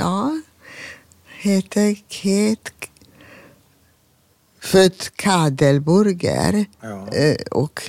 Ja, 0.00 0.40
heter 1.40 1.94
Ket 2.08 2.72
född 4.60 5.16
Kadelburger 5.16 6.64
Ja. 6.80 7.08
eh, 7.08 7.36
och 7.50 7.82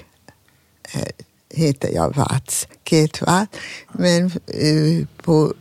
eh, 0.93 1.01
heter 1.49 1.89
jag 1.93 2.15
Vats, 2.15 2.67
Ketvat. 2.83 3.55
Men 3.91 4.25
eh, 4.47 5.07
på 5.23 5.53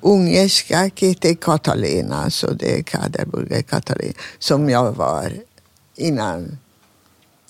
ungerska 0.00 0.90
heter 0.96 1.34
Katalina, 1.34 2.30
så 2.30 2.50
det 2.52 2.78
är 2.78 2.82
Kadelburger 2.82 3.62
Katalina 3.62 4.14
som 4.38 4.70
jag 4.70 4.92
var 4.92 5.32
innan 5.96 6.58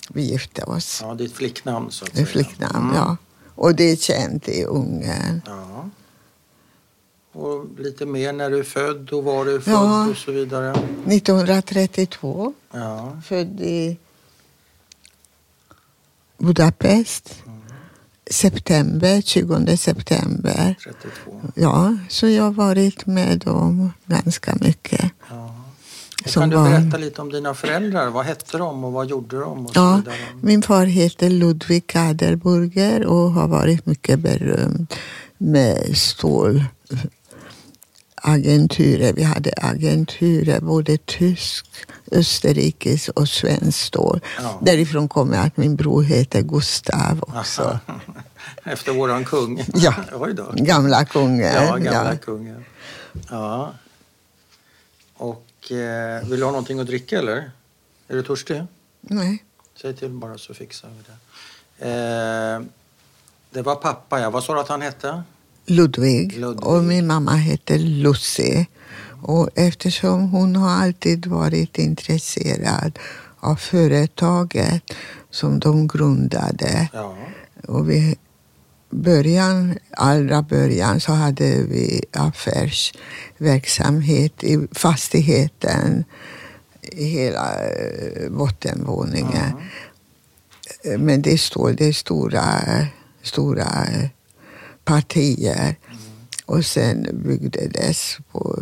vi 0.09 0.23
gifte 0.23 0.63
oss. 0.63 0.99
Ja, 1.03 1.15
ditt 1.15 1.33
flicknamn 1.33 1.91
så 1.91 2.05
att 2.05 2.11
Det 2.11 2.17
säga. 2.17 2.27
är 2.27 2.31
flicknamn, 2.31 2.85
Mm. 2.91 2.97
ja. 2.97 3.17
Och 3.55 3.75
det 3.75 3.85
är 3.91 3.97
känt 3.97 4.49
i 4.49 4.65
Ungern. 4.65 5.41
Ja. 5.47 5.89
Och 7.33 7.67
lite 7.79 8.07
mer 8.07 8.33
när 8.33 8.51
du 8.51 8.59
är 8.59 8.63
född 8.63 9.11
och 9.13 9.25
var 9.25 9.45
du 9.45 9.55
är 9.55 9.61
född 9.61 9.75
Ja. 9.75 10.07
och 10.11 10.17
så 10.17 10.33
vidare. 10.33 10.75
1932, 11.07 12.53
Ja. 12.73 13.21
född 13.25 13.61
i 13.61 13.97
Budapest. 16.39 17.35
September, 18.31 19.21
20 19.21 19.77
september. 19.77 20.75
32. 20.85 21.41
Ja, 21.55 21.97
så 22.09 22.29
jag 22.29 22.43
har 22.45 22.51
varit 22.51 23.07
med 23.07 23.39
dem 23.39 23.93
ganska 24.07 24.57
mycket. 24.61 25.11
Ja. 25.31 25.55
Kan 26.25 26.51
du 26.51 26.57
berätta 26.57 26.97
lite 26.97 27.23
om 27.23 27.33
dina 27.33 27.55
föräldrar? 27.55 28.11
Vad 28.11 28.25
hette 28.25 28.59
de 28.59 28.85
och 28.85 28.93
vad 28.93 29.07
gjorde 29.07 29.41
de? 29.41 29.69
Ja, 29.75 30.03
min 30.41 30.63
far 30.63 30.85
heter 30.87 31.31
Ludwig 31.31 31.87
Kaderburger 31.87 33.07
och 33.07 33.31
har 33.33 33.49
varit 33.49 33.87
mycket 33.87 34.19
berömd 34.19 34.95
med 35.39 35.97
stålagenturer. 38.21 39.13
Vi 39.13 39.23
hade 39.23 39.53
agenturer, 39.57 40.61
både 40.61 40.99
tysk, 40.99 41.67
österrikisk 42.13 43.11
och 43.11 43.29
svensk 43.29 43.79
stål. 43.79 44.21
Ja. 44.39 44.59
Därifrån 44.63 45.09
kommer 45.09 45.47
att 45.47 45.57
min 45.57 45.77
bror 45.77 46.03
heter 46.03 46.43
Gustav 46.43 47.23
också. 47.23 47.63
Aha. 47.63 48.01
Efter 48.65 48.93
våran 48.93 49.25
kung? 49.25 49.65
Ja. 49.75 49.95
Gamla 50.55 51.05
kungen. 51.05 51.55
Ja, 51.55 51.77
gamla 51.77 52.13
ja. 52.13 52.17
kungen. 52.17 52.65
Ja. 53.31 53.73
Och 55.17 55.73
eh, 55.73 56.29
vill 56.29 56.39
du 56.39 56.45
ha 56.45 56.51
någonting 56.51 56.81
att 56.81 56.87
dricka 56.87 57.19
eller? 57.19 57.51
Är 58.09 58.17
du 58.17 58.23
törstig? 58.23 58.63
Nej. 59.01 59.45
Säg 59.83 59.97
till 59.97 60.11
bara 60.11 60.39
så 60.39 60.55
fixar 60.55 60.89
vi 60.89 61.03
det. 61.07 61.17
Eh, 61.89 62.61
det 63.51 63.63
var 63.63 63.77
pappa, 63.77 64.21
ja. 64.21 64.31
Vad 64.31 64.45
sa 64.45 64.55
du 64.55 64.61
att 64.61 64.69
han 64.69 64.83
hette? 64.83 65.23
Ludvig. 65.71 66.39
Ludvig. 66.39 66.67
Och 66.67 66.85
min 66.85 67.07
mamma 67.07 67.35
heter 67.35 67.79
Lucy. 67.79 68.65
Och 69.23 69.49
eftersom 69.55 70.31
hon 70.31 70.57
har 70.57 70.71
alltid 70.71 71.27
varit 71.27 71.79
intresserad 71.79 72.99
av 73.41 73.57
företaget 73.57 74.83
som 75.31 75.61
de 75.61 75.89
grundade. 75.89 76.89
Ja. 76.93 77.17
Och 77.69 77.91
vi 77.91 78.17
början, 78.91 79.79
allra 79.91 80.43
början 80.43 81.01
så 81.01 81.13
hade 81.13 81.63
vi 81.63 82.05
affärsverksamhet 82.13 84.45
i 84.45 84.69
fastigheten 84.73 86.05
i 86.83 87.05
hela 87.05 87.65
eh, 87.65 88.31
bottenvåningen. 88.31 89.53
Ja. 90.85 90.99
Men 90.99 91.23
det 91.23 91.39
står 91.39 91.73
det 91.73 91.87
är 91.87 91.93
stora, 91.93 92.47
stora 93.23 93.87
partier. 94.85 95.77
Och 96.47 96.65
sen 96.67 97.07
byggdes 97.25 98.17
på 98.33 98.59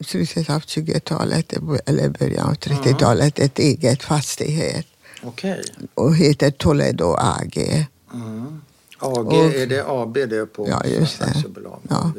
slutet 0.00 0.50
av 0.50 0.60
20-talet 0.60 1.52
eller 1.86 2.08
början 2.08 2.48
av 2.48 2.54
30-talet 2.54 3.38
ett 3.38 3.58
eget 3.58 4.02
fastighet 4.02 4.86
Okej. 5.22 5.62
och 5.94 6.16
heter 6.16 6.50
Toledo 6.50 7.16
AG. 7.18 7.86
Mm. 8.14 8.60
AG, 8.98 9.26
Och- 9.26 9.54
är 9.54 9.66
det 9.66 9.84
AB 9.88 10.14
det 10.14 10.46
på 10.46 10.68
Ja, 10.68 10.84
just 10.86 11.18
det. 11.18 11.24
aktiebolag? 11.24 11.80
Ja. 11.88 12.12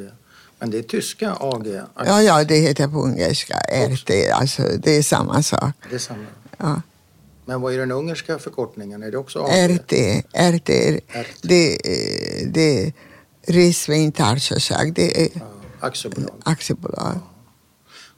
Men 0.60 0.72
det 0.72 0.78
är 0.78 0.84
tyska 0.84 1.34
AG? 1.40 1.82
Ja, 2.06 2.22
ja, 2.22 2.44
det 2.44 2.56
heter 2.56 2.88
på 2.88 3.02
ungerska 3.04 3.56
RT, 3.88 4.32
alltså 4.34 4.64
det 4.80 4.98
är 4.98 5.04
samma 5.04 5.44
sak. 5.44 5.74
Det 5.90 5.96
är 5.96 6.00
samma. 6.00 6.26
Ja. 6.58 6.82
Men 7.46 7.62
vad 7.62 7.74
är 7.74 7.78
den 7.78 7.92
ungerska 7.92 8.40
förkortningen? 8.40 9.04
Är 9.04 9.12
det 9.12 9.18
också 9.18 9.40
AG? 9.40 9.70
RT, 9.70 9.94
RT, 10.34 10.70
RT. 11.10 11.42
det, 11.42 11.78
det 12.54 12.84
är 12.84 12.94
Resveintarsosak, 13.48 14.92
det 14.96 15.22
är 15.22 15.30
Ja, 15.34 15.42
aktiebolag. 15.80 16.36
aktiebolag. 16.44 17.16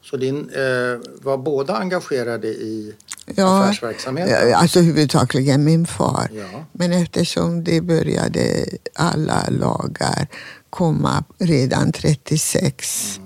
Så 0.02 0.16
din, 0.16 0.50
eh, 0.50 1.00
var 1.22 1.36
båda 1.38 1.76
engagerade 1.76 2.48
i 2.48 2.94
Ja, 3.34 3.62
affärsverksamheten? 3.64 4.48
ja, 4.50 4.56
alltså 4.56 4.80
huvudsakligen 4.80 5.64
min 5.64 5.86
far. 5.86 6.30
Ja. 6.34 6.64
Men 6.72 6.92
eftersom 6.92 7.64
det 7.64 7.80
började 7.80 8.64
alla 8.94 9.46
lagar 9.50 10.26
komma 10.70 11.24
redan 11.38 11.92
36 11.92 13.20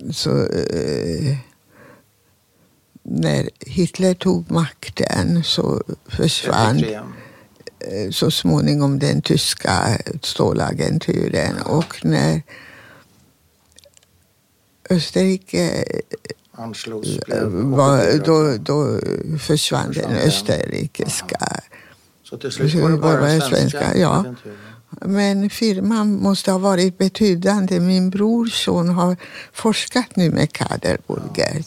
Mm. 0.00 0.12
så 0.12 0.30
eh, 0.46 1.36
när 3.10 3.50
Hitler 3.60 4.14
tog 4.14 4.50
makten 4.50 5.44
så 5.44 5.82
försvann 6.08 6.78
33. 6.78 6.96
eh, 7.80 8.10
så 8.10 8.30
småningom 8.30 8.98
den 8.98 9.22
tyska 9.22 9.98
stålagenturen 10.22 11.62
och 11.62 12.00
när 12.04 12.42
Österrike 14.90 15.84
Anslogs, 16.52 17.18
blev 17.26 17.38
eh, 17.38 17.48
var, 17.50 18.18
då, 18.24 18.56
då 18.56 19.00
försvann 19.38 19.84
den 19.84 19.94
Försvann 19.94 20.14
den. 20.14 20.28
österrikiska. 20.28 21.38
Så 22.24 22.36
till 22.36 22.50
slut 22.52 22.74
var 22.74 22.90
det 22.90 22.96
Bara 22.96 23.20
bara 23.20 23.40
svenska, 23.40 23.96
ja. 23.96 24.34
Men 24.90 25.50
firman 25.50 26.22
måste 26.22 26.52
ha 26.52 26.58
varit 26.58 26.98
betydande. 26.98 27.80
Min 27.80 28.10
brors 28.10 28.64
son 28.64 28.88
har 28.88 29.16
forskat 29.52 30.16
nu 30.16 30.30
med 30.30 30.52
Kaderburger 30.52 31.64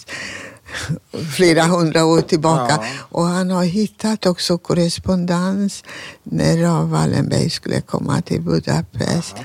flera 1.35 1.63
hundra 1.63 2.05
år 2.05 2.21
tillbaka. 2.21 2.79
Ja. 2.81 2.85
Och 3.09 3.23
han 3.25 3.49
har 3.49 3.63
hittat 3.63 4.25
också 4.25 4.57
korrespondens 4.57 5.83
när 6.23 6.57
Raoul 6.57 6.89
Wallenberg 6.89 7.49
skulle 7.49 7.81
komma 7.81 8.21
till 8.21 8.41
Budapest. 8.41 9.35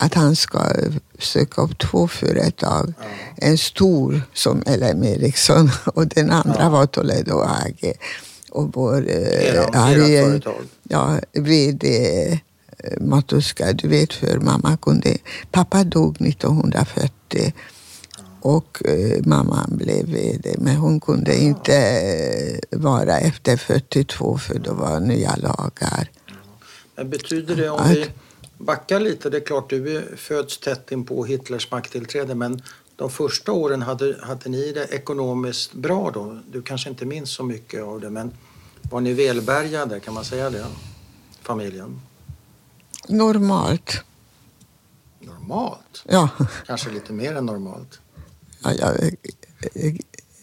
Att 0.00 0.14
han 0.14 0.36
ska 0.36 0.60
söka 1.18 1.62
upp 1.62 1.78
två 1.78 2.08
företag. 2.08 2.92
En 3.36 3.58
stor 3.58 4.22
som 4.34 4.62
LM 4.66 5.04
Ericsson 5.04 5.70
och 5.94 6.06
den 6.06 6.30
andra 6.30 6.58
Ja. 6.62 6.68
var 6.70 6.86
Toledo 6.86 7.40
AG. 7.40 7.92
Och 8.50 8.70
vår 8.74 9.08
eh, 9.10 9.64
Ariel-. 9.72 10.42
Ja, 10.82 11.18
VD 11.32 11.86
eh, 12.78 13.00
Matuska, 13.00 13.72
du 13.72 13.88
vet 13.88 14.12
för 14.12 14.38
mamma 14.38 14.76
kunde... 14.76 15.16
Pappa 15.50 15.84
dog 15.84 16.22
1940 16.22 17.52
och 18.46 18.82
eh, 18.86 19.22
mamman 19.26 19.70
blev 19.76 20.06
VD. 20.06 20.54
Men 20.58 20.76
hon 20.76 21.00
kunde 21.00 21.36
inte 21.36 21.76
eh, 21.76 22.78
vara 22.78 23.18
efter 23.18 23.56
42 23.56 24.38
för 24.38 24.58
då 24.58 24.74
var 24.74 25.00
nya 25.00 25.36
lagar. 25.36 26.10
Men 26.96 27.10
betyder 27.10 27.56
det, 27.56 27.68
om 27.70 27.80
Att- 27.80 27.90
vi 27.90 28.10
backar 28.58 29.00
lite, 29.00 29.30
det 29.30 29.36
är 29.36 29.44
klart 29.44 29.70
du 29.70 30.02
föds 30.16 30.58
tätt 30.58 30.92
in 30.92 31.04
på 31.04 31.24
Hitlers 31.24 31.70
makttillträde 31.70 32.34
men 32.34 32.62
de 32.96 33.10
första 33.10 33.52
åren 33.52 33.82
hade, 33.82 34.16
hade 34.22 34.48
ni 34.50 34.72
det 34.72 34.84
ekonomiskt 34.84 35.72
bra 35.72 36.10
då? 36.10 36.38
Du 36.52 36.62
kanske 36.62 36.90
inte 36.90 37.04
minns 37.04 37.30
så 37.30 37.42
mycket 37.42 37.82
av 37.82 38.00
det 38.00 38.10
men 38.10 38.32
var 38.90 39.00
ni 39.00 39.12
välbärgade, 39.12 40.00
kan 40.00 40.14
man 40.14 40.24
säga 40.24 40.50
det? 40.50 40.66
Familjen? 41.42 42.00
Normalt. 43.08 44.02
Normalt? 45.20 46.04
Ja, 46.08 46.28
Kanske 46.66 46.90
lite 46.90 47.12
mer 47.12 47.34
än 47.36 47.46
normalt? 47.46 48.00
Ja 48.72 48.92
jag, 48.92 49.14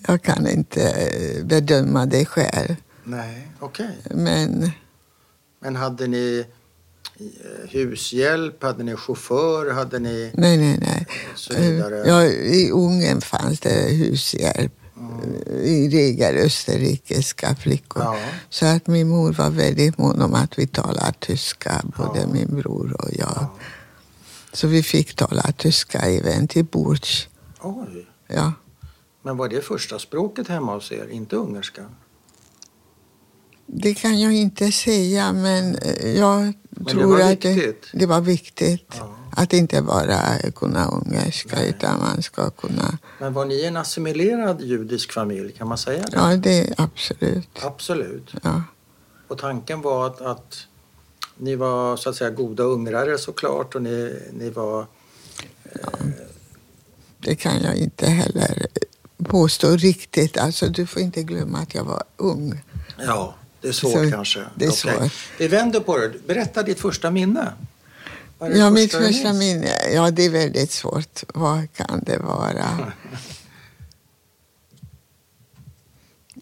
jag 0.07 0.21
kan 0.23 0.47
inte 0.47 0.89
eh, 0.89 1.45
bedöma 1.45 2.05
det 2.05 2.25
själv. 2.25 2.75
Nej, 3.03 3.51
okej. 3.59 3.97
Men 4.11 4.71
Men 5.59 5.75
hade 5.75 6.07
ni 6.07 6.45
eh, 7.19 7.69
hushjälp, 7.69 8.63
hade 8.63 8.83
ni 8.83 8.95
chaufför, 8.95 9.71
hade 9.73 9.99
ni 9.99 10.31
nej, 10.33 10.57
nej, 10.57 10.77
nej. 10.81 11.07
så 11.35 11.53
vidare? 11.53 12.03
Ja, 12.07 12.23
I 12.25 12.71
Ungern 12.71 13.21
fanns 13.21 13.59
det 13.59 13.69
hushjälp. 13.91 14.73
I 15.63 15.89
regel 15.89 16.37
österrikiska 16.37 17.55
flickor. 17.55 18.03
Ja. 18.03 18.17
Så 18.49 18.65
att 18.65 18.87
min 18.87 19.09
mor 19.09 19.33
var 19.33 19.49
väldigt 19.49 19.97
mån 19.97 20.21
om 20.21 20.33
att 20.33 20.59
vi 20.59 20.67
talade 20.67 21.13
tyska, 21.19 21.81
både 21.97 22.19
Ja. 22.19 22.27
min 22.27 22.47
bror 22.55 22.95
och 23.01 23.09
jag. 23.13 23.45
Så 24.53 24.67
vi 24.67 24.83
fick 24.83 25.15
tala 25.15 25.51
tyska 25.57 25.99
även 25.99 26.47
till 26.47 26.65
bords. 26.65 27.27
Oj. 27.61 28.07
Ja. 28.27 28.53
Men 29.21 29.37
var 29.37 29.49
det 29.49 29.61
första 29.61 29.99
språket 29.99 30.47
hemma 30.47 30.73
hos 30.73 30.91
er, 30.91 31.07
inte 31.07 31.35
ungerska? 31.35 31.85
Det 33.65 33.93
kan 33.93 34.19
jag 34.19 34.33
inte 34.33 34.71
säga, 34.71 35.33
men 35.33 35.75
eh, 35.75 36.17
jag 36.17 36.53
det 36.69 36.91
tror 36.91 37.17
var 37.17 37.31
att 37.31 37.41
det, 37.41 37.75
det 37.93 38.05
var 38.05 38.21
viktigt. 38.21 38.95
Ja. 38.99 39.15
Att 39.35 39.53
inte 39.53 39.81
bara 39.81 40.51
kunna 40.55 40.87
ungerska, 40.87 41.65
utan 41.65 41.99
man 41.99 42.23
ska 42.23 42.49
kunna... 42.49 42.97
Men 43.19 43.33
var 43.33 43.45
ni 43.45 43.63
en 43.65 43.77
assimilerad 43.77 44.61
judisk 44.61 45.11
familj, 45.11 45.51
kan 45.51 45.67
man 45.67 45.77
säga 45.77 46.03
det? 46.03 46.17
Ja, 46.17 46.37
det 46.37 46.59
är 46.59 46.73
absolut. 46.77 47.49
Absolut. 47.61 48.33
Ja. 48.43 48.63
Och 49.27 49.37
tanken 49.37 49.81
var 49.81 50.07
att, 50.07 50.21
att 50.21 50.67
ni 51.37 51.55
var 51.55 51.97
så 51.97 52.09
att 52.09 52.15
säga 52.15 52.29
goda 52.29 52.63
ungrare 52.63 53.17
såklart 53.17 53.75
och 53.75 53.81
ni, 53.81 54.19
ni 54.33 54.49
var... 54.49 54.85
Det 57.23 57.35
kan 57.35 57.61
jag 57.63 57.75
inte 57.75 58.09
heller 58.09 58.67
påstå 59.23 59.75
riktigt. 59.77 60.37
Alltså, 60.37 60.67
du 60.67 60.85
får 60.85 61.01
inte 61.01 61.23
glömma 61.23 61.57
att 61.59 61.75
jag 61.75 61.83
var 61.83 62.03
ung. 62.17 62.61
Ja, 63.05 63.35
det 63.61 63.67
är 63.67 63.71
svårt 63.71 63.91
Så, 63.93 64.11
kanske. 64.11 64.39
det 64.55 64.65
är 64.65 64.69
Okej. 64.69 64.77
svårt. 64.99 65.11
Vi 65.39 65.47
vänder 65.47 65.79
på 65.79 65.97
det. 65.97 66.27
Berätta 66.27 66.63
ditt 66.63 66.79
första 66.79 67.11
minne. 67.11 67.53
Ja, 68.39 68.69
mitt 68.69 68.91
du 68.91 68.97
första 68.97 69.33
minns? 69.33 69.39
minne, 69.39 69.71
ja 69.93 70.11
det 70.11 70.23
är 70.25 70.29
väldigt 70.29 70.71
svårt. 70.71 71.23
Vad 71.33 71.73
kan 71.73 72.03
det 72.05 72.17
vara? 72.17 72.91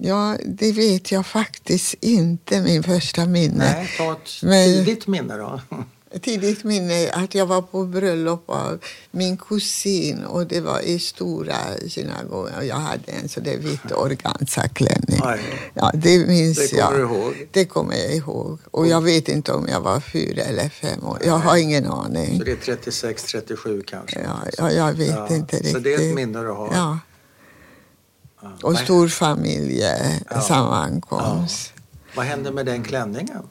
Ja, 0.03 0.37
det 0.45 0.71
vet 0.71 1.11
jag 1.11 1.25
faktiskt 1.25 1.95
inte, 2.01 2.61
min 2.61 2.83
första 2.83 3.25
minne. 3.25 3.73
Nej, 3.73 3.89
ta 3.97 4.11
ett 4.13 4.29
Men- 4.43 4.67
tidigt 4.85 5.07
minne 5.07 5.37
då. 5.37 5.61
Tidigt 6.21 6.63
minne 6.63 7.09
att 7.11 7.35
jag 7.35 7.45
var 7.45 7.61
på 7.61 7.85
bröllop 7.85 8.43
av 8.49 8.79
min 9.11 9.37
kusin 9.37 10.23
och 10.25 10.47
det 10.47 10.61
var 10.61 10.79
i 10.79 10.99
stora 10.99 11.55
synagogan 11.89 12.53
och 12.57 12.65
jag 12.65 12.75
hade 12.75 13.11
en 13.11 13.29
så 13.29 13.39
det 13.39 13.57
vit 13.57 13.91
organzaklänning. 13.91 15.19
Aj. 15.23 15.39
Ja, 15.73 15.91
det 15.93 16.27
minns 16.27 16.57
Det 16.57 16.73
jag. 16.77 16.99
ihåg. 16.99 17.47
Det 17.51 17.65
kommer 17.65 17.95
jag 17.95 18.15
ihåg. 18.15 18.59
Och 18.71 18.87
jag 18.87 19.01
vet 19.01 19.29
inte 19.29 19.53
om 19.53 19.67
jag 19.67 19.81
var 19.81 19.99
fyra 19.99 20.41
eller 20.41 20.69
fem 20.69 21.03
år. 21.07 21.17
Jag 21.25 21.37
har 21.37 21.57
ingen 21.57 21.87
aning. 21.87 22.37
Så 22.37 22.43
det 22.43 22.51
är 22.51 22.55
36, 22.55 23.23
37 23.23 23.81
kanske. 23.87 24.19
Ja, 24.19 24.39
ja, 24.57 24.71
jag 24.71 24.93
vet 24.93 25.09
Ja, 25.09 25.27
inte 25.35 25.55
riktigt. 25.55 25.71
Så 25.73 25.79
det 25.79 25.93
är 25.93 26.09
ett 26.09 26.15
minne 26.15 26.41
du 26.41 26.49
har. 26.49 26.69
Ja. 26.73 26.99
Ja. 28.41 28.49
Och 28.63 28.77
stor 28.77 29.07
familjesammankomst. 29.07 31.73
Vad 32.15 32.25
hände 32.25 32.51
med 32.51 32.65
den 32.65 32.83
klänningen? 32.83 33.43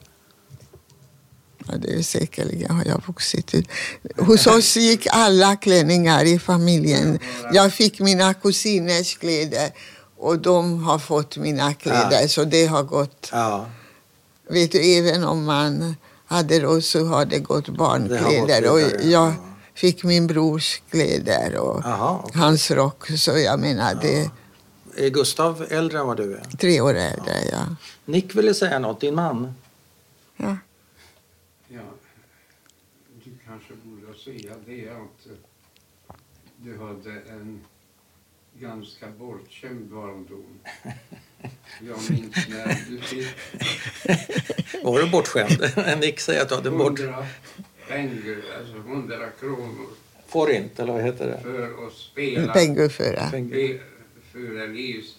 Ja, 1.67 1.73
det 1.77 1.93
är 1.93 2.01
säkerligen 2.01 2.71
har 2.75 2.85
jag 2.85 3.01
vuxit 3.07 3.53
ut. 3.53 3.67
Hos 4.17 4.47
oss 4.47 4.77
gick 4.77 5.07
alla 5.11 5.55
klänningar 5.55 6.23
i 6.25 6.39
familjen. 6.39 7.19
Jag 7.53 7.73
fick 7.73 7.99
mina 7.99 8.33
kusiners 8.33 9.17
kläder 9.17 9.71
och 10.17 10.39
de 10.39 10.83
har 10.83 10.99
fått 10.99 11.37
mina 11.37 11.73
kläder. 11.73 12.27
Så 12.27 12.43
det 12.43 12.65
har 12.65 12.83
gått, 12.83 13.29
Ja, 13.31 13.65
vet 14.49 14.71
du, 14.71 14.79
även 14.97 15.23
om 15.23 15.43
man 15.45 15.95
hade 16.25 16.59
råd 16.59 16.83
så 16.83 17.05
har 17.05 17.25
det 17.25 17.39
gått 17.39 17.65
Det 17.65 17.71
barnkläder. 17.71 18.61
gått 18.61 18.71
och 18.71 18.79
jag 18.81 19.27
ja. 19.27 19.33
fick 19.75 20.03
min 20.03 20.27
brors 20.27 20.81
kläder 20.91 21.55
och 21.57 21.81
Jaha, 21.83 22.19
okej. 22.23 22.41
hans 22.41 22.71
rock. 22.71 23.07
Så 23.17 23.31
jag 23.37 23.59
menar, 23.59 23.95
det 24.01 24.29
är 24.97 25.09
Gustav 25.09 25.65
äldre 25.69 25.99
än 25.99 26.07
vad 26.07 26.17
du 26.17 26.33
är? 26.35 26.43
tre 26.57 26.81
år 26.81 26.93
äldre. 26.93 27.35
Ja. 27.51 27.75
Nick 28.05 28.35
ville 28.35 28.53
säga 28.53 28.79
något, 28.79 29.01
din 29.01 29.15
man. 29.15 29.53
Ja. 30.37 30.57
Ja, 31.67 31.79
du 33.23 33.31
kanske 33.47 33.73
borde 33.83 34.10
säga 34.23 34.53
det 34.65 34.89
att 34.89 35.25
eh, 35.25 36.15
du 36.57 36.77
hade 36.77 37.11
en 37.29 37.61
ganska 38.59 39.07
bortskämd 39.07 39.85
barndom. 39.89 40.59
Jag 41.81 41.97
minns 42.11 42.47
när 42.49 42.89
du 42.89 42.97
fick 43.01 43.27
Var 44.83 44.99
du 44.99 45.09
bortskämd? 45.09 45.99
Nick 45.99 46.19
säger 46.19 46.41
att 46.41 46.49
du 46.49 46.55
hade 46.55 46.71
bort... 46.71 46.99
pengar, 47.87 48.41
alltså 48.59 48.77
hundra 48.77 49.29
kronor 49.39 49.87
Får 50.27 50.51
inte, 50.51 50.83
eller 50.83 50.93
vad 50.93 51.03
heter 51.03 51.27
det? 51.27 51.41
för 51.41 51.87
att 51.87 51.93
spela 51.93 52.53
Penguföra. 52.53 53.19
Peng- 53.31 53.79
för 54.31 54.57
Elise 54.57 55.15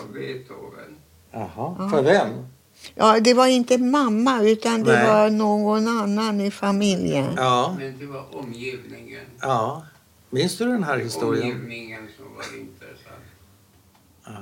av 0.00 0.12
Beethoven. 0.12 0.96
Jaha, 1.30 1.90
för 1.90 2.02
vem? 2.02 2.28
Ja, 2.94 3.20
det 3.20 3.34
var 3.34 3.46
inte 3.46 3.78
mamma 3.78 4.42
utan 4.42 4.82
det 4.82 4.92
Nej. 4.92 5.06
var 5.06 5.30
någon 5.30 5.88
annan 5.88 6.40
i 6.40 6.50
familjen. 6.50 7.32
Ja, 7.36 7.76
Men 7.78 7.98
det 7.98 8.06
var 8.06 8.36
omgivningen. 8.36 9.24
ja. 9.40 9.86
Minns 10.30 10.58
du 10.58 10.64
den 10.64 10.84
här 10.84 10.98
historien? 10.98 11.44
Omgivningen 11.52 12.08
som 12.16 12.34
var 12.34 12.60
intressant. 12.60 13.24
Ja. 14.24 14.32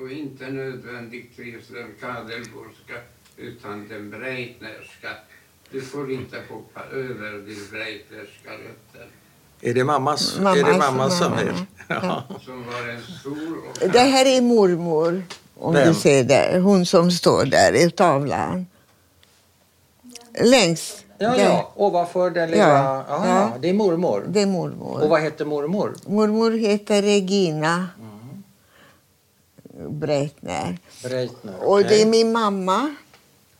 Och 0.00 0.10
inte 0.10 0.50
nödvändigtvis 0.50 1.68
den 1.68 1.94
Kadelborska 2.00 2.94
utan 3.36 3.88
den 3.88 4.10
Breitnerska. 4.10 5.08
Du 5.70 5.80
får 5.80 6.12
inte 6.12 6.36
hoppa 6.50 6.80
över 6.92 7.32
din 7.32 7.66
Breitnerska 7.70 8.50
rötter. 8.52 9.06
Är 9.60 9.74
det 9.74 9.84
mammas, 9.84 10.36
Mammas, 10.38 10.56
är 10.58 10.64
det 10.64 10.78
mammas 10.78 11.20
mamma. 11.20 11.36
familj? 11.36 11.66
Ja. 11.88 12.22
Som 12.44 12.64
var 12.66 12.88
en 12.88 13.02
stor 13.02 13.58
och 13.82 13.88
Det 13.92 13.98
här 13.98 14.26
är 14.26 14.40
mormor, 14.42 15.22
om 15.58 15.74
Vem? 15.74 15.88
du 15.88 15.94
ser 15.94 16.24
där. 16.24 16.58
Hon 16.60 16.86
som 16.86 17.10
står 17.10 17.44
där 17.44 17.72
i 17.86 17.90
tavlan. 17.90 18.66
Längst. 20.40 21.04
Ja, 21.18 21.30
där. 21.30 21.44
ja, 21.44 21.72
ovanför 21.76 22.30
den 22.30 22.50
lilla... 22.50 22.68
Ja, 22.68 23.04
Ja, 23.08 23.28
ja. 23.28 23.52
det 23.60 23.68
är 23.68 23.74
mormor. 23.74 24.24
Det 24.28 24.40
är 24.40 24.46
Och 24.46 24.52
mormor. 24.52 25.08
vad 25.08 25.22
heter 25.22 25.44
mormor? 25.44 25.94
Mormor 26.06 26.50
heter 26.50 27.02
Regina 27.02 27.88
Mm. 27.98 28.42
Breitner. 29.98 30.78
Breitner. 31.02 31.54
Och 31.64 31.82
det 31.82 32.02
är 32.02 32.06
min 32.06 32.32
mamma. 32.32 32.94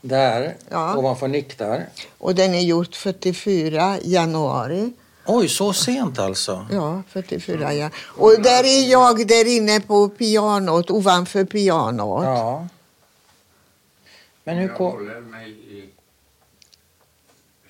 Där, 0.00 0.54
Ja. 0.70 0.96
ovanför 0.96 1.28
Nick 1.28 1.58
där. 1.58 1.86
Och 2.18 2.34
den 2.34 2.54
är 2.54 2.60
gjort 2.60 2.96
44 2.96 3.98
januari. 4.02 4.92
Oj, 5.26 5.48
så 5.48 5.72
sent 5.72 6.18
alltså? 6.18 6.66
Ja, 6.70 7.02
44 7.08 7.74
ja. 7.74 7.90
Och 8.06 8.42
där 8.42 8.64
är 8.64 8.90
jag 8.90 9.26
där 9.28 9.56
inne 9.56 9.80
på 9.80 10.08
pianot, 10.08 10.90
ovanför 10.90 11.44
pianot. 11.44 12.24
Ja. 12.24 12.66
Men 14.44 14.56
hur 14.56 14.68
jag 14.68 14.76
kom... 14.76 14.92
håller 14.92 15.20
mig 15.20 15.50
i 15.50 15.90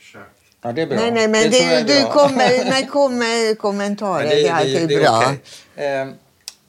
schack. 0.00 0.28
Ja, 0.62 0.72
det 0.72 0.82
är 0.82 0.86
bra. 0.86 0.96
Nej, 0.96 1.10
nej, 1.12 1.28
men 1.28 1.50
det, 1.50 1.82
du 1.82 2.00
bra. 2.02 2.12
kommer 2.12 2.64
med 2.70 2.90
kommer 2.90 3.54
kommentarer. 3.54 4.22
Men 4.22 4.28
Det, 4.28 4.48
är 4.48 4.52
alltid 4.54 4.88
det 4.88 4.94
är 4.94 5.00
bra. 5.02 5.18
okej. 5.18 5.40
Eh, 6.00 6.08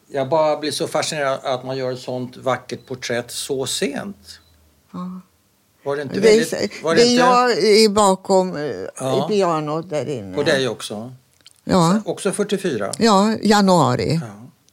Jag 0.09 0.29
bara 0.29 0.57
blir 0.57 0.71
så 0.71 0.87
fascinerad 0.87 1.39
att 1.43 1.65
man 1.65 1.77
gör 1.77 1.91
ett 1.91 1.99
sånt 1.99 2.37
vackert 2.37 2.85
porträtt 2.85 3.31
så 3.31 3.65
sent. 3.65 4.39
Ja. 4.91 5.21
Var 5.87 5.95
det 5.95 6.01
inte 6.01 6.15
Det 6.15 6.21
väldigt... 6.21 6.53
är, 6.53 6.83
Var 6.83 6.95
det 6.95 7.01
det 7.01 7.07
inte 7.07 7.19
jag 7.23 7.51
är 7.51 7.89
bakom 7.89 8.55
eh, 8.55 8.61
Ja. 8.99 9.25
i 9.25 9.33
pianot 9.33 9.89
där 9.89 10.09
inne. 10.09 10.35
på 10.35 10.43
dig 10.43 10.67
också? 10.67 11.13
Ja, 11.63 12.01
Också 12.05 12.31
44? 12.31 12.91
ja 12.97 13.35
januari. 13.41 14.19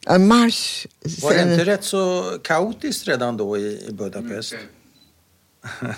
Ja. 0.05 0.17
Mars. 0.17 0.87
Var 1.23 1.31
det 1.33 1.39
sen- 1.39 1.51
inte 1.51 1.65
rätt 1.65 1.83
så 1.83 2.23
kaotiskt 2.43 3.07
redan 3.07 3.37
då 3.37 3.57
i, 3.57 3.85
i 3.89 3.91
Budapest? 3.91 4.53
Mycket, 4.53 5.97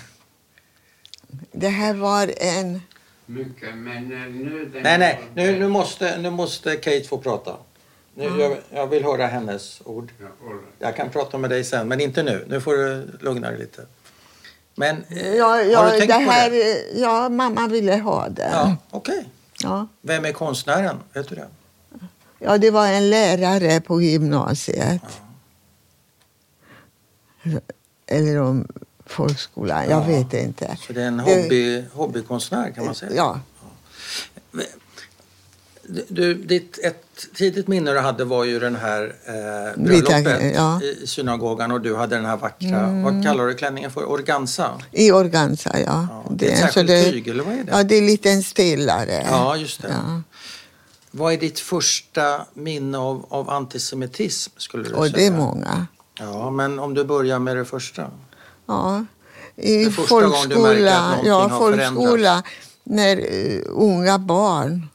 Det 1.52 1.68
här 1.68 1.94
var 1.94 2.32
en... 2.36 2.80
mycket, 3.26 3.74
men 3.76 3.96
eh, 4.12 4.18
nu... 4.30 4.70
Nej, 4.82 4.98
nej, 4.98 5.20
nu, 5.34 5.58
nu, 5.58 5.68
måste, 5.68 6.18
nu 6.18 6.30
måste 6.30 6.76
Kate 6.76 7.04
få 7.08 7.18
prata. 7.18 7.56
Nu, 8.14 8.24
jag, 8.24 8.56
jag 8.70 8.86
vill 8.86 9.04
höra 9.04 9.26
hennes 9.26 9.80
ord. 9.84 10.12
Jag 10.78 10.96
kan 10.96 11.10
prata 11.10 11.38
med 11.38 11.50
dig 11.50 11.64
sen, 11.64 11.88
men 11.88 12.00
inte 12.00 12.22
nu. 12.22 12.44
Nu 12.48 12.60
får 12.60 12.72
du 12.76 13.06
lugna 13.20 13.50
dig 13.50 13.58
lite. 13.58 13.86
Men 14.78 15.04
eh, 15.08 15.34
Ja, 15.34 15.46
har 15.46 15.60
ja, 15.60 15.84
du 15.92 15.98
tänkt 15.98 16.08
det 16.18 16.24
på 16.24 16.30
här, 16.30 16.50
det? 16.50 16.98
Ja, 17.00 17.28
mamma 17.28 17.66
ville 17.68 17.96
ha 17.96 18.28
den. 18.28 18.52
Ja, 18.52 18.76
okej. 18.90 19.28
Ja. 19.62 19.86
Vem 20.02 20.24
är 20.24 20.32
konstnären? 20.32 20.96
Vet 21.12 21.28
du 21.28 21.34
det? 21.34 21.46
Ja, 22.38 22.58
det 22.58 22.70
var 22.70 22.86
en 22.86 23.10
lärare 23.10 23.80
på 23.80 24.02
gymnasiet. 24.02 25.02
Eller 28.06 28.40
om 28.40 28.66
folkskolan, 29.06 29.82
jag 29.90 30.02
Ja. 30.02 30.06
vet 30.06 30.34
inte. 30.34 30.76
Så 30.86 30.92
det 30.92 31.02
är 31.02 31.06
en 31.06 31.16
Det- 31.16 31.22
hobby, 31.22 31.84
hobbykonstnär 31.92 32.70
kan 32.70 32.84
man 32.84 32.94
säga. 32.94 33.12
Ja, 33.14 33.40
Du, 36.08 36.34
ditt, 36.34 36.78
ett 36.84 37.04
tidigt 37.34 37.68
minne 37.68 37.92
du 37.92 37.98
hade 37.98 38.24
var 38.24 38.44
ju 38.44 38.58
den 38.60 38.76
här 38.76 39.14
eh, 39.26 39.32
Vita- 39.32 40.22
bröllopet 40.22 40.54
ja. 40.56 40.82
i 40.82 41.06
synagogan 41.06 41.72
och 41.72 41.80
du 41.80 41.96
hade 41.96 42.16
den 42.16 42.24
här 42.24 42.36
vackra, 42.36 43.02
vad 43.04 43.24
kallar 43.24 43.46
du 43.46 43.54
klänningen 43.54 43.90
för? 43.90 44.04
Organza? 44.10 44.70
i 44.92 45.12
organza, 45.12 45.70
ja. 45.80 46.06
Ja, 46.10 46.24
det 46.30 46.48
är 46.48 46.52
ett 46.52 46.58
särskilt 46.58 46.88
det- 46.88 47.10
tyg, 47.10 47.28
eller 47.28 47.44
vad 47.44 47.52
är 47.54 47.64
det? 47.64 47.72
Ja, 47.72 47.82
det 47.82 47.94
är 47.94 48.02
lite 48.02 48.30
en 48.30 48.42
stelare. 48.42 49.26
Ja, 49.30 49.56
just 49.56 49.82
det. 49.82 49.88
Ja. 49.88 50.22
Vad 51.10 51.32
är 51.32 51.36
ditt 51.36 51.60
första 51.60 52.46
minne 52.54 52.98
av, 52.98 53.26
av 53.28 53.50
antisemitism 53.50 54.52
skulle 54.56 54.88
du 54.88 54.94
Och 54.94 55.04
säga? 55.04 55.16
det 55.16 55.26
är 55.26 55.30
många. 55.30 55.86
Ja, 56.18 56.50
men 56.50 56.78
om 56.78 56.94
du 56.94 57.04
börjar 57.04 57.38
med 57.38 57.56
det 57.56 57.64
första. 57.64 58.10
Ja. 58.66 59.04
I 59.56 59.90
folkskola, 59.90 61.18
ja, 61.24 61.48
folkskola 61.58 62.42
när 62.84 63.16
uh, 63.16 63.62
unga 63.66 64.18
barn 64.18 64.88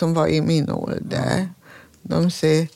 som 0.00 0.14
var 0.14 0.26
i 0.28 0.40
min 0.40 0.70
ålder, 0.70 1.48
de 2.02 2.30
säger 2.30 2.68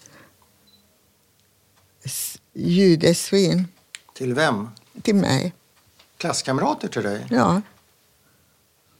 judesvin 2.53 3.67
Till 4.15 4.35
vem? 4.35 4.69
till 5.03 5.15
mig. 5.15 5.55
Klasskamrater 6.17 6.89
till 6.89 7.03
dig? 7.03 7.27
Ja. 7.31 7.63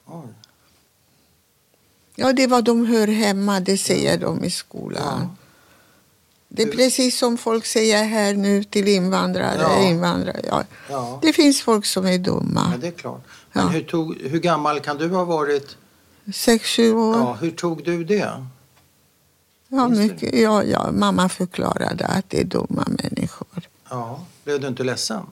Oj. 0.07 0.29
ja, 2.15 2.33
det 2.33 2.43
är 2.43 2.49
vad 2.49 2.65
de 2.65 2.87
hör 2.87 3.07
hemma, 3.07 3.61
det 3.61 3.79
säger 3.79 4.19
de 4.19 4.45
i 4.45 4.51
skolan. 4.51 5.21
Ja. 5.21 5.37
Det 6.49 6.63
är 6.63 6.73
precis 6.73 7.19
som 7.19 7.39
folk 7.39 7.67
säger 7.67 8.05
här 8.05 8.35
nu 8.35 8.65
till 8.65 8.89
invandrare. 8.89 9.61
Ja. 9.61 9.83
invandrare 9.83 10.41
ja. 10.49 10.65
Ja. 10.91 11.19
Det 11.23 11.33
finns 11.33 11.63
folk 11.63 11.87
som 11.87 12.07
är 12.07 12.19
dumma. 12.19 12.69
ja, 12.73 12.79
det 12.81 12.87
är 12.87 12.93
klart. 12.93 13.23
Men 13.53 13.69
hur, 13.69 13.83
tog, 13.83 14.17
hur 14.17 14.39
gammal 14.41 14.81
kan 14.81 14.99
du 14.99 15.09
ha 15.09 15.25
varit? 15.25 15.77
Sex, 16.33 16.67
sju 16.69 16.95
år. 16.95 17.17
Ja, 17.17 17.33
hur 17.41 17.51
tog 17.51 17.85
du 17.85 18.05
det? 18.05 18.47
Ja, 19.69 19.89
mycket, 19.89 20.35
ja, 20.35 20.65
ja, 20.65 20.93
mamma 20.93 21.29
förklarade 21.29 22.07
att 22.07 22.31
det 22.31 22.41
är 22.41 22.45
dumma 22.45 22.87
människor. 23.03 23.63
Ja. 23.91 24.25
Blev 24.45 24.61
du 24.61 24.69
inte 24.69 24.85
ledsen? 24.85 25.27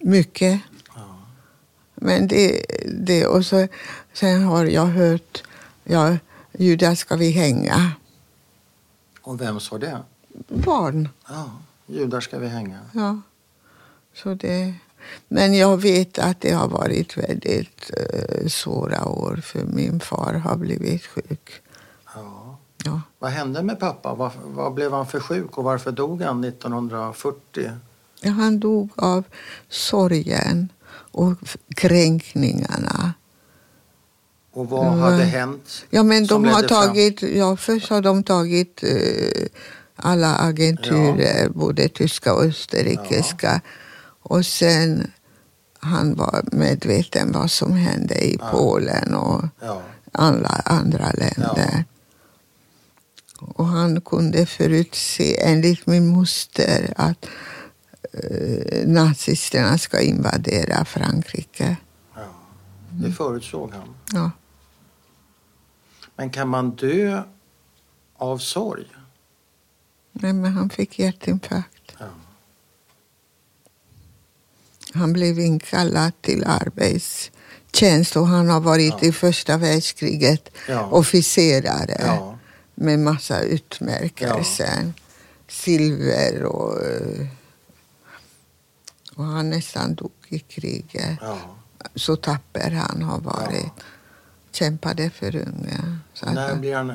Mycket. 0.00 0.60
Ja. 0.94 1.18
Men 1.94 2.28
det, 2.28 2.66
det 2.98 3.26
och 3.26 3.46
så, 3.46 3.68
sen 4.12 4.42
har 4.42 4.64
jag 4.64 4.86
hört, 4.86 5.42
ja, 5.84 6.16
Judas 6.52 6.98
ska 6.98 7.16
vi 7.16 7.30
hänga. 7.30 7.92
Och 9.22 9.40
vem 9.40 9.60
sa 9.60 9.78
det? 9.78 10.02
Barn. 10.48 11.08
Ja, 11.28 11.50
judar 11.86 12.20
ska 12.20 12.38
vi 12.38 12.48
hänga. 12.48 12.80
Ja. 12.92 13.20
Så 14.14 14.34
det, 14.34 14.74
men 15.28 15.54
jag 15.54 15.76
vet 15.82 16.18
att 16.18 16.40
det 16.40 16.50
har 16.52 16.68
varit 16.68 17.16
väldigt 17.16 17.90
eh, 17.96 18.46
svåra 18.48 19.04
år 19.08 19.40
för 19.44 19.64
min 19.64 20.00
far 20.00 20.32
har 20.34 20.56
blivit 20.56 21.06
sjuk. 21.06 21.50
Ja. 22.14 22.56
Ja. 22.84 23.00
Vad 23.18 23.30
hände 23.30 23.62
med 23.62 23.80
pappa? 23.80 24.14
Vad, 24.14 24.30
vad 24.44 24.74
blev 24.74 24.92
han 24.92 25.06
för 25.06 25.20
sjuk 25.20 25.58
och 25.58 25.64
varför 25.64 25.92
dog 25.92 26.22
han 26.22 26.44
1940? 26.44 27.70
Ja, 28.20 28.30
Han 28.30 28.60
dog 28.60 28.90
av 28.96 29.24
sorgen 29.68 30.68
och 31.12 31.32
kränkningarna. 31.76 33.12
Och 34.52 34.68
vad 34.70 34.86
Ja. 34.86 34.90
hade 34.90 35.24
hänt? 35.24 35.84
Ja, 35.90 36.02
men 36.02 36.26
de 36.26 36.44
har 36.44 36.58
fram- 36.62 36.68
tagit, 36.68 37.22
ja, 37.22 37.56
först 37.56 37.90
har 37.90 38.00
de 38.02 38.22
tagit 38.22 38.82
eh, 38.82 39.46
alla 39.96 40.34
agenturer, 40.36 41.48
både 41.48 41.88
tyska 41.88 42.34
och 42.34 42.42
österrikiska. 42.44 43.60
Och 44.28 44.46
sen 44.46 45.10
han 45.78 46.14
var 46.14 46.44
medveten 46.52 47.32
vad 47.32 47.50
som 47.50 47.72
hände 47.72 48.14
i 48.24 48.36
Ja. 48.40 48.48
Polen 48.50 49.14
och 49.14 49.44
Ja, 49.60 49.82
alla 50.12 50.48
andra 50.48 51.10
länder. 51.10 51.84
Och 53.40 53.66
han 53.66 54.00
kunde 54.00 54.46
förutse, 54.46 55.40
enligt 55.42 55.86
min 55.86 56.06
moster, 56.06 56.92
att 56.96 57.26
eh, 58.12 58.86
nazisterna 58.88 59.78
ska 59.78 60.00
invadera 60.00 60.84
Frankrike. 60.84 61.76
ja. 62.14 62.22
Det 62.90 63.12
förutsåg 63.12 63.72
han. 63.72 63.94
Ja. 64.12 64.30
Men 66.16 66.30
kan 66.30 66.48
man 66.48 66.70
dö 66.70 67.22
av 68.16 68.38
sorg? 68.38 68.86
Nej, 70.12 70.32
men 70.32 70.52
han 70.52 70.70
fick 70.70 70.98
hjärtinfarkt. 70.98 71.92
Ja. 71.98 72.06
Han 74.96 75.12
blev 75.12 75.38
inkallad 75.38 76.12
till 76.20 76.44
arbetstjänst 76.46 78.16
och 78.16 78.26
han 78.26 78.48
har 78.48 78.60
varit 78.60 78.94
Ja. 79.02 79.08
i 79.08 79.12
första 79.12 79.56
världskriget 79.56 80.48
Ja. 80.68 80.82
officerare 80.86 81.96
Ja. 82.06 82.38
med 82.74 82.98
massa 82.98 83.40
utmärkelser. 83.40 84.92
Silver 85.48 86.42
och... 86.44 86.78
Och 89.14 89.24
han 89.24 89.50
nästan 89.50 89.94
dog 89.94 90.12
i 90.28 90.38
kriget. 90.38 91.18
Så 91.94 92.16
tapper 92.16 92.70
han 92.70 93.02
har 93.02 93.18
varit. 93.20 93.72
Kämpade 94.52 95.10
för 95.10 95.36
unga. 95.36 95.98
Så 96.14 96.26
När 96.30 96.54
blir 96.56 96.74
han 96.74 96.92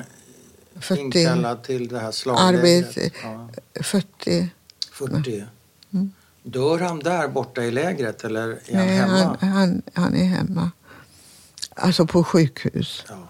40, 0.80 1.00
inkallad 1.02 1.62
till 1.64 1.88
det 1.88 1.98
här 1.98 2.12
slaglägret? 2.12 2.86
Arbete. 2.86 3.10
Ja. 3.22 3.48
40. 3.82 4.48
40. 4.92 5.44
Mm. 5.92 6.12
Dör 6.42 6.78
han 6.78 6.98
där 6.98 7.28
borta 7.28 7.64
i 7.64 7.70
lägret 7.70 8.24
eller 8.24 8.48
är 8.48 8.58
Nej, 8.72 8.98
han 8.98 9.10
hemma? 9.10 9.36
han, 9.40 9.50
han, 9.52 9.82
han 9.94 10.14
är 10.14 10.24
hemma. 10.24 10.70
Alltså 11.76 12.06
på 12.06 12.24
sjukhus. 12.24 13.04
Ja. 13.08 13.28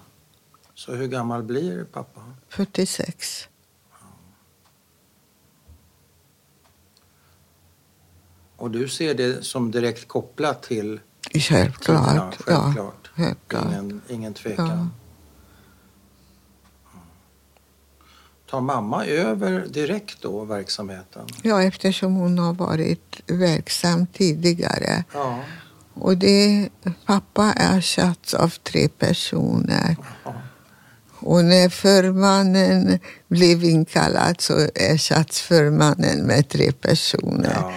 Så 0.74 0.94
hur 0.94 1.06
gammal 1.06 1.42
blir 1.42 1.84
pappa? 1.84 2.20
46. 2.48 3.48
Och 8.56 8.70
du 8.70 8.88
ser 8.88 9.14
det 9.14 9.44
som 9.44 9.70
direkt 9.70 10.08
kopplat 10.08 10.62
till 10.62 11.00
Självklart. 11.34 12.06
tiderna? 12.06 12.32
Ja, 12.46 12.62
Självklart. 12.62 13.10
självklart. 13.14 13.64
Ingen, 13.72 14.00
ingen 14.08 14.34
tvekan. 14.34 14.68
Ja. 14.68 14.86
Tar 18.52 18.60
mamma 18.60 19.06
över 19.06 19.66
direkt 19.68 20.22
då 20.22 20.44
verksamheten? 20.44 21.26
ja, 21.42 21.62
eftersom 21.62 22.14
hon 22.14 22.38
har 22.38 22.52
varit 22.52 23.20
verksam 23.26 24.06
tidigare. 24.06 25.04
Ja. 25.14 25.38
Och 25.94 26.16
det, 26.16 26.68
pappa 27.06 27.52
ersätts 27.52 28.34
av 28.34 28.48
tre 28.48 28.88
personer. 28.88 29.96
Ja. 30.24 30.34
Och 31.18 31.44
när 31.44 31.68
förmannen 31.68 32.98
blev 33.28 33.64
inkallad 33.64 34.40
så 34.40 34.68
ersätts 34.74 35.40
förmannen 35.40 36.26
med 36.26 36.48
tre 36.48 36.72
personer. 36.72 37.56
Ja. 37.60 37.72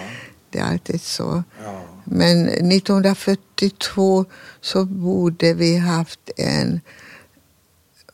Det 0.50 0.58
är 0.58 0.64
alltid 0.64 1.00
så. 1.00 1.42
ja. 1.64 1.82
Men 2.04 2.48
1942 2.48 4.24
så 4.60 4.84
borde 4.84 5.54
vi 5.54 5.76
haft 5.76 6.30
en 6.36 6.80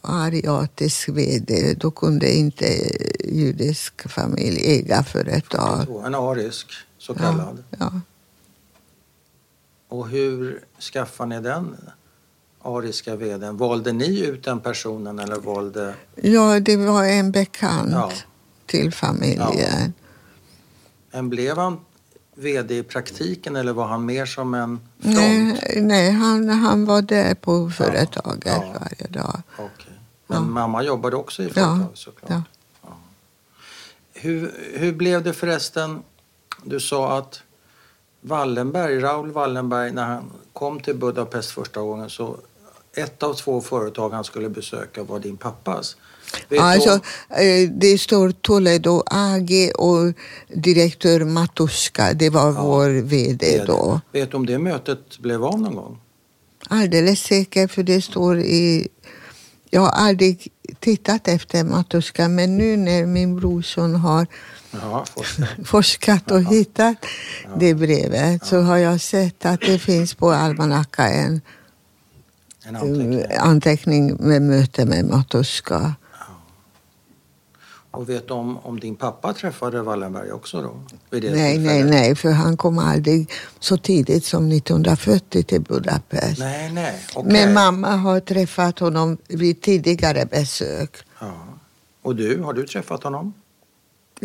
ariatisk 0.02 1.08
vd. 1.08 1.74
Då 1.74 1.90
kunde 1.90 2.32
inte 2.32 2.66
judisk 3.24 4.08
familj 4.10 4.60
äga 4.78 5.02
företag. 5.04 5.86
En 6.06 6.14
arisk, 6.14 6.66
så 6.98 7.14
kallad. 7.14 7.64
Ja. 7.78 8.00
Och 9.88 10.08
hur 10.08 10.64
skaffar 10.92 11.26
ni 11.26 11.40
den 11.40 11.76
ariska 12.62 13.16
vdn? 13.16 13.56
Valde 13.56 13.92
ni 13.92 14.20
ut 14.20 14.44
den 14.44 14.60
personen 14.60 15.18
eller 15.18 15.36
valde... 15.36 15.94
ja, 16.14 16.60
det 16.60 16.76
var 16.76 17.04
en 17.04 17.32
bekant 17.32 17.90
Ja. 17.92 18.12
till 18.66 18.92
familjen. 18.92 19.92
En 21.10 21.28
blev 21.28 21.56
han 21.58 21.80
vd 22.34 22.78
i 22.78 22.82
praktiken 22.82 23.56
eller 23.56 23.72
var 23.72 23.86
han 23.86 24.04
mer 24.06 24.26
som 24.26 24.54
en 24.54 24.80
front? 25.00 25.16
Nej, 25.16 25.80
nej 25.82 26.10
han, 26.10 26.48
han 26.48 26.84
var 26.84 27.02
där 27.02 27.34
på 27.34 27.70
företaget 27.70 28.46
Ja. 28.46 28.74
varje 28.80 29.06
dag. 29.12 29.42
Okej. 29.58 29.91
Men 30.26 30.38
Ja. 30.38 30.48
mamma 30.48 30.82
jobbade 30.82 31.16
också 31.16 31.42
i 31.42 31.46
Ja, 31.46 31.52
företag 31.52 31.86
såklart. 31.94 32.30
ja. 32.30 32.42
Hur, 34.14 34.52
hur 34.74 34.92
blev 34.92 35.22
det 35.22 35.32
förresten? 35.32 36.02
Du 36.64 36.80
sa 36.80 37.18
att 37.18 37.42
Wallenberg, 38.20 38.98
Raoul 39.00 39.30
Wallenberg, 39.30 39.92
när 39.92 40.04
han 40.04 40.30
kom 40.52 40.80
till 40.80 40.94
Budapest 40.96 41.50
första 41.50 41.80
gången 41.80 42.10
så 42.10 42.36
ett 42.96 43.22
av 43.22 43.34
två 43.34 43.60
företag 43.60 44.10
han 44.10 44.24
skulle 44.24 44.48
besöka 44.48 45.02
var 45.02 45.18
din 45.18 45.36
pappas. 45.36 45.96
Vet 46.48 46.60
Alltså, 46.60 46.90
eh, 47.28 47.70
det 47.70 47.98
står 47.98 48.30
Toledo 48.30 49.02
AG 49.06 49.50
och 49.78 50.12
direktör 50.48 51.24
Matuska, 51.24 52.12
det 52.12 52.30
var 52.30 52.52
Ja, 52.52 52.62
vår 52.62 52.88
VD 53.02 53.64
då. 53.66 54.00
Vet 54.12 54.30
du 54.30 54.36
om 54.36 54.46
det 54.46 54.58
mötet 54.58 55.18
blev 55.18 55.44
av 55.44 55.60
någon 55.60 55.74
gång? 55.74 56.00
Alldeles 56.68 57.20
säker, 57.20 57.68
för 57.68 57.82
det 57.82 58.02
står 58.02 58.38
i... 58.38 58.88
Jag 59.74 59.80
har 59.80 59.88
aldrig 59.90 60.48
tittat 60.80 61.28
efter 61.28 61.64
Matuska, 61.64 62.28
men 62.28 62.56
nu 62.58 62.76
när 62.76 63.06
min 63.06 63.36
brorson 63.36 63.94
har 63.94 64.26
Ja, 64.70 65.04
forskare. 65.16 65.48
forskat 65.64 66.30
och 66.30 66.42
hittat 66.42 66.96
det 67.58 67.74
brevet 67.74 68.46
så 68.46 68.60
har 68.60 68.76
jag 68.76 69.00
sett 69.00 69.46
att 69.46 69.60
det 69.60 69.78
finns 69.78 70.14
på 70.14 70.30
almanackan 70.32 71.06
en 71.06 71.40
En 72.64 72.76
anteckning. 72.76 73.24
anteckning 73.38 74.16
med 74.20 74.42
möte 74.42 74.84
med 74.84 75.04
Matuska. 75.04 75.94
Och 77.92 78.08
vet 78.08 78.28
du 78.28 78.34
om, 78.34 78.58
om 78.58 78.80
din 78.80 78.96
pappa 78.96 79.32
träffade 79.32 79.82
Wallenberg 79.82 80.32
också 80.32 80.62
då? 80.62 80.80
Nej, 81.10 81.58
nej, 81.58 81.84
nej, 81.84 82.14
för 82.14 82.30
han 82.30 82.56
kom 82.56 82.78
aldrig 82.78 83.30
så 83.60 83.76
tidigt 83.76 84.24
som 84.24 84.52
1940 84.52 85.42
till 85.42 85.60
Budapest. 85.60 86.38
Nej, 86.38 86.72
nej. 86.72 87.06
okej. 87.14 87.32
Men 87.32 87.54
mamma 87.54 87.96
har 87.96 88.20
träffat 88.20 88.78
honom 88.78 89.18
vid 89.28 89.60
tidigare 89.60 90.26
besök. 90.26 90.96
Ja. 91.18 91.32
Och 92.02 92.16
du, 92.16 92.40
har 92.40 92.52
du 92.52 92.66
träffat 92.66 93.02
honom? 93.02 93.34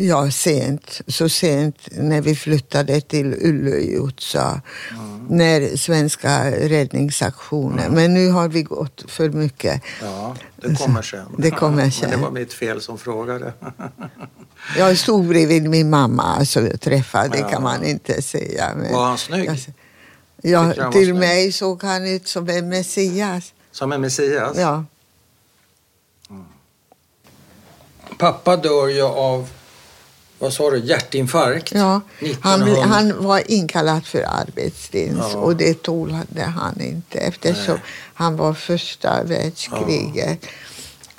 Ja, 0.00 0.30
sent. 0.30 1.00
Så 1.06 1.28
sent 1.28 1.76
när 1.90 2.20
vi 2.20 2.34
flyttade 2.36 3.00
till 3.00 3.34
Ullöjutsa. 3.40 4.62
När 5.28 5.76
svenska 5.76 6.50
räddningsaktionen. 6.50 7.92
Men 7.94 8.14
nu 8.14 8.30
har 8.30 8.48
vi 8.48 8.62
gått 8.62 9.04
för 9.08 9.28
mycket. 9.30 9.82
Ja, 10.02 10.36
det 10.56 10.74
kommer 10.78 11.02
sen. 11.02 11.26
Det 11.38 11.50
kommer 11.50 11.76
Men 11.76 11.92
sen. 11.92 12.10
det 12.10 12.16
var 12.16 12.30
mitt 12.30 12.52
fel 12.52 12.80
som 12.80 12.98
frågade. 12.98 13.52
Jag 14.78 14.98
stod 14.98 15.26
bredvid 15.28 15.70
min 15.70 15.90
mamma, 15.90 16.22
alltså 16.22 16.68
träffade, 16.80 17.28
det 17.28 17.38
Ja. 17.38 17.48
kan 17.48 17.62
man 17.62 17.84
inte 17.84 18.22
säga. 18.22 18.72
Men 18.76 18.92
Var 18.92 19.06
han 19.06 19.18
snygg? 19.18 19.50
Jag, 20.42 20.74
Ja, 20.76 20.92
till 20.92 21.04
snäll? 21.06 21.14
mig 21.14 21.52
såg 21.52 21.82
han 21.82 22.06
ut 22.06 22.28
som 22.28 22.48
en 22.48 22.68
Messias. 22.68 23.52
Som 23.72 23.92
en 23.92 24.00
Messias? 24.00 24.56
Ja. 24.58 24.84
Pappa 28.18 28.56
dör 28.56 28.88
ju 28.88 29.02
av, 29.02 29.48
vad 30.38 30.52
sa 30.52 30.70
du, 30.70 30.78
hjärtinfarkt? 30.78 31.72
Ja, 31.74 32.00
han, 32.40 32.60
bli- 32.60 32.72
1900. 32.72 32.82
han 32.86 33.24
var 33.24 33.50
inkallad 33.50 34.06
för 34.06 34.22
arbetsdienst 34.28 35.28
Ja. 35.32 35.38
och 35.38 35.56
det 35.56 35.82
tålade 35.82 36.42
han 36.42 36.80
inte 36.80 37.18
eftersom 37.18 37.74
Nej. 37.74 37.82
han 38.14 38.36
var 38.36 38.54
första 38.54 39.22
världskriget 39.22 40.46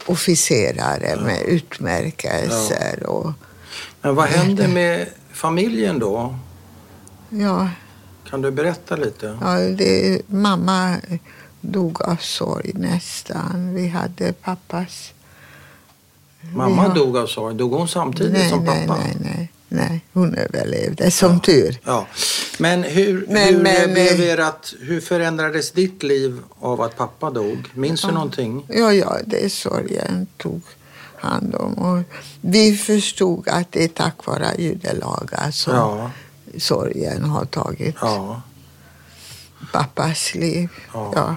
officerare 0.06 1.16
med 1.22 1.42
utmärkelser. 1.42 3.04
Och, 3.06 3.32
Men 4.02 4.16
vad 4.16 4.28
hände 4.28 4.68
med 4.68 5.08
familjen 5.34 6.00
då? 6.00 6.36
ja, 7.30 7.70
Kan 8.30 8.42
du 8.42 8.52
berätta 8.52 8.96
lite? 8.96 9.38
ja, 9.42 9.58
det, 9.60 10.22
mamma 10.28 10.96
dog 11.62 12.02
av 12.02 12.16
sorg 12.16 12.72
nästan. 12.76 13.74
Vi 13.74 13.88
hade 13.88 14.34
pappas... 14.34 15.14
Mamma 16.42 16.82
har- 16.82 16.96
dog 16.96 17.18
av 17.18 17.28
sorg. 17.28 17.56
Dog 17.56 17.72
hon 17.74 17.88
samtidigt 17.88 18.34
nej, 18.34 18.50
som 18.50 18.66
pappa? 18.66 18.98
nej, 18.98 19.18
nej, 19.20 19.52
nej. 19.70 20.02
Hon 20.14 20.36
överlevde, 20.36 21.12
som 21.12 21.40
tur. 21.40 21.78
Ja. 21.86 22.08
Men, 22.60 22.84
hur, 22.84 23.26
Men- 23.30 23.54
hur, 23.56 23.64
men, 23.64 23.94
blev 23.94 24.22
erat, 24.22 24.74
hur 24.80 25.02
förändrades 25.02 25.72
ditt 25.72 26.04
liv 26.04 26.40
av 26.60 26.82
att 26.82 26.98
pappa 26.98 27.30
dog? 27.32 27.58
Minns 27.74 28.02
du 28.02 28.08
Ja. 28.08 28.14
någonting? 28.14 28.66
Ja, 28.70 28.94
ja, 28.94 29.18
det 29.26 29.50
sorgen 29.54 30.28
tog 30.38 30.62
hand 31.16 31.56
om. 31.56 31.74
Och 31.74 32.04
vi 32.42 32.76
förstod 32.78 33.48
att 33.50 33.72
det 33.72 33.84
är 33.84 33.88
tack 33.88 34.26
vare 34.26 34.48
judelagar 34.58 35.52
som 35.52 35.74
Ja. 35.76 36.12
sorgen 36.58 37.24
har 37.24 37.46
tagit 37.46 37.96
Ja. 38.02 38.42
pappas 39.72 40.36
liv. 40.36 40.70
Ja. 40.94 41.12
Ja. 41.16 41.36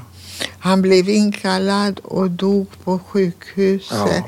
Han 0.59 0.82
blev 0.82 1.09
inkallad 1.09 2.00
och 2.04 2.30
dog 2.30 2.66
på 2.85 2.99
sjukhuset. 2.99 4.25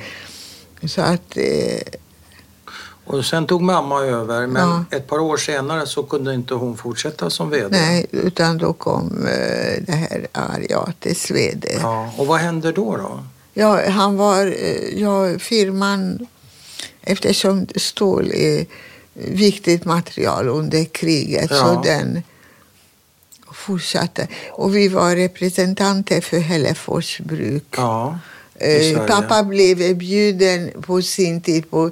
Så 0.89 1.01
att, 1.01 1.37
eh, 1.37 1.81
Och 3.07 3.25
sen 3.25 3.47
tog 3.47 3.63
mamma 3.63 4.01
över, 4.01 4.47
men 4.47 4.69
Ja. 4.69 4.85
ett 4.97 5.07
par 5.07 5.19
år 5.19 5.37
senare 5.37 5.87
så 5.87 6.03
kunde 6.03 6.35
inte 6.35 6.55
hon 6.55 6.77
fortsätta 6.77 7.31
som 7.31 7.51
VD. 7.51 7.69
nej, 7.71 8.07
utan 8.11 8.59
då 8.59 8.73
kom 8.73 9.27
eh, 9.27 9.83
det 9.87 9.93
här 9.93 10.27
Ariates 10.33 11.31
VD. 11.31 11.79
Ja. 11.83 12.13
Och 12.19 12.27
vad 12.27 12.39
hände 12.41 12.73
då? 12.73 12.97
då? 12.97 13.25
Ja, 13.55 13.91
han 13.91 14.17
var, 14.17 14.47
eh, 14.47 15.01
ja, 15.01 15.39
firman, 15.39 16.27
eftersom 17.03 17.67
stål 17.77 18.31
är 18.35 18.67
viktigt 19.15 19.85
material 19.85 20.49
under 20.49 20.85
kriget 20.85 21.51
Ja. 21.51 21.57
så 21.57 21.83
den 21.85 22.23
fortsatte. 23.53 24.29
Och 24.53 24.77
vi 24.77 24.89
var 24.89 25.17
representanter 25.17 26.21
för 26.21 26.39
Hällefors 26.39 27.21
bruk. 27.21 27.65
Ja. 27.77 28.19
I 28.61 28.65
Eh, 28.65 28.95
Sverige. 28.95 29.07
pappa 29.09 29.43
blev 29.43 29.81
erbjuden 29.83 30.83
på 30.83 31.03
sin 31.03 31.41
tid 31.41 31.71
på, 31.71 31.87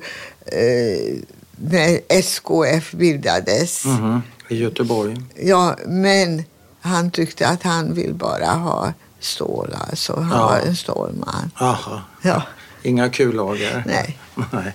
eh, 0.46 1.18
när 1.56 2.00
SKF 2.08 2.92
bildades. 2.92 3.84
Mhm. 3.84 4.22
I 4.48 4.56
Göteborg. 4.56 5.16
Ja, 5.42 5.76
men 5.86 6.42
han 6.80 7.10
tyckte 7.10 7.46
att 7.48 7.62
han 7.62 7.94
vill 7.94 8.14
bara 8.14 8.46
ha 8.46 8.92
stål. 9.20 9.74
Alltså. 9.90 10.20
Han 10.20 10.38
Ja. 10.40 10.46
var 10.46 10.58
en 10.58 10.76
stålman. 10.76 11.50
Aha. 11.60 12.00
Ja. 12.22 12.42
Inga 12.82 13.08
kullager? 13.08 13.84
Nej. 13.86 14.18
Nej. 14.52 14.74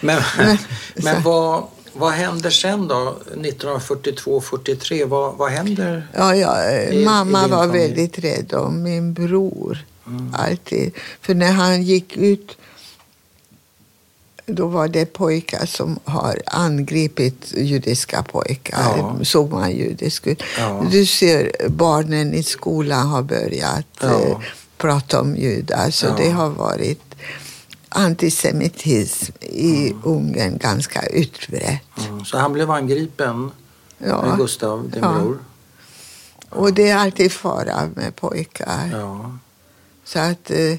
Men, 0.00 0.22
Men- 0.38 0.58
men 0.94 1.22
vad, 1.22 1.64
vad 1.92 2.12
händer 2.12 2.50
sen 2.50 2.88
då? 2.88 3.16
1942-43, 3.36 5.04
vad, 5.04 5.34
vad 5.36 5.50
händer? 5.50 6.08
Ja, 6.16 6.34
ja, 6.34 6.64
eh, 6.64 6.88
I- 6.90 7.02
i 7.02 7.04
mamma 7.04 7.42
din 7.42 7.50
var 7.50 7.66
familj? 7.66 7.86
väldigt 7.86 8.18
rädd 8.18 8.54
om 8.54 8.82
min 8.82 9.12
bror. 9.14 9.78
Mm. 10.18 10.34
Alltid. 10.38 10.92
För 11.20 11.34
när 11.34 11.52
han 11.52 11.82
gick 11.82 12.16
ut 12.16 12.56
då 14.46 14.66
var 14.66 14.88
det 14.88 15.06
pojkar 15.12 15.66
som 15.66 15.98
har 16.04 16.42
angripit 16.46 17.52
judiska 17.56 18.22
pojkar. 18.22 18.94
Ja. 18.98 19.24
Såg 19.24 19.50
man 19.50 19.70
judisk 19.72 20.26
ut. 20.26 20.42
Ja. 20.58 20.84
Du 20.90 21.06
ser 21.06 21.52
barnen 21.68 22.34
i 22.34 22.42
skolan 22.42 23.06
har 23.06 23.22
börjat 23.22 23.86
Ja. 24.00 24.20
eh, 24.20 24.38
prata 24.78 25.20
om 25.20 25.36
judar. 25.36 25.90
Så 25.90 26.06
Ja. 26.06 26.14
det 26.16 26.30
har 26.30 26.48
varit 26.50 27.02
antisemitism 27.88 29.32
i 29.40 29.92
Ungern 30.04 30.58
ganska 30.58 31.02
utbrett. 31.06 31.82
Mm. 32.08 32.24
Så 32.24 32.38
han 32.38 32.52
blev 32.52 32.70
angripen, 32.70 33.50
Ja. 33.98 34.34
Gustav, 34.38 34.90
din 34.90 35.02
Ja. 35.02 35.12
bror? 35.18 35.38
Och 36.50 36.72
det 36.74 36.88
är 36.90 36.96
alltid 36.96 37.32
fara 37.32 37.88
med 37.94 38.16
pojkar. 38.16 38.90
Ja. 40.14 40.20
Så 40.24 40.30
att, 40.30 40.50
eh, 40.50 40.76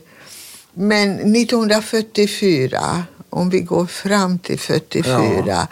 men 0.74 1.34
1944, 1.36 3.04
om 3.30 3.50
vi 3.50 3.60
går 3.60 3.86
fram 3.86 4.40
till 4.40 4.60
44, 4.60 5.68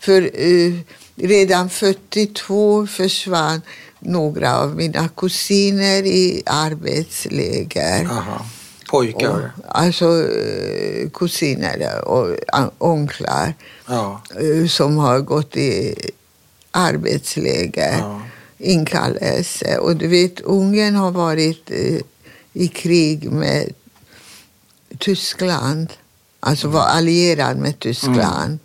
för 0.00 0.30
eh, 0.34 0.72
redan 1.16 1.70
42 1.70 2.86
försvann 2.86 3.62
några 3.98 4.58
av 4.58 4.76
mina 4.76 5.08
kusiner 5.08 6.06
i 6.06 6.42
arbetsläger. 6.46 8.04
Aha. 8.04 8.46
Pojkar? 8.90 9.52
Och, 9.56 9.78
alltså 9.78 10.24
eh, 10.28 11.08
kusiner 11.10 12.04
och 12.04 12.36
onklar 12.78 13.54
Ja. 13.88 14.22
som 14.68 14.96
har 14.96 15.20
gått 15.20 15.56
i 15.56 15.94
arbetsläger 16.70 17.98
ja. 17.98 18.20
inkallelse. 18.58 19.78
Och 19.78 19.96
du 19.96 20.06
vet, 20.08 20.40
Ungern 20.40 20.94
har 20.94 21.10
varit 21.10 21.70
i 22.56 22.68
krig 22.68 23.30
med 23.32 23.72
Tyskland, 24.98 25.92
alltså 26.40 26.68
var 26.68 26.86
allierad 26.86 27.56
med 27.56 27.78
Tyskland. 27.78 28.58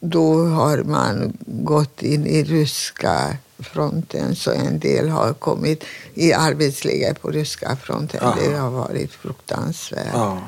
Då 0.00 0.44
har 0.44 0.78
man 0.78 1.36
gått 1.46 2.02
in 2.02 2.26
i 2.26 2.44
ryska 2.44 3.36
fronten 3.58 4.36
så 4.36 4.50
en 4.50 4.78
del 4.78 5.08
har 5.08 5.32
kommit 5.34 5.84
i 6.14 6.32
arbetsläger 6.32 7.14
på 7.14 7.30
ryska 7.30 7.76
fronten. 7.76 8.20
Aha. 8.22 8.38
Det 8.40 8.56
har 8.56 8.70
varit 8.70 9.12
fruktansvärt. 9.12 10.06
ja. 10.12 10.42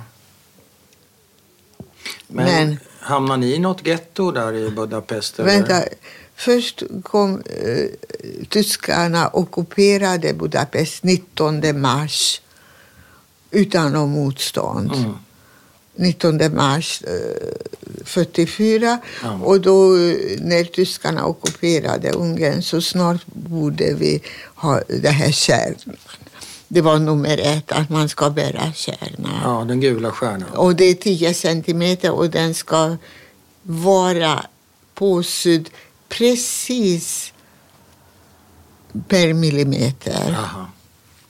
Men, 2.29 2.45
Men- 2.69 2.79
hamnade 3.01 3.41
ni 3.41 3.55
i 3.55 3.59
något 3.59 3.87
getto 3.87 4.31
där 4.31 4.53
i 4.53 4.71
Budapest? 4.71 5.39
eller? 5.39 5.89
Först 6.37 6.83
kom 7.03 7.43
eh, 7.47 7.87
tyskarna 8.49 9.29
ockuperade 9.29 10.33
Budapest 10.35 11.03
19 11.05 11.81
mars 11.81 12.41
utan 13.51 13.93
något 13.93 14.09
motstånd. 14.09 14.93
Mm. 14.95 15.13
19 15.97 16.55
mars 16.55 17.03
eh, 17.03 18.05
44 18.05 18.99
Ja. 19.23 19.33
och 19.33 19.61
då 19.61 19.97
eh, 19.97 20.17
när 20.41 20.65
tyskarna 20.65 21.27
ockuperade 21.27 22.11
Ungern 22.11 22.63
så 22.63 22.81
snart 22.81 23.27
borde 23.27 23.95
vi 23.95 24.23
ha 24.55 24.81
det 24.89 25.09
här 25.11 25.31
kärnan. 25.33 25.97
Det 26.69 26.81
var 26.81 26.99
nummer 26.99 27.39
ett, 27.39 27.73
att 27.73 27.91
man 27.91 28.09
ska 28.09 28.31
bära 28.31 28.73
kärnan. 28.73 29.41
Ja, 29.45 29.65
den 29.69 29.81
gula 29.81 30.11
stjärnan. 30.11 30.49
Och 30.57 30.77
det 30.77 30.85
är 30.85 30.95
10 30.95 31.35
centimeter 31.35 32.11
och 32.11 32.31
den 32.31 32.55
ska 32.55 32.97
vara 33.63 34.47
påsydd 34.95 35.71
precis 36.19 37.33
per 39.09 39.33
millimeter. 39.33 40.37
Aha. 40.39 40.67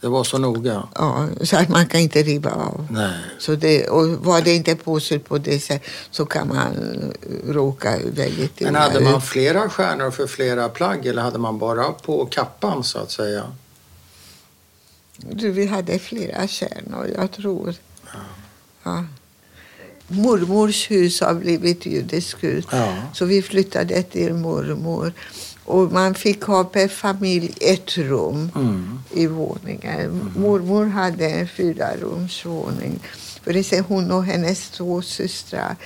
Det 0.01 0.09
var 0.09 0.25
så 0.25 0.39
noga? 0.39 0.89
Ja, 0.95 1.29
så 1.43 1.57
att 1.57 1.69
man 1.69 1.87
kan 1.87 2.01
inte 2.01 2.23
riva 2.23 2.51
av. 2.51 2.87
Nej. 2.91 3.19
Så 3.39 3.55
det, 3.55 3.89
och 3.89 4.09
var 4.09 4.41
det 4.43 4.55
inte 4.55 4.77
påsytt 4.77 5.29
på 5.29 5.39
det 5.39 5.61
sättet 5.61 5.91
så 6.11 6.27
kan 6.27 6.49
man 6.49 6.57
eh, 6.57 7.53
råka 7.53 7.99
väldigt 8.05 8.61
Men 8.61 8.69
illa 8.69 8.79
hade 8.79 9.01
man 9.01 9.23
flera 9.23 9.69
stjärnor 9.69 10.11
för 10.11 10.27
flera 10.27 10.69
plagg 10.69 11.07
eller 11.07 11.23
hade 11.23 11.39
man 11.39 11.59
bara 11.59 11.93
på 11.93 12.27
kappan 12.27 12.85
så 12.85 12.99
att 12.99 13.11
säga? 13.11 13.53
Du, 15.17 15.51
vi 15.51 15.67
hade 15.67 15.99
flera 15.99 16.49
kärnor, 16.49 17.11
jag 17.17 17.33
tror. 17.33 17.75
Ja. 18.83 19.05
Mormors 20.09 20.91
hus 20.91 21.21
har 21.21 21.35
blivit 21.35 21.87
judiskt 21.87 22.45
hus. 22.45 22.65
Ja. 22.71 22.95
Så 23.13 23.25
vi 23.25 23.43
flyttade 23.43 24.03
till 24.03 24.35
mormor. 24.35 25.13
Och 25.65 25.93
man 25.93 26.15
fick 26.15 26.43
ha 26.43 26.65
per 26.65 26.89
familj 26.89 27.55
ett 27.61 27.99
rum 27.99 28.51
Mm. 28.55 28.99
i 29.11 29.27
våningen. 29.27 30.33
Mormor 30.37 30.87
hade 30.87 31.29
en 31.29 31.49
fyrarumsvåning. 31.49 33.01
För 33.45 33.83
hon 33.89 34.11
och 34.11 34.25
hennes 34.25 34.71
två 34.71 35.03
systrar, 35.03 35.77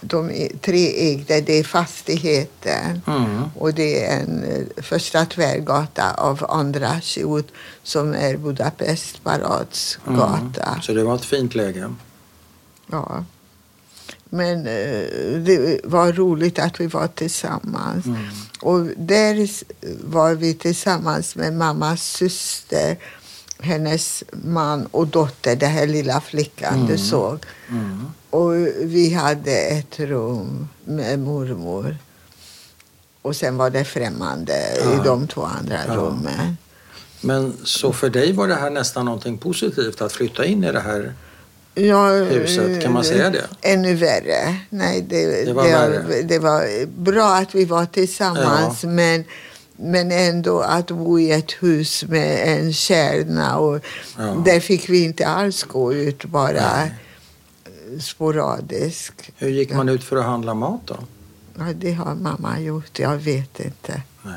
de 0.00 0.48
tre 0.60 1.10
ägde 1.10 1.40
det 1.40 1.64
fastigheten. 1.64 3.02
Mm. 3.06 3.42
Och 3.58 3.74
det 3.74 4.04
är 4.04 4.20
en 4.20 4.44
eh, 4.44 4.82
första 4.82 5.24
tvärgata 5.24 6.14
av 6.14 6.46
andra 6.48 7.00
Siut 7.00 7.48
som 7.82 8.14
är 8.14 8.36
Budapest 8.36 9.24
parads 9.24 9.98
gata. 10.06 10.68
Mm. 10.68 10.82
Så 10.82 10.92
det 10.92 11.04
var 11.04 11.14
ett 11.14 11.24
fint 11.24 11.54
läge? 11.54 11.94
Ja. 12.92 13.24
Men 14.24 14.58
eh, 14.66 15.38
det 15.44 15.80
var 15.84 16.12
roligt 16.12 16.58
att 16.58 16.80
vi 16.80 16.86
var 16.86 17.06
tillsammans. 17.08 18.06
Mm. 18.06 18.18
Och 18.60 18.80
där 18.96 19.48
var 20.10 20.34
vi 20.34 20.54
tillsammans 20.54 21.36
med 21.36 21.52
mammas 21.54 22.02
syster, 22.02 22.96
hennes 23.60 24.24
man 24.30 24.86
och 24.86 25.06
dotter, 25.06 25.56
den 25.56 25.70
här 25.70 25.86
lilla 25.86 26.20
flickan 26.20 26.86
du 26.86 26.98
såg. 26.98 27.38
Mm. 27.68 28.04
Och 28.30 28.52
vi 28.82 29.14
hade 29.14 29.52
ett 29.56 30.00
rum 30.00 30.68
med 30.84 31.18
mormor. 31.18 31.96
Och 33.22 33.36
sen 33.36 33.56
var 33.56 33.70
det 33.70 33.84
främmande 33.84 34.54
Ja. 34.84 34.94
i 34.94 35.04
de 35.04 35.26
två 35.28 35.42
andra 35.44 35.78
Ja. 35.88 35.94
rummen. 35.94 36.56
Men 37.20 37.54
så 37.64 37.92
för 37.92 38.10
dig 38.10 38.32
var 38.32 38.48
det 38.48 38.54
här 38.54 38.70
nästan 38.70 39.04
någonting 39.04 39.38
positivt 39.38 40.00
att 40.02 40.12
flytta 40.12 40.44
in 40.44 40.64
i 40.64 40.72
det 40.72 40.80
här? 40.80 41.14
Ja, 41.74 42.08
Huset, 42.24 42.82
kan 42.82 42.92
man 42.92 43.04
säga 43.04 43.30
det? 43.30 43.46
Ännu 43.62 43.94
värre. 43.94 44.56
Nej, 44.70 45.02
det, 45.08 45.44
Det 45.44 45.52
var 45.52 45.64
det, 45.64 45.70
värre. 45.70 46.22
det 46.22 46.38
var 46.38 46.86
bra 46.86 47.34
att 47.36 47.54
vi 47.54 47.64
var 47.64 47.86
tillsammans 47.86 48.84
men, 48.84 49.24
men 49.76 50.12
ändå 50.12 50.60
att 50.60 50.86
bo 50.90 51.18
i 51.18 51.30
ett 51.32 51.52
hus 51.52 52.04
med 52.08 52.48
en 52.58 52.72
kärna 52.72 53.58
och 53.58 53.80
Ja. 54.18 54.42
där 54.44 54.60
fick 54.60 54.88
vi 54.88 55.04
inte 55.04 55.26
alls 55.26 55.62
gå 55.62 55.92
ut 55.94 56.24
bara 56.24 56.52
Nej. 56.76 56.94
sporadiskt. 58.00 59.30
Hur 59.36 59.48
gick 59.48 59.72
man 59.74 59.88
ut 59.88 60.04
för 60.04 60.16
att 60.16 60.24
handla 60.24 60.54
mat 60.54 60.80
då? 60.86 60.96
Ja, 61.58 61.64
det 61.74 61.92
har 61.92 62.14
mamma 62.14 62.60
gjort, 62.60 62.98
jag 62.98 63.16
vet 63.16 63.60
inte. 63.60 64.02
Nej. 64.22 64.34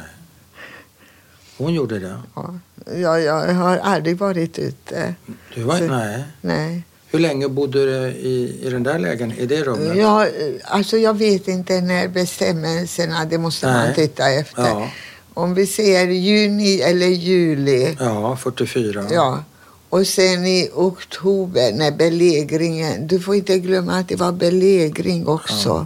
Hon 1.57 1.73
gjorde 1.73 1.99
det? 1.99 2.15
Ja, 2.35 2.53
jag, 2.95 3.21
jag 3.21 3.53
har 3.53 3.77
aldrig 3.77 4.17
varit 4.17 4.59
ute. 4.59 5.15
Du 5.55 5.63
var, 5.63 5.77
Så- 5.77 5.83
nej. 5.83 6.23
Nej. 6.41 6.83
Hur 7.15 7.19
länge 7.21 7.47
bodde 7.49 7.85
du 7.85 8.07
i, 8.07 8.59
i 8.63 8.69
den 8.69 8.83
där 8.83 8.99
lägenheten, 8.99 9.43
i 9.43 9.47
det 9.47 9.63
rummet? 9.63 9.97
Ja, 9.97 10.27
alltså 10.63 10.97
jag 10.97 11.17
vet 11.17 11.47
inte 11.47 11.81
när 11.81 12.07
bestämmelserna, 12.07 13.25
det 13.25 13.37
måste 13.37 13.65
man 13.65 13.85
Nej. 13.85 13.95
titta 13.95 14.29
efter. 14.29 14.61
Ja, 14.67 14.89
Om 15.33 15.53
vi 15.53 15.67
säger 15.67 16.07
juni 16.07 16.81
eller 16.81 17.07
juli. 17.07 17.95
ja 17.99 18.35
44. 18.37 19.05
Ja. 19.11 19.43
Och 19.89 20.07
sen 20.07 20.45
i 20.45 20.69
oktober 20.73 21.71
när 21.73 21.91
belägringen, 21.91 23.07
du 23.07 23.19
får 23.19 23.35
inte 23.35 23.59
glömma 23.59 23.93
att 23.99 24.07
det 24.09 24.15
var 24.15 24.31
belägring 24.31 25.27
också. 25.27 25.69
Ja. 25.69 25.85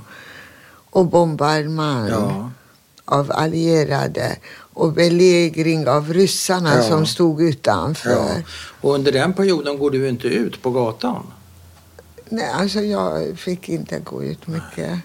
Och 0.89 1.05
bombardemang 1.05 2.07
Ja. 2.09 2.51
Av 3.09 3.31
allierade. 3.31 4.35
Och 4.73 4.93
belägring 4.93 5.87
av 5.87 6.13
ryssarna 6.13 6.75
Ja. 6.75 6.81
som 6.83 7.05
stod 7.05 7.41
utanför. 7.41 8.09
ja. 8.09 8.27
Och 8.81 8.93
under 8.93 9.11
den 9.11 9.33
perioden 9.33 9.77
går 9.79 9.91
du 9.91 10.09
inte 10.09 10.27
ut 10.27 10.61
på 10.61 10.71
gatan? 10.71 11.23
Nej, 12.29 12.49
alltså 12.53 12.79
jag 12.81 13.37
fick 13.39 13.69
inte 13.69 13.99
gå 13.99 14.23
ut 14.23 14.47
mycket. 14.47 14.99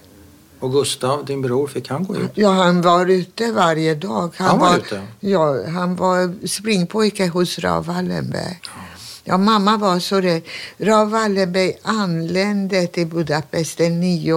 Och 0.59 0.71
Gustav, 0.71 1.25
din 1.25 1.41
bror, 1.41 1.67
fick 1.67 1.89
han 1.89 2.03
gå 2.03 2.15
ut? 2.15 2.31
Ja, 2.33 2.49
han 2.51 2.81
var 2.81 3.05
ute 3.05 3.51
varje 3.51 3.95
dag. 3.95 4.33
Han 4.37 4.59
var 4.59 4.77
ute? 4.77 5.01
Ja, 5.19 5.67
han 5.67 5.95
var 5.95 6.47
springpojke 6.47 7.27
hos 7.27 7.59
Rav 7.59 7.85
Wallenberg. 7.85 8.59
Ja, 9.23 9.37
mamma 9.37 9.77
var 9.77 9.99
så 9.99 10.21
rädd. 10.21 10.41
Rav 10.77 11.09
Wallenberg 11.11 11.73
anlände 11.81 12.87
till 12.87 13.07
Budapest 13.07 13.77
den 13.77 13.99
9 13.99 14.33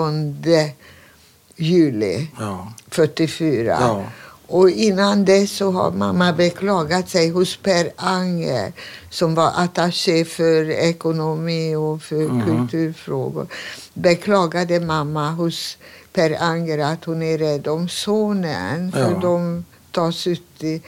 juli 1.59 2.29
Ja. 2.39 2.73
44. 2.91 3.77
Ja. 3.81 4.03
Och 4.47 4.71
innan 4.71 5.25
dess 5.25 5.57
så 5.57 5.71
har 5.71 5.91
mamma 5.91 6.33
beklagat 6.33 7.09
sig 7.09 7.31
hos 7.31 7.57
Per 7.57 7.91
Anger 7.97 8.73
som 9.11 9.35
var 9.35 9.53
attaché 9.57 10.25
för 10.25 10.71
ekonomi 10.71 11.77
och 11.77 12.03
för 12.03 12.29
Mhm. 12.29 12.47
kulturfrågor. 12.47 13.47
Beklagade 13.95 14.81
mamma 14.81 15.31
hos 15.31 15.77
Per 16.13 16.37
Anger 16.43 16.79
att 16.79 17.05
hon 17.05 17.23
är 17.23 17.39
rädd 17.39 17.69
om 17.69 17.89
sonen 17.89 18.93
för 18.93 19.11
Ja. 19.13 19.19
de 19.23 19.65
tas 19.93 20.27
ut 20.27 20.63
i 20.65 20.83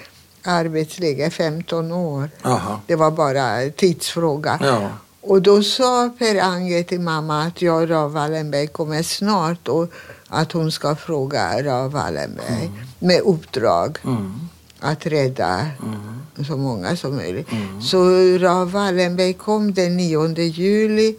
arbetsläger 0.45 1.31
15 1.31 1.93
år. 1.93 2.31
Aha. 2.43 2.81
Det 2.87 2.95
var 2.97 3.11
bara 3.11 3.71
tidsfråga. 3.77 4.59
Ja. 4.63 4.89
Och 5.21 5.43
då 5.43 5.63
sa 5.63 6.11
Per 6.19 6.41
Anger 6.41 6.83
till 6.83 7.01
mamma 7.01 7.43
att 7.43 7.63
jag 7.63 7.83
och 7.83 7.89
Rav 7.89 8.13
Wallenberg 8.13 8.67
kommer 8.67 9.03
snart 9.03 9.69
och 9.69 9.91
att 10.31 10.53
hon 10.53 10.73
ska 10.73 10.97
fråga 10.97 11.63
Rav 11.63 11.91
Wallenberg 11.93 12.71
med 12.99 13.21
uppdrag 13.21 13.99
Mm. 14.05 14.41
att 14.81 15.07
rädda 15.07 15.67
Mm. 15.83 16.45
så 16.47 16.57
många 16.57 16.97
som 16.97 17.17
möjligt. 17.17 17.53
Mm. 17.53 17.83
Så 17.83 17.99
Rav 18.39 18.71
Wallenberg 18.73 19.33
kom 19.33 19.75
den 19.75 19.97
9 19.97 20.43
juli 20.49 21.17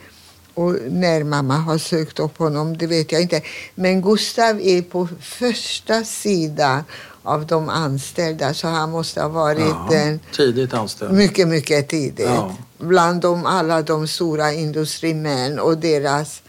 och 0.53 0.75
när 0.89 1.23
mamma 1.23 1.57
har 1.57 1.77
sökt 1.77 2.19
upp 2.19 2.37
honom, 2.37 2.77
det 2.77 2.87
vet 2.87 3.11
jag 3.11 3.21
inte. 3.21 3.41
Men 3.75 4.01
Gustav 4.01 4.59
är 4.61 4.81
på 4.81 5.07
första 5.21 6.03
sidan 6.03 6.83
av 7.23 7.45
de 7.47 7.69
anställda 7.69 8.53
så 8.53 8.67
han 8.67 8.91
måste 8.91 9.21
ha 9.21 9.27
varit 9.29 9.59
Ja. 9.89 9.93
en 9.93 10.19
Tidigt 10.35 10.73
anställd. 10.73 11.11
mycket, 11.13 11.47
mycket 11.47 11.87
tidigt. 11.89 12.25
Ja. 12.25 12.55
Bland 12.77 13.21
de, 13.21 13.45
alla 13.45 13.81
de 13.81 14.07
stora 14.07 14.53
industrimän 14.53 15.59
och 15.59 15.77
deras 15.77 16.41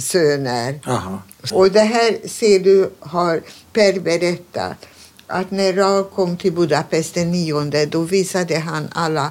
söner. 0.00 0.80
Aha. 0.86 1.22
Och 1.52 1.70
det 1.70 1.80
här 1.80 2.28
ser 2.28 2.58
du 2.60 2.90
har 3.00 3.40
Per 3.72 4.00
berättat. 4.00 4.76
Att 5.26 5.50
när 5.50 5.72
Rav 5.72 6.02
kom 6.14 6.36
till 6.36 6.52
Budapest 6.52 7.14
den 7.14 7.30
9 7.30 7.86
då 7.86 8.00
visade 8.00 8.58
han 8.58 8.88
alla 8.92 9.30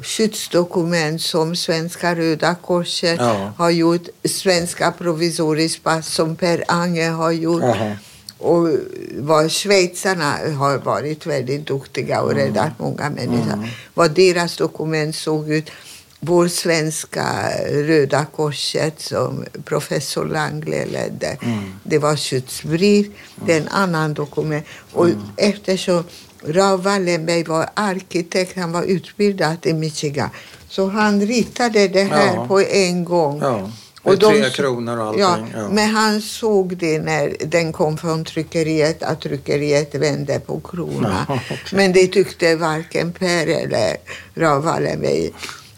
skyddsdokument 0.00 1.22
som 1.22 1.56
Svenska 1.56 2.14
Röda 2.14 2.54
Korset 2.54 3.16
Ja. 3.20 3.52
har 3.56 3.70
gjort, 3.70 4.08
Svenska 4.24 4.92
provisorisk 4.92 5.82
pass 5.82 6.14
som 6.14 6.36
Per 6.36 6.64
Anger 6.68 7.10
har 7.10 7.32
gjort. 7.32 7.62
Aha. 7.62 7.90
Och 8.38 8.68
vad 9.18 9.52
schweizarna 9.52 10.38
har 10.58 10.78
varit 10.78 11.26
väldigt 11.26 11.66
duktiga 11.66 12.20
och 12.20 12.34
räddat 12.34 12.78
många 12.78 13.10
människor. 13.10 13.52
Mm. 13.52 13.68
Vad 13.94 14.10
deras 14.10 14.56
dokument 14.56 15.16
såg 15.16 15.50
ut. 15.50 15.70
Vår 16.26 16.48
svenska 16.48 17.26
Röda 17.70 18.26
Korset 18.36 19.00
som 19.00 19.44
professor 19.64 20.24
Langle 20.26 20.86
ledde. 20.86 21.36
Mm. 21.42 21.58
Det 21.82 21.98
var 21.98 22.16
skyddsbrev. 22.16 23.04
Det 23.46 23.52
är 23.52 23.60
en 23.60 23.68
annan 23.68 24.14
dokument. 24.14 24.64
Och 24.92 25.06
Mm. 25.06 25.18
eftersom 25.36 26.04
Rav 26.46 26.82
Wallenberg 26.82 27.44
var 27.44 27.68
arkitekt, 27.74 28.56
han 28.56 28.72
var 28.72 28.82
utbildad 28.82 29.56
i 29.66 29.72
Michigan. 29.72 30.28
Så 30.68 30.86
han 30.88 31.20
ritade 31.20 31.88
det 31.88 32.02
här 32.04 32.34
Ja. 32.34 32.46
på 32.48 32.60
en 32.60 33.04
gång. 33.04 33.38
Ja. 33.42 33.70
Och 34.02 34.18
de 34.18 34.32
tre 34.40 34.50
kronor 34.50 34.98
och 34.98 35.06
allting. 35.06 35.20
Ja, 35.22 35.38
Ja. 35.54 35.68
men 35.68 35.88
han 35.90 36.20
såg 36.22 36.76
det 36.76 36.98
när 36.98 37.36
den 37.46 37.72
kom 37.72 37.96
från 37.98 38.24
tryckeriet, 38.24 39.02
att 39.02 39.20
tryckeriet 39.20 39.94
vände 39.94 40.40
på 40.40 40.60
krona. 40.60 41.26
Ja, 41.28 41.34
okej. 41.50 41.58
Men 41.72 41.92
det 41.92 42.06
tyckte 42.06 42.56
varken 42.56 43.12
Per 43.12 43.46
eller 43.46 43.96
Rav 44.34 44.62
Wallenberg. 44.64 45.30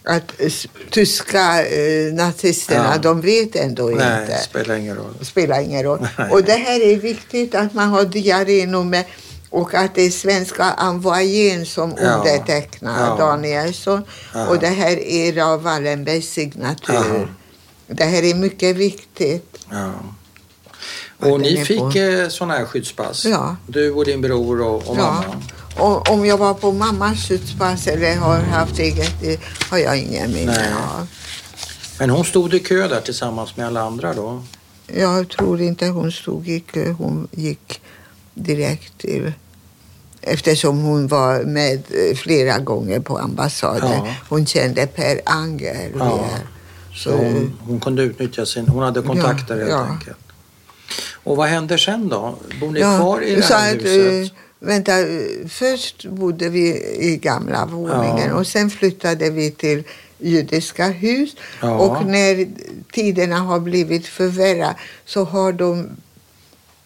Att 0.07 0.33
s- 0.41 0.67
tyska 0.91 1.67
eh, 1.67 2.13
nazisterna, 2.15 2.91
Ja. 2.93 2.99
de 2.99 3.21
vet 3.21 3.57
ändå 3.57 3.85
Nej, 3.85 4.23
inte. 4.23 4.39
spelar 4.39 4.75
ingen 4.77 4.97
roll. 4.97 5.15
spelar 5.23 5.61
ingen 5.61 5.83
roll. 5.83 6.09
Nej. 6.19 6.31
Och 6.31 6.43
det 6.45 6.53
här 6.53 6.81
är 6.81 6.97
viktigt 6.97 7.55
att 7.55 7.75
man 7.75 7.89
har 7.89 8.05
diarrénummer 8.05 9.05
och 9.51 9.75
att 9.75 9.95
det 9.95 10.03
är 10.03 10.11
svenska 10.11 10.75
envoyén 10.79 11.67
som 11.67 11.95
Ja. 12.01 12.13
undertecknar 12.13 13.07
Ja. 13.09 13.17
Danielsson. 13.17 14.03
Ja. 14.35 14.47
Och 14.47 14.59
det 14.59 14.67
här 14.69 14.97
är 15.09 15.33
Rav 15.33 15.63
Wallenbergs 15.63 16.29
signatur. 16.33 16.95
Ja. 16.95 17.27
Det 17.95 18.05
här 18.05 18.23
är 18.23 18.35
mycket 18.35 18.77
viktigt. 18.77 19.67
Och 21.19 21.41
ni 21.41 21.65
fick 21.65 21.97
eh, 21.97 22.29
sådana 22.29 22.55
här 22.55 22.65
skyddspass? 22.65 23.25
Ja. 23.25 23.57
Du 23.67 23.91
och 23.93 24.05
din 24.05 24.21
bror 24.21 24.61
och, 24.63 24.75
och 24.75 24.97
Ja. 24.99 25.03
mamma? 25.03 25.25
Om 25.79 26.27
jag 26.27 26.39
var 26.39 26.55
på 26.55 26.73
mammas 26.73 27.29
skyddspass 27.29 27.87
eller 27.87 28.17
har 28.17 28.41
haft 28.41 28.79
eget, 28.79 29.13
det 29.21 29.41
har 29.71 29.79
jag 29.79 29.99
ingen 29.99 30.33
minne 30.33 30.75
av. 30.77 31.07
Men 31.99 32.11
hon 32.11 32.25
stod 32.25 32.55
i 32.55 32.59
kö 32.59 32.89
där 32.89 33.01
tillsammans 33.01 33.57
med 33.57 33.67
alla 33.67 33.83
andra 33.83 34.15
då? 34.15 34.43
Jag 34.87 35.29
tror 35.29 35.61
inte 35.61 35.87
hon 35.87 36.13
stod 36.13 36.49
i 36.49 36.61
kö, 36.61 36.93
hon 36.93 37.29
gick 37.33 37.81
direkt 38.35 38.99
till 38.99 39.33
Eftersom 40.29 40.79
hon 40.83 41.07
var 41.07 41.45
med 41.45 41.83
eh, 41.91 42.17
flera 42.17 42.59
gånger 42.59 43.01
på 43.01 43.19
ambassaden. 43.19 43.91
Ja. 43.93 44.15
Hon 44.29 44.47
kände 44.47 44.87
Per 44.87 45.21
Anger 45.25 45.93
Ja. 45.99 46.25
Så 46.95 47.11
hon, 47.17 47.59
hon 47.61 47.81
kunde 47.81 48.03
utnyttja 48.03 48.47
sin... 48.47 48.69
Hon 48.69 48.83
hade 48.83 49.03
kontakter 49.03 49.57
helt 49.57 49.71
ja. 49.71 49.79
enkelt. 49.79 50.17
Och 51.25 51.37
vad 51.37 51.49
händer 51.49 51.77
sen 51.77 52.09
då? 52.09 52.35
Bor 52.61 52.71
ni 52.71 52.81
Ja, 52.81 52.99
kvar 52.99 53.21
i 53.21 53.35
det 53.35 53.45
här 53.45 53.77
att, 53.77 53.83
huset? 53.83 54.33
eh, 54.33 54.39
Vänta, 54.59 54.93
först 55.49 56.05
bodde 56.07 56.49
vi 56.49 56.67
i 56.99 57.17
gamla 57.17 57.67
våningen 57.67 58.29
Ja. 58.29 58.35
och 58.35 58.47
sen 58.47 58.71
flyttade 58.71 59.31
vi 59.31 59.51
till 59.51 59.85
judiska 60.19 60.87
hus. 60.89 61.37
Ja. 61.63 61.79
Och 61.79 62.07
när 62.07 62.49
tiderna 62.93 63.37
har 63.39 63.61
blivit 63.61 64.07
förvärra 64.07 64.75
så 65.05 65.25
har 65.25 65.53
de 65.53 65.89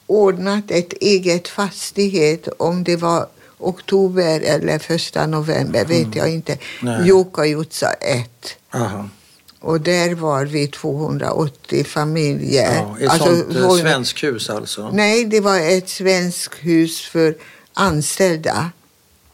ordnat 0.06 0.70
ett 0.70 0.92
eget 0.92 1.48
fastighet 1.48 2.48
om 2.58 2.84
det 2.84 2.96
var 2.96 3.26
oktober 3.58 4.40
eller 4.40 4.78
första 4.78 5.26
november 5.26 5.84
vet 5.84 6.14
jag 6.16 6.30
inte. 6.30 6.58
Jokajutsa 7.04 7.92
1. 7.92 8.30
Aha. 8.74 9.08
Och 9.60 9.80
där 9.80 10.14
var 10.14 10.44
vi 10.44 10.66
280 10.68 11.84
familjer. 11.84 12.74
Ja, 12.74 12.96
ett 13.00 13.22
sånt 13.22 13.56
eh, 13.56 13.70
svensk 13.70 14.24
hus 14.24 14.50
alltså? 14.50 14.90
Nej, 14.92 15.24
det 15.24 15.40
var 15.40 15.58
ett 15.60 15.88
svenskt 15.88 16.54
hus 16.60 17.00
för 17.00 17.34
anställda. 17.74 18.70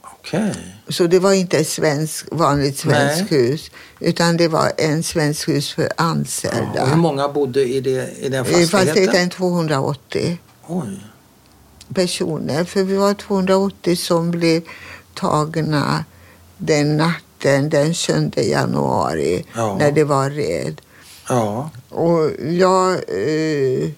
Okej. 0.03 0.55
Så 0.89 1.07
det 1.07 1.19
var 1.19 1.33
inte 1.33 1.59
ett 1.59 1.69
svensk, 1.69 2.27
vanligt 2.33 2.79
svenskt 2.79 3.33
hus, 3.33 3.71
utan 4.01 4.37
det 4.37 4.49
var 4.49 4.73
en 4.79 5.03
svensk 5.03 5.49
hus 5.49 5.73
för 5.75 5.89
anställda. 5.97 6.73
Ja, 6.77 6.85
hur 6.85 6.97
många 6.97 7.29
bodde 7.29 7.65
i, 7.65 7.81
det, 7.81 8.11
i 8.19 8.29
den 8.29 8.47
I 8.47 8.49
fastigheten? 8.49 8.69
fastigheten 8.87 9.31
280 9.31 10.39
Oj. 10.67 11.01
personer. 11.95 12.65
För 12.65 12.83
vi 12.83 12.97
var 12.97 13.15
280 13.15 13.97
som 13.97 14.31
blev 14.31 14.63
tagna 15.15 16.05
den 16.59 16.97
natten 16.97 17.69
den 17.71 17.95
7 17.95 18.31
januari 18.37 19.45
Ja. 19.55 19.77
när 19.79 19.93
det 19.93 20.05
var 20.05 20.31
red. 20.31 20.81
Ja. 21.29 21.71
Och 21.89 22.31
jag, 22.51 22.93
eh, 22.93 23.89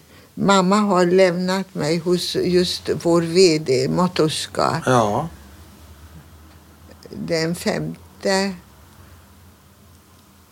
mamma 0.41 0.77
har 0.77 1.07
lämnat 1.07 1.75
mig 1.75 1.99
hos 1.99 2.37
just 2.37 2.91
vår 3.03 3.23
VD, 3.23 3.89
Matoska, 3.89 4.83
Ja. 4.87 5.29
den 7.11 7.55
5 7.55 7.95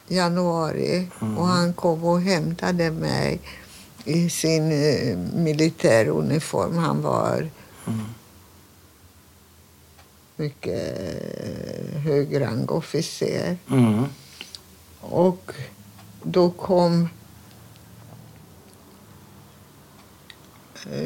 januari. 0.08 1.08
Mm. 1.20 1.38
Och 1.38 1.46
han 1.46 1.72
kom 1.72 2.04
och 2.04 2.20
hämtade 2.20 2.90
mig 2.90 3.40
i 4.04 4.30
sin 4.30 4.72
eh, 4.72 5.16
militäruniform. 5.34 6.78
Han 6.78 7.02
var 7.02 7.50
Mm. 7.86 8.00
mycket 10.36 10.98
eh, 10.98 12.00
högrang 12.00 12.66
officer. 12.68 13.56
Mm. 13.70 14.04
Och 15.00 15.52
då 16.22 16.50
kom... 16.50 17.08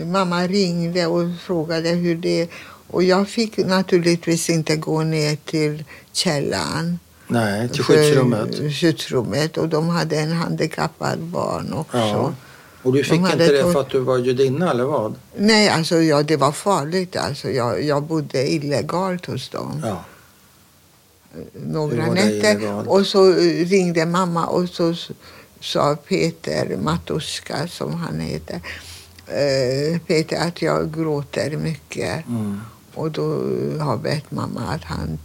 Mamma 0.07 0.47
ringde 0.47 1.07
och 1.07 1.29
frågade 1.41 1.89
hur 1.89 2.15
det... 2.15 2.49
Och 2.87 3.03
jag 3.03 3.29
fick 3.29 3.57
naturligtvis 3.57 4.51
inte 4.51 4.77
gå 4.77 5.03
ner 5.03 5.37
till 5.37 5.85
källaren. 6.13 6.99
Nej, 7.27 7.69
till 7.69 7.85
skyddsrummet. 7.85 8.75
skyddsrummet. 8.75 9.57
Och 9.57 9.69
de 9.69 9.89
hade 9.89 10.17
en 10.17 10.33
handikappad 10.33 11.19
barn 11.19 11.73
också. 11.73 11.99
Ja. 11.99 12.35
Och 12.83 12.93
du 12.93 12.99
De 12.99 13.05
fick 13.05 13.21
hade 13.21 13.33
inte 13.33 13.53
det 13.53 13.73
för 13.73 13.81
att 13.81 13.91
du 13.91 13.99
var 13.99 14.19
judinna 14.19 14.71
eller 14.71 14.85
vad? 14.85 15.15
Nej, 15.37 15.69
alltså 15.69 15.97
ja, 15.97 16.23
det 16.23 16.37
var 16.37 16.53
farligt. 16.53 17.17
Alltså, 17.17 17.51
jag, 17.51 17.83
jag 17.83 18.03
bodde 18.03 18.53
illegalt 18.53 19.27
hos 19.27 19.49
dem. 19.49 19.83
Ja. 19.85 20.05
några 21.53 22.07
nätter. 22.07 22.89
Och 22.89 23.07
så 23.07 23.31
eh, 23.31 23.67
ringde 23.67 24.07
mamma 24.07 24.47
och 24.47 24.69
så 24.69 24.95
sa 25.61 25.97
Peter 25.97 26.77
Matuska, 26.77 27.69
som 27.69 27.95
han 27.95 28.21
heter, 28.21 28.61
eh, 29.31 29.99
Peter 30.07 30.49
att 30.49 30.63
jag 30.63 30.95
gråter 30.95 31.57
mycket. 31.57 32.27
Mm. 32.29 32.61
Och 32.95 33.11
då 33.11 33.23
har 33.81 33.97
bett 33.97 34.31
mamma 34.31 34.61
att 34.61 34.85
han 34.85 35.19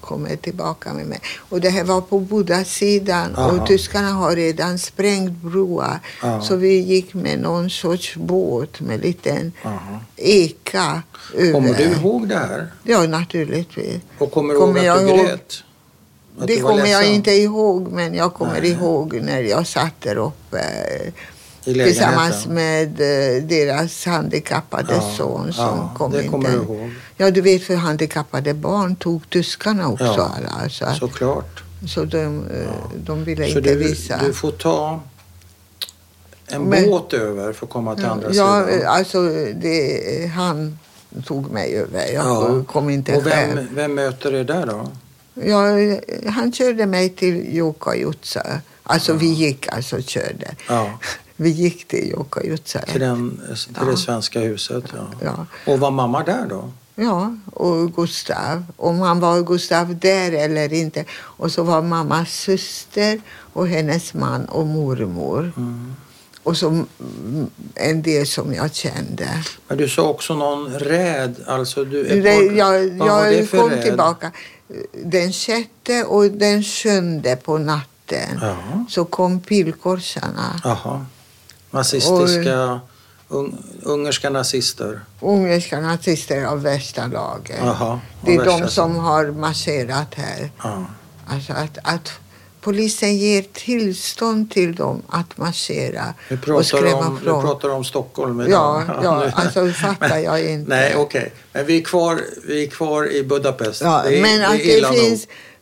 kommer 0.00 0.36
tillbaka 0.36 0.92
med 0.92 1.06
mig. 1.06 1.20
Och 1.36 1.60
det 1.60 1.70
här 1.70 1.84
var 1.84 2.00
på 2.00 2.20
Buddha-sidan 2.20 3.36
Aha. 3.36 3.50
och 3.50 3.66
tyskarna 3.66 4.12
har 4.12 4.36
redan 4.36 4.78
sprängt 4.78 5.42
broar. 5.42 6.00
Så 6.42 6.56
vi 6.56 6.78
gick 6.78 7.14
med 7.14 7.40
någon 7.40 7.70
sorts 7.70 8.16
båt 8.16 8.80
med 8.80 9.00
liten 9.00 9.52
Aha. 9.64 10.00
eka 10.16 11.02
över. 11.34 11.52
Kommer 11.52 11.74
du 11.74 11.84
ihåg 11.84 12.28
det 12.28 12.38
här? 12.38 12.66
Ja, 12.82 13.06
naturligtvis. 13.06 14.00
Och 14.18 14.32
kommer 14.32 14.54
du 14.54 14.60
Kommer 14.60 14.84
ihåg 14.84 14.98
att 14.98 15.06
du 15.08 15.22
grät? 15.22 15.62
Att 16.38 16.46
det 16.46 16.60
kommer 16.60 16.86
jag 16.86 17.06
inte 17.06 17.30
ihåg, 17.30 17.92
men 17.92 18.14
jag 18.14 18.34
kommer 18.34 18.60
Nej. 18.60 18.70
ihåg 18.70 19.20
när 19.22 19.42
jag 19.42 19.66
satt 19.66 20.00
där 20.00 20.16
uppe 20.16 20.58
I 20.58 21.12
tillsammans 21.74 22.46
med 22.46 22.88
eh, 23.00 23.42
deras 23.42 24.04
handikappade 24.06 24.94
Ja, 24.94 25.00
son 25.16 25.52
som 25.52 25.64
ja, 25.64 25.92
kom 25.96 26.12
det 26.12 26.22
in 26.24 26.30
kommer 26.30 26.50
du 26.50 26.56
ihåg. 26.56 26.90
Ja, 27.16 27.30
du 27.30 27.40
vet 27.40 27.62
för 27.64 27.74
handikappade 27.74 28.54
barn 28.54 28.96
tog 28.96 29.30
tyskarna 29.30 29.88
också 29.88 30.04
Ja, 30.04 30.32
alla. 30.36 30.68
Så, 30.68 30.84
så, 30.86 30.94
Såklart. 30.94 31.62
de, 32.10 32.46
eh, 32.50 32.68
de 32.96 33.24
ville 33.24 33.42
Så 33.42 33.58
inte 33.58 33.70
du, 33.74 33.76
visa. 33.76 34.20
du 34.26 34.32
får 34.32 34.50
ta 34.50 35.00
en 36.48 36.62
Men- 36.62 36.90
båt 36.90 37.12
över 37.12 37.52
för 37.52 37.66
att 37.66 37.72
komma 37.72 37.94
till 37.96 38.04
andra 38.06 38.28
ja, 38.32 38.66
sidan? 38.66 38.80
eh, 38.82 38.90
alltså 38.92 39.22
det, 39.54 40.30
han 40.34 40.78
tog 41.26 41.50
mig 41.50 41.74
över. 41.76 42.06
Jag 42.14 42.26
Ja. 42.26 42.64
kom 42.64 42.90
inte 42.90 43.16
Och 43.16 43.22
själv. 43.24 43.54
vem, 43.56 43.68
vem 43.74 43.94
möter 43.94 44.34
er 44.34 44.44
där 44.44 44.66
då? 44.66 44.86
Ja, 45.44 45.62
han 46.30 46.52
körde 46.52 46.86
mig 46.86 47.08
till 47.08 47.56
Jokajutsa. 47.56 48.60
Alltså 48.82 49.12
vi 49.12 49.26
gick 49.26 49.68
alltså 49.72 50.02
körde. 50.02 50.54
Ja, 50.68 50.98
Vi 51.36 51.50
gick 51.50 51.88
till 51.88 52.10
Jokajutsa. 52.10 52.78
till, 52.80 53.00
den, 53.00 53.40
till 53.46 53.74
Ja. 53.80 53.84
det 53.84 53.96
svenska 53.96 54.40
huset. 54.40 54.84
Ja. 54.94 55.06
Ja. 55.24 55.46
Och 55.72 55.80
var 55.80 55.90
mamma 55.90 56.22
där 56.22 56.46
då? 56.48 56.70
ja, 56.98 57.36
och 57.52 57.94
Gustav. 57.96 58.64
Om 58.76 59.00
han 59.00 59.20
var 59.20 59.42
Gustav 59.42 59.98
där 59.98 60.32
eller 60.32 60.72
inte. 60.72 61.04
Och 61.22 61.52
så 61.52 61.62
var 61.62 61.82
mammas 61.82 62.30
syster 62.30 63.20
och 63.52 63.68
hennes 63.68 64.14
man 64.14 64.44
och 64.44 64.66
mormor. 64.66 65.52
Mm. 65.56 65.94
Och 66.42 66.56
så 66.56 66.68
mm, 66.68 66.86
en 67.74 68.02
del 68.02 68.26
som 68.26 68.54
jag 68.54 68.74
kände. 68.74 69.28
Men 69.68 69.78
du 69.78 69.88
sa 69.88 70.02
också 70.08 70.34
någon 70.34 70.72
räd. 70.74 71.34
Alltså 71.46 71.84
du, 71.84 72.02
Det, 72.04 72.22
par- 72.22 72.56
jag 72.56 72.90
vad 72.98 73.08
var 73.08 73.24
det 73.24 73.32
jag 73.32 73.48
för 73.48 73.58
kom 73.58 73.70
räd? 73.70 73.82
tillbaka 73.82 74.32
den 75.04 75.32
sjätte 75.32 76.04
och 76.04 76.24
den 76.30 76.62
sjunde 76.62 77.36
på 77.36 77.58
natten. 77.58 78.38
Ja. 78.40 78.56
Så 78.88 79.04
kom 79.04 79.40
pilkorsarna. 79.40 80.60
Jaha. 80.64 81.06
Nazistiska, 81.76 82.80
un, 83.28 83.58
ungerska 83.82 84.30
nazister. 84.30 85.00
Ungerska 85.20 85.80
nazister 85.80 86.44
av 86.44 86.62
värsta 86.62 87.06
laget. 87.06 87.60
Det 88.24 88.34
är 88.34 88.44
de 88.44 88.68
som 88.68 88.96
har 88.96 89.26
marscherat 89.30 90.14
här. 90.14 90.50
Ja. 90.62 90.86
Alltså 91.28 91.52
att, 91.52 91.78
att 91.82 92.12
polisen 92.60 93.16
ger 93.16 93.42
tillstånd 93.52 94.50
till 94.50 94.74
dem 94.74 95.02
att 95.08 95.38
marschera 95.38 96.14
Nu 96.28 96.52
och 96.52 96.66
skrämma 96.66 96.96
om, 97.06 97.14
nu 97.14 97.20
från. 97.20 97.42
pratar 97.42 97.68
du 97.68 97.74
om 97.74 97.84
Stockholm 97.84 98.40
idag. 98.40 98.82
Ja, 98.88 98.94
ja 99.02 99.18
nu- 99.24 99.32
alltså 99.34 99.68
fattar 99.72 100.18
jag 100.18 100.44
inte. 100.50 100.68
Nej, 100.70 100.94
okej. 100.96 101.32
Men 101.52 101.66
vi 101.66 101.78
är, 101.78 101.82
kvar, 101.84 102.20
vi 102.48 102.64
är 102.64 102.70
kvar 102.70 103.12
i 103.12 103.22
Budapest. 103.22 103.80
Ja, 103.82 104.02
det 104.04 104.18
är, 104.18 104.22
men 104.22 104.38
det 104.40 104.46
att 104.46 104.54
är 104.54 104.58
det 104.58 104.78
illa 104.78 104.90
nog. 104.90 105.18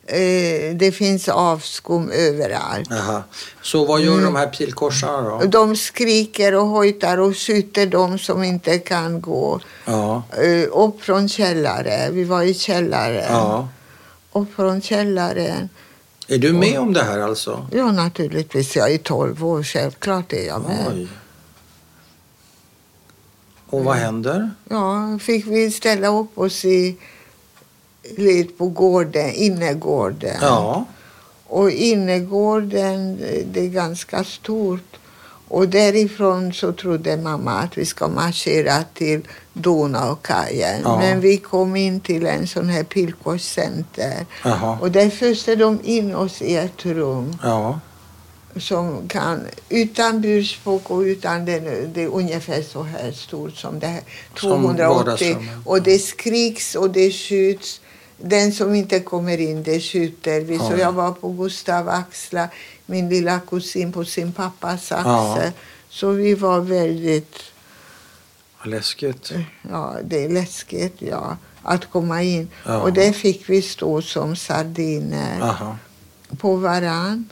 Eh, 0.06 0.74
det 0.76 0.92
finns 0.94 1.28
avskum 1.28 2.10
överallt. 2.10 2.88
Jaha. 2.90 3.22
Så 3.62 3.84
vad 3.84 4.00
gör 4.00 4.12
Mm. 4.12 4.24
de 4.24 4.36
här 4.36 4.46
pilkorsarna 4.46 5.22
då? 5.38 5.46
De 5.46 5.76
skriker 5.76 6.54
och 6.54 6.66
hojtar 6.66 7.18
och 7.18 7.36
skjuter 7.36 7.86
de 7.86 8.18
som 8.18 8.42
inte 8.44 8.78
kan 8.78 9.20
gå. 9.20 9.60
Ja, 9.84 10.22
Eh, 10.36 10.68
upp 10.72 11.02
från 11.02 11.28
källare. 11.28 12.10
Vi 12.10 12.24
var 12.24 12.42
i 12.42 12.54
källaren. 12.54 13.24
ja. 13.32 13.68
Upp 14.32 14.54
från 14.54 14.80
källaren. 14.82 15.68
Är 16.28 16.38
du 16.38 16.52
med 16.52 16.78
om 16.78 16.92
det 16.92 17.02
här 17.02 17.18
alltså? 17.18 17.66
Ja, 17.72 17.92
naturligtvis. 17.92 18.76
Jag 18.76 18.92
är 18.92 18.98
12 18.98 19.44
år. 19.44 19.62
Självklart 19.62 20.32
är 20.32 20.46
jag 20.46 20.62
med. 20.62 20.86
Oj. 20.94 21.08
Och 23.66 23.84
vad 23.84 23.96
händer? 23.96 24.50
Ja, 24.68 25.18
fick 25.20 25.46
vi 25.46 25.70
ställa 25.70 26.08
upp 26.08 26.38
oss 26.38 26.64
i 26.64 26.96
led 28.16 28.58
på 28.58 28.68
gården, 28.68 29.30
innergården. 29.34 30.36
Ja, 30.40 30.84
Och 31.46 31.70
innergården, 31.70 33.18
det 33.52 33.60
är 33.60 33.68
ganska 33.68 34.24
stort. 34.24 34.96
Och 35.48 35.68
därifrån 35.68 36.52
så 36.52 36.72
trodde 36.72 37.16
mamma 37.16 37.52
att 37.52 37.78
vi 37.78 37.84
ska 37.84 38.08
marschera 38.08 38.84
till 38.94 39.20
Donaukajen. 39.52 40.80
Ja. 40.84 40.98
Men 40.98 41.20
vi 41.20 41.36
kom 41.36 41.76
in 41.76 42.00
till 42.00 42.26
en 42.26 42.46
sån 42.46 42.68
här 42.68 42.82
pilkorscenter. 42.84 44.26
Och 44.80 44.90
där 44.90 45.10
föste 45.10 45.56
de 45.56 45.80
in 45.84 46.14
oss 46.14 46.42
i 46.42 46.56
ett 46.56 46.84
rum 46.86 47.36
Ja, 47.42 47.80
som 48.56 49.08
kan, 49.08 49.40
utan 49.68 50.20
burspråk 50.20 50.90
och 50.90 51.00
utan 51.00 51.44
den, 51.44 51.92
det 51.94 52.02
är 52.02 52.08
ungefär 52.08 52.62
så 52.62 52.82
här 52.82 53.12
stort 53.12 53.56
som 53.56 53.78
det 53.78 53.86
här. 53.86 54.02
Som 54.36 54.62
280. 54.62 54.88
vardagsrummet. 54.88 55.48
Och 55.64 55.82
det 55.82 55.98
skriks 55.98 56.74
och 56.74 56.90
det 56.90 57.10
skjuts. 57.10 57.80
Den 58.26 58.52
som 58.52 58.74
inte 58.74 59.00
kommer 59.00 59.38
in, 59.40 59.62
det 59.62 59.80
skjuter 59.80 60.40
vi. 60.40 60.58
Så 60.58 60.72
Oj. 60.74 60.78
jag 60.80 60.92
var 60.92 61.12
på 61.12 61.28
Gustav 61.32 61.88
Axla, 61.88 62.48
min 62.86 63.08
lilla 63.08 63.40
kusin 63.40 63.92
på 63.92 64.04
sin 64.04 64.32
pappas 64.32 64.92
axel. 64.92 65.44
Ja. 65.44 65.50
Så 65.88 66.10
vi 66.10 66.34
var 66.34 66.60
väldigt, 66.60 67.36
vad 68.58 68.68
läskigt. 68.70 69.32
ja 69.70 69.96
det 70.04 70.24
är 70.24 70.28
läskigt 70.28 70.96
ja, 70.98 71.36
att 71.62 71.90
komma 71.90 72.22
in. 72.22 72.50
Ja. 72.66 72.82
Och 72.82 72.92
där 72.92 73.12
fick 73.12 73.48
vi 73.50 73.62
stå 73.62 74.02
som 74.02 74.36
sardiner 74.36 75.40
Aha. 75.40 75.78
på 76.38 76.56
varann. 76.56 77.28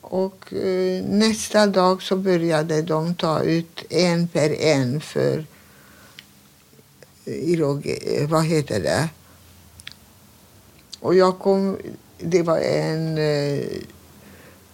Och 0.00 0.52
eh, 0.52 1.04
nästa 1.04 1.66
dag 1.66 2.02
så 2.02 2.16
började 2.16 2.82
de 2.82 3.14
ta 3.14 3.42
ut 3.42 3.84
en 3.90 4.28
per 4.28 4.50
en 4.60 5.00
för 5.00 5.44
irog- 7.24 7.98
eh, 8.20 8.28
vad 8.28 8.44
heter 8.44 8.80
det? 8.80 9.08
Och 11.04 11.14
jag 11.14 11.38
kom, 11.38 11.78
det 12.18 12.42
var 12.42 12.58
en 12.58 13.18
eh, 13.18 13.64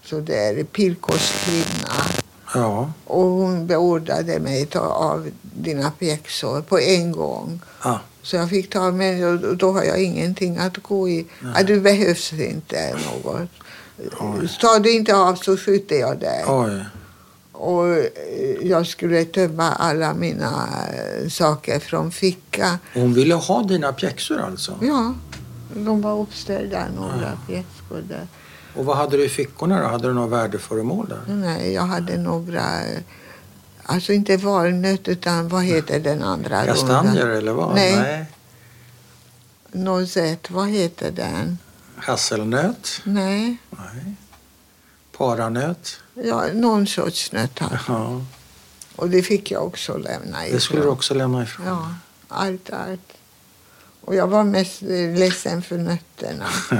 så 0.05 0.21
där 0.21 0.64
pilkorskvinna. 0.64 1.93
Ja. 2.55 2.93
Och 3.05 3.23
hon 3.25 3.66
beordrade 3.66 4.40
mig 4.40 4.62
att 4.62 4.71
ta 4.71 4.81
av 4.81 5.31
dina 5.43 5.90
pjäxor 5.90 6.61
på 6.61 6.79
en 6.79 7.12
gång. 7.12 7.61
ja. 7.85 8.01
Så 8.23 8.37
jag 8.37 8.51
fick 8.51 8.71
ta 8.71 8.90
med 8.90 9.25
och 9.25 9.57
då 9.57 9.73
har 9.73 9.85
jag 9.85 10.03
ingenting 10.03 10.59
att 10.59 10.77
gå 10.77 11.09
i. 11.09 11.27
Ja, 11.55 11.62
du 11.62 11.81
behövs 11.81 12.33
inte 12.33 12.95
något. 12.95 13.51
Tar 14.61 14.81
du 14.81 14.93
inte 14.93 15.16
av 15.16 15.35
så 15.35 15.57
skjuter 15.57 15.97
jag 15.97 16.19
dig. 16.19 16.45
Oj. 16.49 16.85
Och 17.53 17.88
eh, 17.88 18.05
jag 18.62 18.87
skulle 18.87 19.25
tömma 19.25 19.73
alla 19.73 20.14
mina 20.14 20.69
eh, 20.93 21.29
saker 21.29 21.79
från 21.79 22.12
ficka. 22.12 22.79
Hon 22.95 23.14
ville 23.14 23.35
ha 23.35 23.62
dina 23.62 23.93
pjäxor 23.93 24.40
alltså? 24.40 24.79
Ja, 24.83 25.14
de 25.75 26.01
var 26.01 26.21
uppställda 26.21 26.87
några 26.97 27.39
pjäxor 27.47 28.03
där. 28.09 28.27
Och 28.75 28.85
vad 28.85 28.97
hade 28.97 29.17
du 29.17 29.25
i 29.25 29.29
fickorna 29.29 29.83
då? 29.83 29.89
Hade 29.89 30.09
du 30.09 30.15
några 30.15 30.29
värdeföremål 30.29 31.09
där? 31.09 31.35
Nej, 31.35 31.73
jag 31.73 31.83
hade 31.83 32.17
några, 32.19 32.65
alltså 33.83 34.13
inte 34.13 34.37
valnöt 34.37 35.09
utan 35.09 35.49
vad 35.49 35.65
heter 35.65 36.01
den 36.01 36.23
andra? 36.23 36.65
Kastanjer 36.67 37.27
eller 37.27 37.53
vad? 37.53 37.75
Nej. 37.75 38.27
Nozet, 39.73 40.51
vad 40.51 40.69
heter 40.69 41.11
den? 41.11 41.59
Hasselnöt? 41.97 43.01
Nej, 43.05 43.57
Nej. 43.71 44.15
Paranöt? 45.17 46.01
ja, 46.15 46.45
någon 46.55 46.87
sorts 46.87 47.33
nöt. 47.33 47.59
här. 47.59 47.81
Ja. 47.89 48.21
Och 48.97 49.11
det 49.11 49.23
fick 49.23 49.51
jag 49.51 49.67
också 49.67 49.97
lämna 49.97 50.47
ifrån. 50.47 50.55
Det 50.57 50.61
skulle 50.61 50.83
du 50.83 50.89
också 50.89 51.15
lämna 51.15 51.43
ifrån? 51.43 51.67
Ja, 51.67 51.95
allt, 52.29 52.71
allt. 52.71 53.13
Och 54.11 54.16
jag 54.16 54.27
var 54.27 54.44
mest 54.44 54.83
ledsen 54.83 55.62
för 55.62 55.79
nötterna. 55.79 56.46
Ja. 56.70 56.77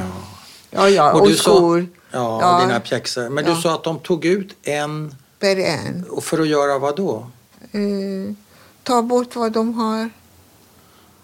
Ja, 0.70 0.88
ja, 0.88 1.12
Och 1.12 1.20
och, 1.20 1.28
du 1.28 1.34
sa- 1.36 1.42
skor 1.56 1.86
Ja, 2.10 2.38
Ja. 2.42 2.66
dina 2.66 2.80
pjäxor. 2.80 3.28
Men 3.28 3.44
du 3.44 3.50
Ja. 3.50 3.60
sa 3.60 3.74
att 3.74 3.84
de 3.84 3.98
tog 3.98 4.24
ut 4.24 4.56
en 4.62 5.14
per 5.38 5.56
en. 5.58 6.04
och 6.10 6.24
för 6.24 6.38
att 6.38 6.48
göra 6.48 6.78
vad 6.78 6.96
då? 6.96 7.30
Eh, 7.72 8.34
ta 8.82 9.02
bort 9.02 9.36
vad 9.36 9.52
de 9.52 9.74
har. 9.74 10.10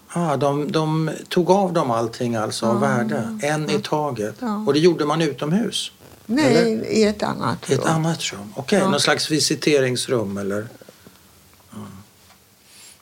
Ah, 0.07 0.37
de, 0.37 0.71
de 0.71 1.11
tog 1.29 1.49
av 1.51 1.73
dem 1.73 1.91
allting 1.91 2.35
alltså 2.35 2.65
av 2.65 2.79
värde, 2.79 3.39
en 3.43 3.69
i 3.69 3.79
taget. 3.81 4.35
Och 4.67 4.73
det 4.73 4.79
gjorde 4.79 5.05
man 5.05 5.21
utomhus? 5.21 5.91
Nej, 6.25 6.45
Eller? 6.57 6.85
i 6.85 7.03
ett 7.03 7.23
annat 7.23 7.69
I 7.69 7.73
ett 7.73 7.79
rum. 7.79 7.87
annat 7.89 8.23
rum? 8.23 8.53
Okej, 8.55 8.79
någon 8.79 8.99
slags 8.99 9.31
visiteringsrum 9.31 10.37
eller? 10.37 10.67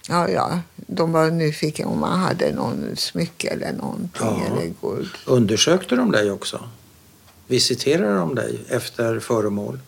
Ja, 0.09 0.29
ja. 0.29 0.59
De 0.87 1.11
var 1.11 1.31
nyfikna 1.31 1.87
om 1.87 1.99
man 1.99 2.19
hade 2.19 2.51
någon 2.51 2.95
smycke 2.95 3.47
eller 3.47 3.73
någonting. 3.73 4.27
Ja. 4.27 4.41
Eller 4.45 4.73
guld. 4.81 5.09
Undersökte 5.25 5.95
de 5.95 6.11
dig 6.11 6.31
också? 6.31 6.59
Visiterade 7.47 8.15
de 8.17 8.35
dig 8.35 8.59
efter 8.69 9.19
föremål? 9.19 9.79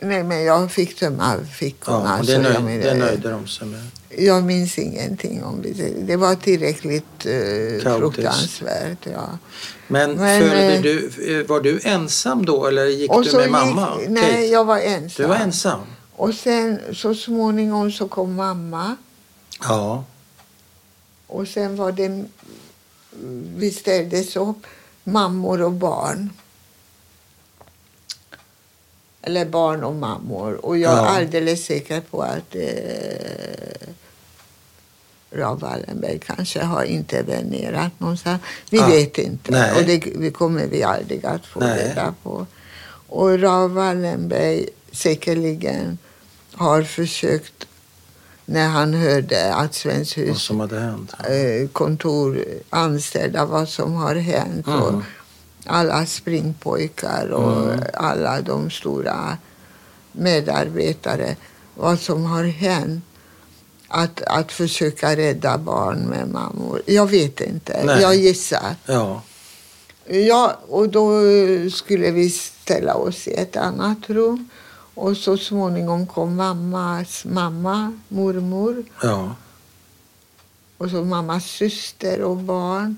Nej, 0.00 0.22
men 0.24 0.44
jag 0.44 0.72
fick 0.72 0.96
tömma 0.98 1.34
fickorna. 1.58 2.18
Ja, 2.18 2.26
det, 2.26 2.38
nöj, 2.38 2.52
jag, 2.52 2.62
men- 2.64 2.80
det 2.80 2.94
nöjde 2.94 3.30
de 3.30 3.46
sig 3.46 3.66
med. 3.66 3.80
jag 4.18 4.44
minns 4.44 4.78
ingenting 4.78 5.44
om 5.44 5.62
det. 5.62 5.72
Det 6.06 6.16
var 6.16 6.34
tillräckligt 6.34 7.26
eh, 7.26 7.82
fruktansvärt. 7.98 8.98
Ja. 9.12 9.38
Men, 9.88 10.12
Men, 10.12 10.42
eh, 10.42 10.82
du, 10.82 11.10
eh, 11.40 11.46
var 11.46 11.60
du 11.60 11.80
ensam 11.82 12.44
då 12.46 12.66
eller 12.66 12.86
gick 12.86 13.10
du 13.12 13.16
med 13.36 13.42
gick- 13.46 13.50
mamma? 13.50 13.96
Nej, 14.08 14.22
Kate? 14.30 14.46
jag 14.46 14.64
var 14.64 14.78
ensam. 14.78 15.22
Du 15.22 15.28
var 15.28 15.36
ensam? 15.36 15.80
Och 16.16 16.34
sen 16.34 16.80
så 16.92 17.14
småningom 17.14 17.92
så 17.92 18.08
kom 18.08 18.34
mamma. 18.34 18.96
Ja. 19.60 20.04
Och 21.26 21.48
sen 21.48 21.76
var 21.76 21.92
det, 21.92 22.24
vi 23.56 23.70
ställdes 23.70 24.36
upp, 24.36 24.66
mammor 25.04 25.62
och 25.62 25.72
barn. 25.72 26.30
Eller 29.22 29.44
barn 29.46 29.84
och 29.84 29.94
mammor. 29.94 30.66
Och 30.66 30.78
jag 30.78 30.92
Ja. 30.92 31.06
är 31.06 31.16
alldeles 31.20 31.64
säker 31.64 32.00
på 32.00 32.22
att 32.22 32.54
eh, 32.54 33.88
Rav 35.30 35.60
Wallenberg 35.60 36.18
kanske 36.18 36.62
har 36.64 36.84
intervenerat 36.84 38.00
någonstans. 38.00 38.42
Vi 38.70 38.78
Ah, 38.80 38.86
vet 38.86 39.18
inte. 39.18 39.50
nej. 39.52 39.72
Och 39.76 39.82
det 39.86 40.06
vi 40.16 40.30
kommer 40.30 40.66
vi 40.66 40.82
aldrig 40.82 41.26
att 41.26 41.46
få 41.46 41.60
Nej. 41.60 41.88
reda 41.88 42.14
på. 42.22 42.46
Och 43.08 43.38
Rav 43.40 43.74
Wallenberg 43.74 44.68
säkerligen 44.92 45.98
har 46.52 46.82
försökt 46.82 47.66
när 48.48 48.68
han 48.68 48.94
hörde 48.94 49.54
att 49.54 49.74
Svenskt 49.74 50.16
Vad 50.18 50.26
hus 50.26 50.42
som 50.42 50.60
hade 50.60 50.80
hänt? 50.80 51.12
eh, 51.18 51.68
kontoranställda 51.72 53.44
vad 53.44 53.68
som 53.68 53.94
har 53.94 54.14
hänt. 54.14 54.66
Mm. 54.66 54.80
Och 54.80 55.02
alla 55.66 56.06
springpojkar 56.06 57.26
och 57.30 57.62
Mm. 57.72 57.84
alla 57.94 58.40
de 58.40 58.70
stora 58.70 59.38
medarbetare. 60.12 61.36
Vad 61.74 62.00
som 62.00 62.24
har 62.24 62.44
hänt. 62.44 63.04
Att, 63.88 64.22
att 64.22 64.52
försöka 64.52 65.16
rädda 65.16 65.58
barn 65.58 65.98
med 65.98 66.28
mammor. 66.28 66.82
Jag 66.86 67.06
vet 67.10 67.40
inte. 67.40 67.82
Nej. 67.84 68.02
Jag 68.02 68.14
gissar. 68.14 68.76
Ja. 68.86 69.22
Ja, 70.08 70.58
och 70.68 70.88
då 70.88 71.20
skulle 71.72 72.10
vi 72.10 72.30
ställa 72.30 72.94
oss 72.94 73.28
i 73.28 73.34
ett 73.34 73.56
annat 73.56 73.98
rum. 74.06 74.48
Och 74.96 75.16
så 75.16 75.36
småningom 75.36 76.06
kom 76.06 76.36
mammas 76.36 77.24
mamma, 77.24 77.92
mormor 78.08 78.84
Ja. 79.02 79.34
och 80.78 80.90
så 80.90 81.04
mammas 81.04 81.44
syster 81.44 82.22
och 82.22 82.36
barn. 82.36 82.96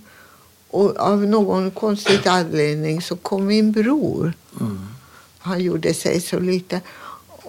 Och 0.70 0.96
av 0.96 1.26
någon 1.26 1.70
konstig 1.70 2.28
anledning 2.28 3.02
så 3.02 3.16
kom 3.16 3.46
min 3.46 3.72
bror. 3.72 4.32
Mm. 4.61 4.87
Han 5.38 5.61
gjorde 5.61 5.94
sig 5.94 6.20
så 6.20 6.38
lite. 6.38 6.80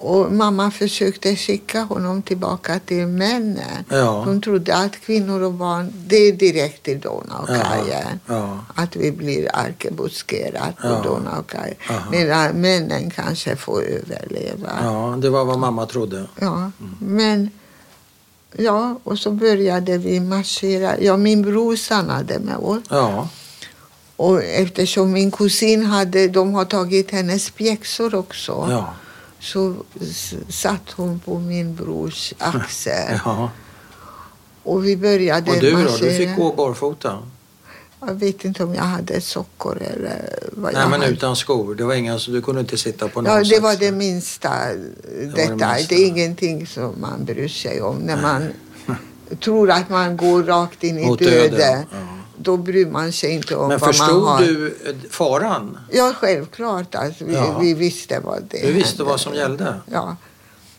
Och 0.02 0.32
mamma 0.32 0.72
försökte 0.72 1.36
skicka 1.36 1.82
honom 1.82 2.22
tillbaka 2.22 2.80
till 2.80 3.08
männen. 3.08 3.84
Ja. 3.90 4.24
Hon 4.24 4.42
trodde 4.42 4.76
att 4.76 4.96
kvinnor 5.02 5.42
och 5.42 5.54
barn, 5.54 5.94
det 6.08 6.16
är 6.16 6.32
direkt 6.34 6.84
till 6.84 7.00
Donaukajen. 7.00 8.20
Ja. 8.26 8.60
Att 8.76 8.96
vi 8.96 9.12
blir 9.12 9.48
arkebuskerat 9.54 10.78
på 10.78 10.88
Ja. 10.88 11.02
Donaukajen. 11.04 11.76
Aha. 11.90 12.12
Medan 12.12 12.62
männen 12.62 13.12
kanske 13.12 13.56
får 13.56 13.84
överleva. 13.84 14.70
ja, 14.84 15.18
det 15.22 15.30
var 15.30 15.46
vad 15.46 15.60
mamma 15.60 15.86
trodde. 15.86 16.26
Ja, 16.40 16.72
men 17.00 17.50
ja, 18.58 19.00
och 19.04 19.20
så 19.20 19.32
började 19.32 19.98
vi 19.98 20.20
marschera. 20.20 21.00
Ja, 21.00 21.18
min 21.18 21.42
bror 21.42 21.76
stannade 21.76 22.40
med 22.40 22.58
oss. 22.58 22.84
Ja. 22.90 23.30
Och 24.16 24.44
eftersom 24.44 25.12
min 25.12 25.32
kusin 25.32 25.86
hade, 25.86 26.28
de 26.28 26.54
har 26.54 26.66
tagit 26.66 27.12
hennes 27.12 27.50
pjäxor 27.50 28.16
också, 28.16 28.68
Ja. 28.70 28.94
Så 29.40 29.76
satt 30.50 30.92
hon 30.96 31.20
på 31.20 31.40
min 31.40 31.76
brors 31.76 32.34
axel. 32.38 33.20
ja. 33.26 33.50
Och 34.64 34.86
vi 34.86 34.98
började 34.98 35.52
Och 35.52 35.58
du 35.60 35.72
då? 35.72 35.98
Du 35.98 36.12
fick 36.14 36.36
gå 36.36 36.54
barfota? 36.54 37.18
Jag 38.08 38.14
vet 38.14 38.46
inte 38.46 38.64
om 38.64 38.76
jag 38.76 38.84
hade 38.84 39.22
sockor 39.22 39.82
eller 39.82 40.40
vad 40.52 40.74
Nej, 40.74 40.82
jag 40.82 40.90
men 40.90 41.02
hade. 41.02 41.14
utan 41.14 41.36
skor. 41.36 41.76
Det 41.76 41.84
var 41.84 41.94
ingen, 41.94 42.20
så 42.20 42.32
du 42.32 42.42
kunde 42.42 42.62
inte 42.62 42.78
sitta 42.78 43.08
på 43.08 43.22
någon 43.22 43.34
Ja, 43.34 43.44
det 43.44 43.60
var 43.60 43.76
det 43.76 43.92
minsta 43.92 44.50
det 44.70 45.26
detalj. 45.26 45.50
minsta. 45.50 45.96
Det 45.96 45.96
är 45.96 46.08
ingenting 46.08 46.68
som 46.68 47.02
man 47.02 47.26
bryr 47.26 47.48
sig 47.48 47.82
om. 47.82 47.96
När 47.98 48.22
man 48.22 48.48
tror 49.44 49.72
att 49.72 49.90
man 49.90 50.18
går 50.18 50.44
rakt 50.44 50.84
in 50.84 51.00
i 51.00 51.06
Mot 51.06 51.20
döden, 51.20 51.52
döden, 51.52 51.86
ja. 51.92 51.98
Då 52.42 52.58
bryr 52.58 52.86
man 52.86 53.12
sig 53.12 53.32
inte 53.32 53.56
om 53.56 53.68
Men 53.68 53.80
vad 53.80 53.88
man 53.88 53.94
förstod 53.94 54.24
har. 54.24 54.40
du 54.42 54.68
eh, 54.68 54.96
faran? 55.10 55.78
Ja, 55.92 56.14
självklart. 56.20 56.96
Alltså, 56.96 57.26
vi, 57.26 57.34
Ja. 57.34 57.60
vi 57.62 57.74
visste 57.74 58.20
vad 58.20 58.44
det 58.50 58.62
Du 58.68 58.74
visste 58.74 58.90
hände. 58.98 59.04
vad 59.04 59.20
som 59.20 59.34
gällde? 59.36 59.76
Ja, 59.92 60.16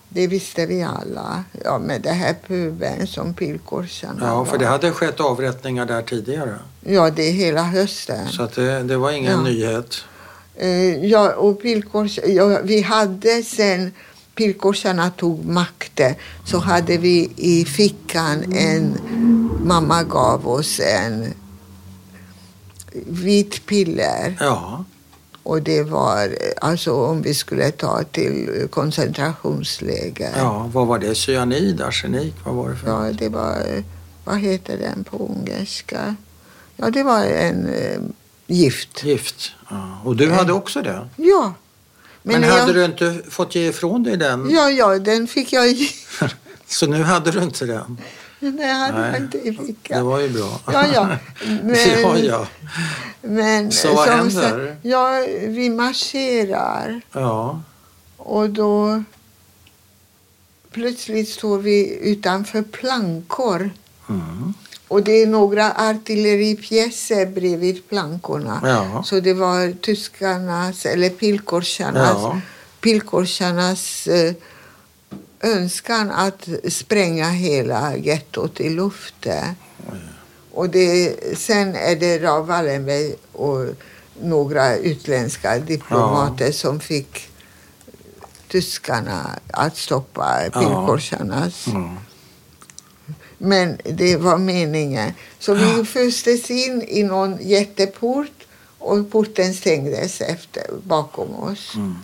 det 0.08 0.26
visste 0.26 0.66
vi 0.66 0.82
alla. 0.82 1.44
Ja, 1.64 1.78
med 1.78 2.00
det 2.02 2.10
här 2.12 2.34
puben 2.46 3.06
som 3.06 3.34
pilkorsarna 3.34 4.26
Ja, 4.26 4.44
för 4.44 4.58
det 4.58 4.66
hade 4.66 4.92
skett 4.92 5.20
avrättningar 5.20 5.86
där 5.86 6.02
tidigare. 6.02 6.54
Ja, 6.80 7.10
det 7.10 7.22
är 7.28 7.32
hela 7.32 7.62
hösten. 7.62 8.28
Så 8.28 8.48
det, 8.54 8.82
det 8.82 8.96
var 8.96 9.10
ingen 9.10 9.32
Ja. 9.32 9.42
nyhet. 9.42 9.96
Eh, 10.56 11.04
ja, 11.06 11.32
och 11.34 11.62
pilkors, 11.62 12.18
ja, 12.26 12.60
vi 12.64 12.80
hade 12.82 13.42
sen 13.42 13.92
pilkorsarna 14.34 15.10
tog 15.10 15.44
makten 15.44 16.14
så 16.46 16.58
hade 16.58 16.96
vi 16.96 17.30
i 17.36 17.64
fickan 17.64 18.52
en, 18.52 18.98
mamma 19.64 20.02
gav 20.02 20.48
oss 20.48 20.80
en 20.80 21.34
vit 23.06 23.66
piller 23.66 24.36
Ja, 24.40 24.84
och 25.42 25.62
det 25.62 25.82
var 25.82 26.36
alltså 26.60 26.92
om 26.92 27.22
vi 27.22 27.34
skulle 27.34 27.70
ta 27.70 28.02
till 28.02 28.66
koncentrationsläger. 28.70 30.32
ja 30.36 30.70
vad 30.72 30.86
var 30.86 30.98
det? 30.98 31.14
Cyanid, 31.14 31.80
arsenik? 31.80 32.34
Vad 32.44 32.54
var 32.54 32.68
det 32.70 32.76
för 32.76 32.88
Ja, 32.88 33.12
det 33.12 33.28
var, 33.28 33.82
vad 34.24 34.38
heter 34.38 34.78
den 34.78 35.04
på 35.04 35.16
ungerska? 35.16 36.16
Ja, 36.76 36.90
det 36.90 37.02
var 37.02 37.24
en 37.24 37.66
eh, 37.74 38.00
gift. 38.46 39.04
Gift. 39.04 39.52
Ja. 39.70 39.98
Och 40.04 40.16
du 40.16 40.30
hade 40.30 40.52
också 40.52 40.82
det? 40.82 41.08
Ja. 41.16 41.54
Men, 42.22 42.40
när 42.40 42.48
hade 42.48 42.60
jag, 42.60 42.74
du 42.74 42.84
inte 42.84 43.30
fått 43.30 43.54
ge 43.54 43.68
ifrån 43.68 44.02
dig 44.02 44.16
den? 44.16 44.50
Ja, 44.50 44.70
ja, 44.70 44.98
den 44.98 45.26
fick 45.26 45.52
jag 45.52 45.68
ge. 45.68 45.88
Så 46.66 46.86
nu 46.86 47.02
hade 47.02 47.30
du 47.30 47.42
inte 47.42 47.66
den? 47.66 47.98
Det 48.40 48.66
hade 48.66 49.00
Nej. 49.00 49.10
jag 49.12 49.20
inte 49.22 49.38
i 49.38 49.50
Det 49.50 49.66
fickan. 49.66 50.06
var 50.06 50.20
ju 50.20 50.28
bra. 50.28 50.60
Ja, 50.66 50.86
ja. 50.94 51.06
Men, 51.62 51.76
ja, 52.02 52.18
ja. 52.18 52.46
Men, 53.22 53.72
Så 53.72 53.94
vad 53.94 54.08
som 54.08 54.16
händer? 54.18 54.66
sagt, 54.66 54.78
Ja, 54.82 55.24
vi 55.46 55.70
marscherar 55.70 57.00
ja. 57.12 57.60
och 58.16 58.50
då 58.50 59.02
plötsligt 60.70 61.28
står 61.28 61.58
vi 61.58 61.98
utanför 62.02 62.62
plankor. 62.62 63.70
Mm. 64.08 64.54
Och 64.88 65.02
det 65.02 65.12
är 65.22 65.26
några 65.26 65.72
artilleripjäser 65.72 67.26
bredvid 67.26 67.88
plankorna. 67.88 68.60
Ja. 68.64 69.02
Så 69.02 69.20
det 69.20 69.34
var 69.34 69.72
tyskarnas, 69.80 70.86
eller 70.86 71.10
pilkorsarnas, 71.10 72.12
Ja. 72.22 72.40
pilkorsarnas 72.80 74.06
eh, 74.06 74.32
önskan 75.40 76.10
att 76.10 76.48
spränga 76.68 77.28
hela 77.28 77.96
gettot 77.96 78.60
i 78.60 78.70
luften. 78.70 79.54
Och 80.52 80.70
det, 80.70 81.16
sen 81.38 81.74
är 81.74 81.96
det 81.96 82.18
Raoul 82.18 82.46
Wallenberg 82.46 83.14
och 83.32 83.66
några 84.22 84.76
utländska 84.76 85.58
diplomater 85.58 86.52
som 86.52 86.80
fick 86.80 87.28
tyskarna 88.48 89.38
att 89.50 89.76
stoppa 89.76 90.40
pilkorsarnas. 90.52 91.66
Mm. 91.66 91.96
Men 93.38 93.78
det 93.84 94.16
var 94.16 94.38
meningen. 94.38 95.12
Så 95.38 95.54
vi 95.54 95.84
föstes 95.84 96.50
in 96.50 96.82
i 96.88 97.02
någon 97.02 97.38
jätteport 97.40 98.46
och 98.78 99.10
porten 99.10 99.54
stängdes 99.54 100.20
efter, 100.20 100.64
bakom 100.82 101.34
oss. 101.34 101.74
Mm. 101.74 101.94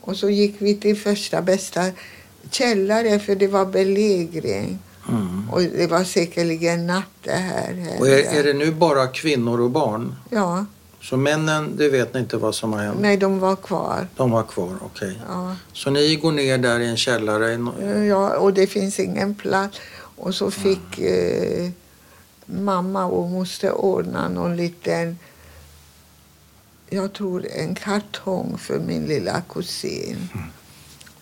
Och 0.00 0.16
så 0.16 0.30
gick 0.30 0.54
vi 0.58 0.74
till 0.74 0.96
första 0.96 1.42
bästa 1.42 1.90
källare 2.50 3.18
för 3.18 3.34
det 3.34 3.46
var 3.48 3.66
belägring. 3.66 4.78
Mm. 5.08 5.50
Och 5.50 5.60
det 5.62 5.86
var 5.86 6.04
säkerligen 6.04 6.86
natt 6.86 7.04
det 7.22 7.30
här. 7.32 7.86
Och 7.98 8.08
är, 8.08 8.38
är 8.38 8.44
det 8.44 8.52
nu 8.52 8.70
bara 8.72 9.06
kvinnor 9.06 9.60
och 9.60 9.70
barn? 9.70 10.14
Ja, 10.30 10.66
Så 11.00 11.16
männen, 11.16 11.76
det 11.76 11.88
vet 11.88 12.14
ni 12.14 12.20
inte 12.20 12.36
vad 12.36 12.54
som 12.54 12.72
har 12.72 12.80
hänt? 12.80 12.98
nej 13.00 13.16
de 13.16 13.38
var 13.38 13.56
kvar. 13.56 14.08
De 14.16 14.30
var 14.30 14.42
kvar, 14.42 14.76
okej. 14.80 15.18
Ja. 15.28 15.56
Så 15.72 15.90
ni 15.90 16.16
går 16.16 16.32
ner 16.32 16.58
där 16.58 16.80
i 16.80 16.86
en 16.86 16.96
källare? 16.96 17.58
Ja, 18.08 18.36
och 18.36 18.52
det 18.54 18.66
finns 18.66 19.00
ingen 19.00 19.34
plats. 19.34 19.80
Och 20.16 20.34
så 20.34 20.50
fick 20.50 20.98
eh, 20.98 21.70
mamma 22.46 23.04
och 23.04 23.30
måste 23.30 23.72
ordna 23.72 24.28
någon 24.28 24.56
liten, 24.56 25.18
jag 26.90 27.12
tror 27.12 27.46
en 27.46 27.74
kartong 27.74 28.58
för 28.58 28.78
min 28.78 29.04
lilla 29.04 29.42
kusin. 29.52 30.28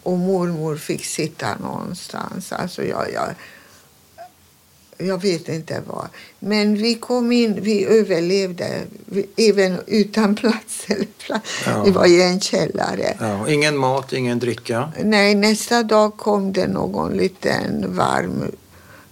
Och 0.03 0.19
mormor 0.19 0.77
fick 0.77 1.05
sitta 1.05 1.57
någonstans. 1.57 2.53
Alltså 2.53 2.85
jag, 2.85 3.13
jag, 3.13 3.35
jag 4.99 5.23
vet 5.23 5.49
inte 5.49 5.83
var. 5.87 6.09
Men 6.39 6.75
vi 6.75 6.95
kom 6.95 7.33
in, 7.33 7.59
vi 7.63 7.85
överlevde, 7.85 8.83
vi, 9.07 9.27
även 9.37 9.81
utan 9.87 10.35
plats. 10.43 10.85
Eller 10.87 11.07
plats. 11.27 11.51
Ja. 11.67 11.83
Vi 11.83 11.91
var 11.91 12.07
i 12.07 12.23
en 12.23 12.41
källare. 12.41 13.17
Ja, 13.21 13.49
ingen 13.49 13.77
mat, 13.77 14.13
ingen 14.13 14.39
dricka? 14.39 14.93
Nej, 15.03 15.35
nästa 15.35 15.83
dag 15.83 16.17
kom 16.17 16.53
det 16.53 16.67
någon 16.67 17.13
liten 17.13 17.97
varm 17.97 18.51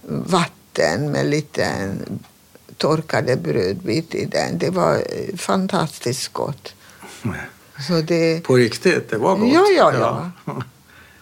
vatten 0.01 1.11
med 1.11 1.25
lite 1.25 1.95
torkade 2.77 3.35
brödbit 3.35 4.15
i 4.15 4.25
den. 4.25 4.57
Det 4.57 4.69
var 4.69 5.03
fantastiskt 5.37 6.33
gott. 6.33 6.73
Så 7.87 8.01
det, 8.01 8.43
På 8.43 8.55
riktigt? 8.55 9.09
Det 9.09 9.17
var 9.17 9.35
gott? 9.35 9.53
Ja, 9.53 9.65
ja, 9.77 9.93
ja. 9.93 10.31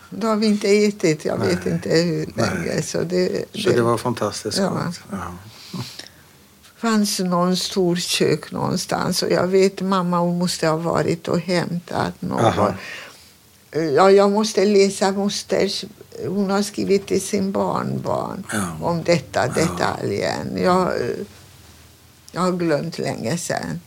Då 0.10 0.28
har 0.28 0.36
vi 0.36 0.47
inte 0.47 0.68
ätit, 0.70 1.26
jag 1.26 1.38
vet 1.38 1.66
Nej. 1.66 1.74
inte 1.74 1.89
hur 1.89 2.26
länge. 2.26 2.66
Nej. 2.74 2.84
Så 2.84 3.01
det, 3.03 3.45
Så 3.55 3.70
det 3.70 3.82
var 3.82 3.97
fantastiskt 3.97 4.57
Ja. 4.57 4.70
gott? 4.70 5.01
Ja. 5.12 5.34
fanns 6.78 7.20
någon 7.20 7.57
stor 7.57 7.95
kök 7.95 8.51
någonstans 8.51 9.24
och 9.24 9.32
jag 9.32 9.47
vet 9.47 9.82
mamma 9.82 10.20
hon 10.20 10.38
måste 10.38 10.68
ha 10.68 10.78
varit 10.78 11.28
och 11.28 11.39
hämtat 11.39 12.14
något. 12.22 12.74
Ja, 13.95 14.12
jag 14.12 14.32
måste 14.32 14.66
läsa 14.66 15.12
mosters, 15.12 15.86
hon 16.28 16.49
har 16.49 16.62
skrivit 16.62 17.07
till 17.07 17.22
sin 17.22 17.51
barnbarn 17.51 18.43
Ja. 18.53 18.78
om 18.82 19.03
detta 19.03 19.47
detaljen. 19.47 20.57
Jag, 20.57 20.93
jag 22.32 22.41
har 22.41 22.51
glömt 22.51 22.97
länge 22.99 23.38
sedan. 23.38 23.80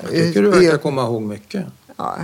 Jag 0.00 0.10
tycker 0.10 0.42
du 0.42 0.50
verkar 0.50 0.78
komma 0.78 1.02
ihåg 1.02 1.22
mycket. 1.22 1.64
Ja. 1.96 2.18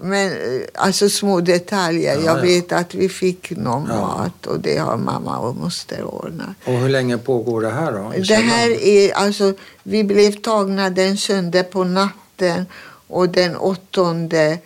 Men 0.00 0.32
eh, 0.32 0.62
alltså 0.74 1.08
små 1.08 1.40
detaljer. 1.40 2.14
Ja, 2.14 2.20
jag 2.24 2.38
ja. 2.38 2.42
vet 2.42 2.72
att 2.72 2.94
vi 2.94 3.08
fick 3.08 3.50
någon 3.50 3.86
Ja. 3.88 3.96
mat 4.00 4.46
och 4.46 4.60
det 4.60 4.76
har 4.78 4.96
mamma 4.96 5.38
och 5.38 5.56
moster 5.56 6.02
ordnat. 6.04 6.48
Och 6.64 6.72
hur 6.72 6.88
länge 6.88 7.18
pågår 7.18 7.60
det 7.62 7.70
här 7.70 7.92
då? 7.92 8.12
Det 8.28 8.34
här 8.34 8.70
är 8.70 9.12
alltså, 9.12 9.54
vi 9.82 10.04
blev 10.04 10.32
tagna 10.32 10.90
den 10.90 11.16
sjunde 11.16 11.62
på 11.62 11.84
natten 11.84 12.66
och 13.08 13.28
den 13.28 13.56
åttonde 13.56 14.58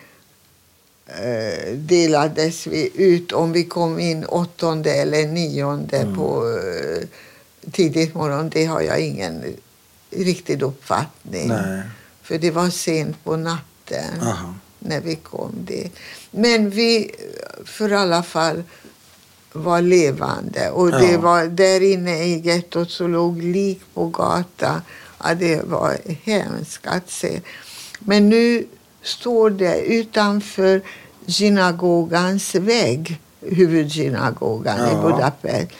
eh, 1.07 1.75
delades 1.77 2.67
vi 2.67 2.91
ut 2.95 3.33
om 3.33 3.53
vi 3.53 3.65
kom 3.65 3.99
in 4.01 4.25
åttonde 4.25 4.93
eller 4.95 5.27
nionde 5.27 5.97
Mm. 5.99 6.17
på 6.17 6.59
eh, 6.59 7.07
tidigt 7.73 8.15
morgon. 8.15 8.49
Det 8.51 8.65
har 8.65 8.81
jag 8.81 9.01
ingen 9.01 9.45
riktig 10.11 10.63
uppfattning. 10.63 11.49
Nej. 11.49 11.81
För 12.23 12.39
det 12.39 12.51
var 12.51 12.71
sent 12.71 13.25
på 13.25 13.37
natten 13.37 14.21
Aha. 14.23 14.55
När 14.81 15.01
vi 15.01 15.17
kom 15.17 15.53
dit. 15.55 15.97
Men 16.31 16.71
vi 16.71 17.11
för 17.65 17.91
alla 17.91 18.23
fall 18.23 18.63
var 19.53 19.81
levande. 19.83 20.71
Och 20.71 20.91
det 20.91 21.13
Ja. 21.13 21.19
var 21.21 21.45
där 21.45 21.81
inne 21.93 22.25
i 22.25 22.39
gettot 22.41 22.91
så 22.91 23.07
låg 23.07 23.43
lik 23.43 23.81
på 23.95 24.07
gatan. 24.07 24.81
Ja, 25.25 25.35
det 25.35 25.63
var 25.65 25.97
hemskt 26.23 26.87
att 26.87 27.11
se. 27.11 27.41
Men 27.99 28.29
nu 28.29 28.67
står 29.03 29.51
det 29.51 29.81
utanför 29.81 30.83
synagogans 31.27 32.55
vägg, 32.55 33.21
huvudsynagogan 33.41 34.79
Ja. 34.79 34.93
i 34.93 35.03
Budapest, 35.03 35.71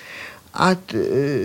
att 0.53 0.95
eh, 0.95 0.99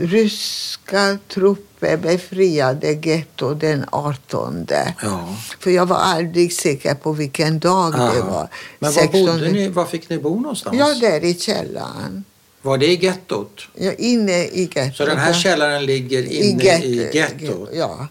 ryska 0.08 1.18
trupper 1.34 1.98
befriade 1.98 2.92
getto 2.94 3.54
den 3.54 3.86
18. 3.92 4.68
Ja. 5.02 5.36
För 5.60 5.72
jag 5.72 5.86
var 5.86 5.96
aldrig 5.98 6.54
säker 6.54 6.94
på 6.96 7.12
vilken 7.12 7.60
dag 7.60 7.92
det 7.92 7.98
Aha. 7.98 8.32
var. 8.32 8.48
Men 8.80 8.92
var 8.94 9.02
16 9.02 9.26
bodde 9.26 9.52
ni? 9.52 9.68
Var 9.68 9.86
fick 9.86 10.10
ni 10.10 10.18
bo 10.18 10.40
någonstans? 10.40 10.78
Ja, 10.80 10.94
där 11.02 11.24
i 11.24 11.34
källaren. 11.34 12.24
Var 12.62 12.78
det 12.78 12.88
i 12.88 12.96
gettot? 13.06 13.62
Ja, 13.76 13.92
inne 13.94 14.44
i 14.46 14.70
gettot. 14.76 14.96
Så 14.96 15.06
den 15.06 15.18
här 15.18 15.34
källaren 15.34 15.86
ligger 15.86 16.32
inne 16.32 16.64
get- 16.64 16.84
i 16.84 17.10
gettot? 17.18 17.70
Ja. 17.74 18.08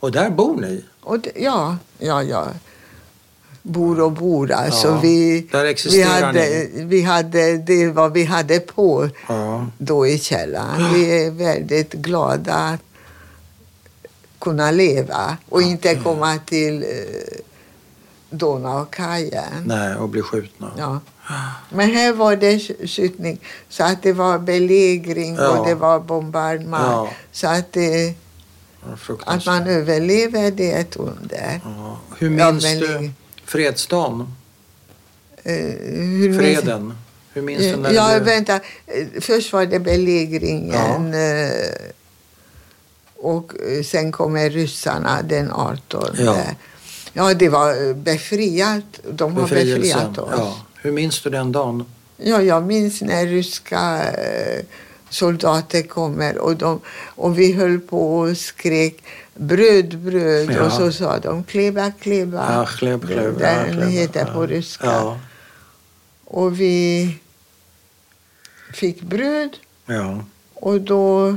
Och 0.00 0.12
där 0.12 0.30
bor 0.30 0.60
ni? 0.60 0.84
Och 1.00 1.20
det, 1.20 1.32
ja, 1.36 1.76
ja, 1.98 2.22
ja. 2.22 2.46
Bor 3.66 4.00
och 4.00 4.12
bor. 4.12 4.50
Alltså 4.52 4.88
Ja, 4.88 5.00
vi, 5.02 5.46
vi, 5.90 6.02
hade, 6.02 6.66
vi 6.74 7.02
hade 7.02 7.56
det 7.58 7.86
vad 7.88 8.12
vi 8.12 8.24
hade 8.24 8.60
på 8.60 9.08
Ja. 9.28 9.66
då 9.78 10.06
i 10.06 10.18
källaren. 10.18 10.94
Vi 10.94 11.24
är 11.24 11.30
väldigt 11.30 11.92
glada 11.92 12.54
att 12.54 12.80
kunna 14.38 14.70
leva 14.70 15.36
och 15.48 15.62
inte 15.62 15.94
komma 15.94 16.38
till 16.46 16.82
eh, 16.82 16.88
Donaukajen. 18.30 19.62
Nej, 19.66 19.94
och 19.96 20.08
bli 20.08 20.22
skjutna? 20.22 20.70
Ja. 20.78 21.00
Men 21.70 21.90
här 21.94 22.12
var 22.12 22.36
det 22.36 22.52
sk- 22.56 22.86
skjutning. 22.86 23.40
Så 23.68 23.84
att 23.84 24.02
det 24.02 24.12
var 24.12 24.38
belägring 24.38 25.34
Ja. 25.34 25.48
och 25.48 25.66
det 25.66 25.74
var 25.74 26.00
bombardemang. 26.00 26.90
Ja. 26.90 27.08
Så 27.32 27.48
att, 27.48 27.72
det, 27.72 28.14
att 29.26 29.46
man 29.46 29.66
överlever 29.66 30.50
det 30.50 30.72
är 30.72 30.80
ett 30.80 30.96
under. 30.96 31.60
Ja. 31.64 31.98
Hur 32.18 32.38
Ja, 32.38 32.50
minns 32.52 32.64
du 32.64 33.10
fredsdagen? 33.44 34.34
Eh, 35.42 35.52
hur 35.54 36.28
minns- 36.28 36.38
Freden? 36.38 36.98
Hur 37.32 37.42
minns 37.42 37.62
du 37.62 37.76
när 37.76 37.92
Ja, 37.92 38.08
blev... 38.14 38.22
vänta. 38.24 38.54
Eh, 38.86 39.06
Först 39.20 39.52
var 39.52 39.66
det 39.66 39.78
belägringen. 39.78 41.14
eh, 41.14 41.90
Och 43.16 43.52
eh, 43.68 43.82
sen 43.82 44.12
kommer 44.12 44.50
ryssarna 44.50 45.22
den 45.22 45.52
18. 45.52 46.14
Ja. 46.18 46.36
Ja, 47.12 47.34
det 47.34 47.48
var 47.48 47.88
eh, 47.88 47.94
befriat. 47.94 48.84
De 49.12 49.34
har 49.36 49.42
befriat 49.48 50.18
oss. 50.18 50.28
Ja. 50.36 50.56
Hur 50.82 50.92
minns 50.92 51.22
du 51.22 51.30
den 51.30 51.52
dagen? 51.52 51.84
Ja, 52.16 52.42
jag 52.42 52.66
minns 52.66 53.02
när 53.02 53.26
ryska 53.26 54.02
eh, 54.12 54.64
soldater 55.14 55.82
kommer 55.82 56.38
och, 56.38 56.56
de, 56.56 56.80
och 57.06 57.38
vi 57.38 57.52
höll 57.52 57.80
på 57.80 58.18
och 58.18 58.36
skrek 58.36 59.02
bröd, 59.34 59.98
bröd 59.98 60.50
Ja. 60.50 60.62
och 60.66 60.72
så 60.72 60.92
sa 60.92 61.18
de 61.18 61.44
kleba, 61.44 61.92
kleba. 62.00 62.52
Ja, 62.54 62.66
kleb, 62.66 63.06
kleb, 63.06 63.38
Det 63.38 63.44
ja, 63.44 63.56
där 63.56 63.72
kleb, 63.72 63.88
heter 63.88 64.24
på 64.34 64.46
ryska. 64.46 64.86
Ja. 64.86 65.18
Och 66.24 66.60
vi 66.60 67.18
fick 68.72 69.02
bröd 69.02 69.56
ja. 69.86 70.24
och 70.54 70.80
då 70.80 71.36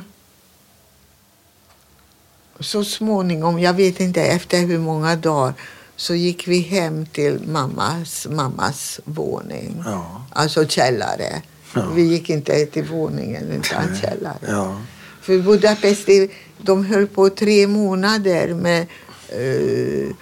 så 2.59 2.83
småningom, 2.83 3.59
jag 3.59 3.73
vet 3.73 3.99
inte 3.99 4.21
efter 4.21 4.59
hur 4.59 4.79
många 4.79 5.15
dagar, 5.15 5.53
så 5.95 6.15
gick 6.15 6.47
vi 6.47 6.59
hem 6.59 7.05
till 7.05 7.39
mammas, 7.47 8.27
mammas 8.29 8.99
våning. 9.05 9.83
ja. 9.85 10.25
Alltså 10.31 10.67
källare. 10.67 11.41
Ja. 11.73 11.81
Vi 11.95 12.01
gick 12.01 12.29
inte 12.29 12.65
till 12.65 12.83
våningen 12.83 13.43
utan 13.51 13.83
källaren. 14.01 14.37
Ja. 14.47 14.81
För 15.21 15.39
Budapest, 15.39 16.09
de 16.61 16.85
höll 16.85 17.07
på 17.07 17.29
tre 17.29 17.67
månader 17.67 18.53
med 18.53 18.81
eh, 19.29 20.15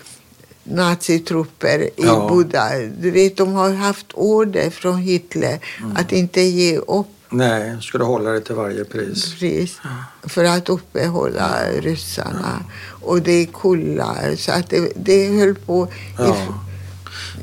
nazitrupper 0.64 1.80
i 1.80 1.91
Ja. 1.96 2.28
Buda. 2.30 2.70
Du 3.00 3.12
vet, 3.12 3.38
de 3.38 3.54
har 3.54 3.72
haft 3.74 4.06
order 4.14 4.70
från 4.70 4.98
Hitler 4.98 5.60
Mm. 5.80 5.98
att 5.98 6.12
inte 6.12 6.41
ge 6.41 6.78
upp 6.78 7.08
Nej, 7.30 7.78
skulle 7.82 8.04
hålla 8.04 8.30
det 8.32 8.41
till 8.41 8.56
varje 8.56 8.86
pris. 8.86 9.36
pris 9.39 9.78
för 10.24 10.43
att 10.43 10.70
uppehålla 10.70 11.50
ryssarna. 11.82 12.64
Och 13.02 13.22
det 13.22 13.32
är 13.32 13.46
kullar, 13.46 14.36
så 14.38 14.52
att 14.52 14.70
det, 14.70 14.91
det 14.96 15.28
höll 15.28 15.56
på. 15.56 15.88
i- 15.88 15.89
Ja. 16.18 16.38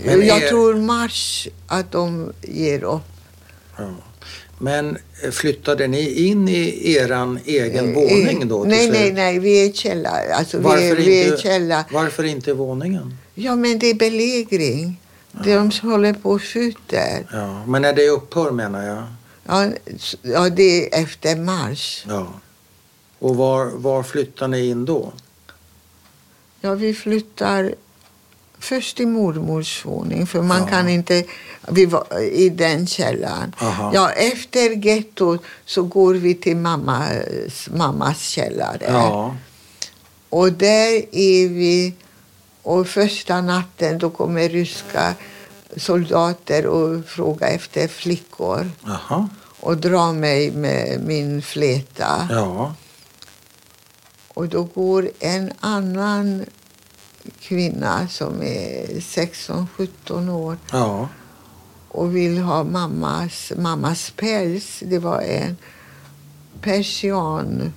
Jag 0.05 0.42
är- 0.42 0.48
tror 0.48 0.74
mars 0.74 1.48
att 1.66 1.92
de 1.92 2.32
ger 2.42 2.84
upp. 2.84 3.03
Ja. 3.78 3.84
Men 4.58 4.98
eh, 5.24 5.30
flyttade 5.30 5.86
ni 5.88 6.10
in 6.28 6.48
i 6.48 6.92
eran 6.92 7.38
egen 7.44 7.88
Eh, 7.88 7.94
våning 7.94 8.48
då? 8.48 8.64
Nej, 8.64 8.80
slut? 8.86 8.92
nej, 9.00 9.12
nej, 9.12 9.38
vi 9.38 9.66
är 9.68 9.72
källare. 9.72 10.34
Alltså, 10.34 10.58
Varför 10.60 10.96
vi 10.96 11.22
är 11.22 11.26
inte- 11.30 11.42
källare. 11.42 11.84
Varför 11.92 12.24
inte 12.24 12.50
i 12.50 12.54
våningen? 12.54 13.16
Ja, 13.34 13.56
men 13.56 13.78
det 13.78 13.86
är 13.86 13.94
belägring. 13.94 15.00
De 15.44 15.70
håller 15.82 16.12
på 16.12 16.30
och 16.30 16.42
skjuter. 16.42 17.26
Ja. 17.32 17.64
Men 17.66 17.82
när 17.82 17.92
det 17.92 18.08
upphör 18.08 18.50
menar 18.50 18.82
jag. 18.86 19.02
Ja, 19.46 19.66
ja, 20.22 20.48
det 20.50 20.62
är 20.96 21.02
efter 21.02 21.36
mars. 21.36 22.04
Ja. 22.08 22.32
Och 23.18 23.36
var, 23.36 23.66
var 23.66 24.02
flyttar 24.02 24.48
ni 24.48 24.66
in 24.68 24.84
då? 24.84 25.12
Ja, 26.60 26.74
vi 26.74 26.94
flyttar 26.94 27.74
först 28.62 28.96
till 28.96 29.08
mormors 29.08 29.84
våning 29.84 30.26
för 30.26 30.42
man 30.42 30.60
Ja. 30.60 30.66
kan 30.66 30.88
inte 30.88 31.24
vi 31.68 31.86
var, 31.86 32.20
i 32.22 32.48
den 32.48 32.86
källaren. 32.86 33.54
Aha. 33.60 33.90
Ja, 33.94 34.10
efter 34.10 34.70
gettot 34.86 35.42
så 35.64 35.82
går 35.82 36.14
vi 36.14 36.34
till 36.34 36.56
mammas, 36.56 37.68
mammas 37.74 38.20
källare. 38.22 38.86
Ja. 38.88 39.36
Och 40.28 40.52
där 40.52 40.92
är 41.12 41.48
vi 41.48 41.94
och 42.62 42.86
första 42.88 43.40
natten 43.40 43.98
då 43.98 44.10
kommer 44.10 44.48
ryska 44.48 45.14
soldater 45.76 46.66
och 46.66 47.04
frågar 47.06 47.48
efter 47.48 47.88
flickor 47.88 48.70
Jaha. 48.84 49.28
och 49.60 49.76
drar 49.76 50.12
mig 50.12 50.50
med 50.50 51.00
min 51.06 51.42
fläta. 51.42 52.28
Ja. 52.30 52.74
Och 54.34 54.48
då 54.48 54.62
går 54.62 55.10
en 55.20 55.52
annan 55.60 56.44
kvinna 57.40 58.08
som 58.08 58.42
är 58.42 58.86
16-17 59.00 60.28
år 60.30 60.56
Ja. 60.72 61.08
och 61.88 62.16
vill 62.16 62.38
ha 62.38 62.64
mammas, 62.64 63.52
mammas 63.56 64.10
päls. 64.16 64.82
Det 64.86 64.98
var 64.98 65.20
en 65.20 65.56
persian 66.60 67.72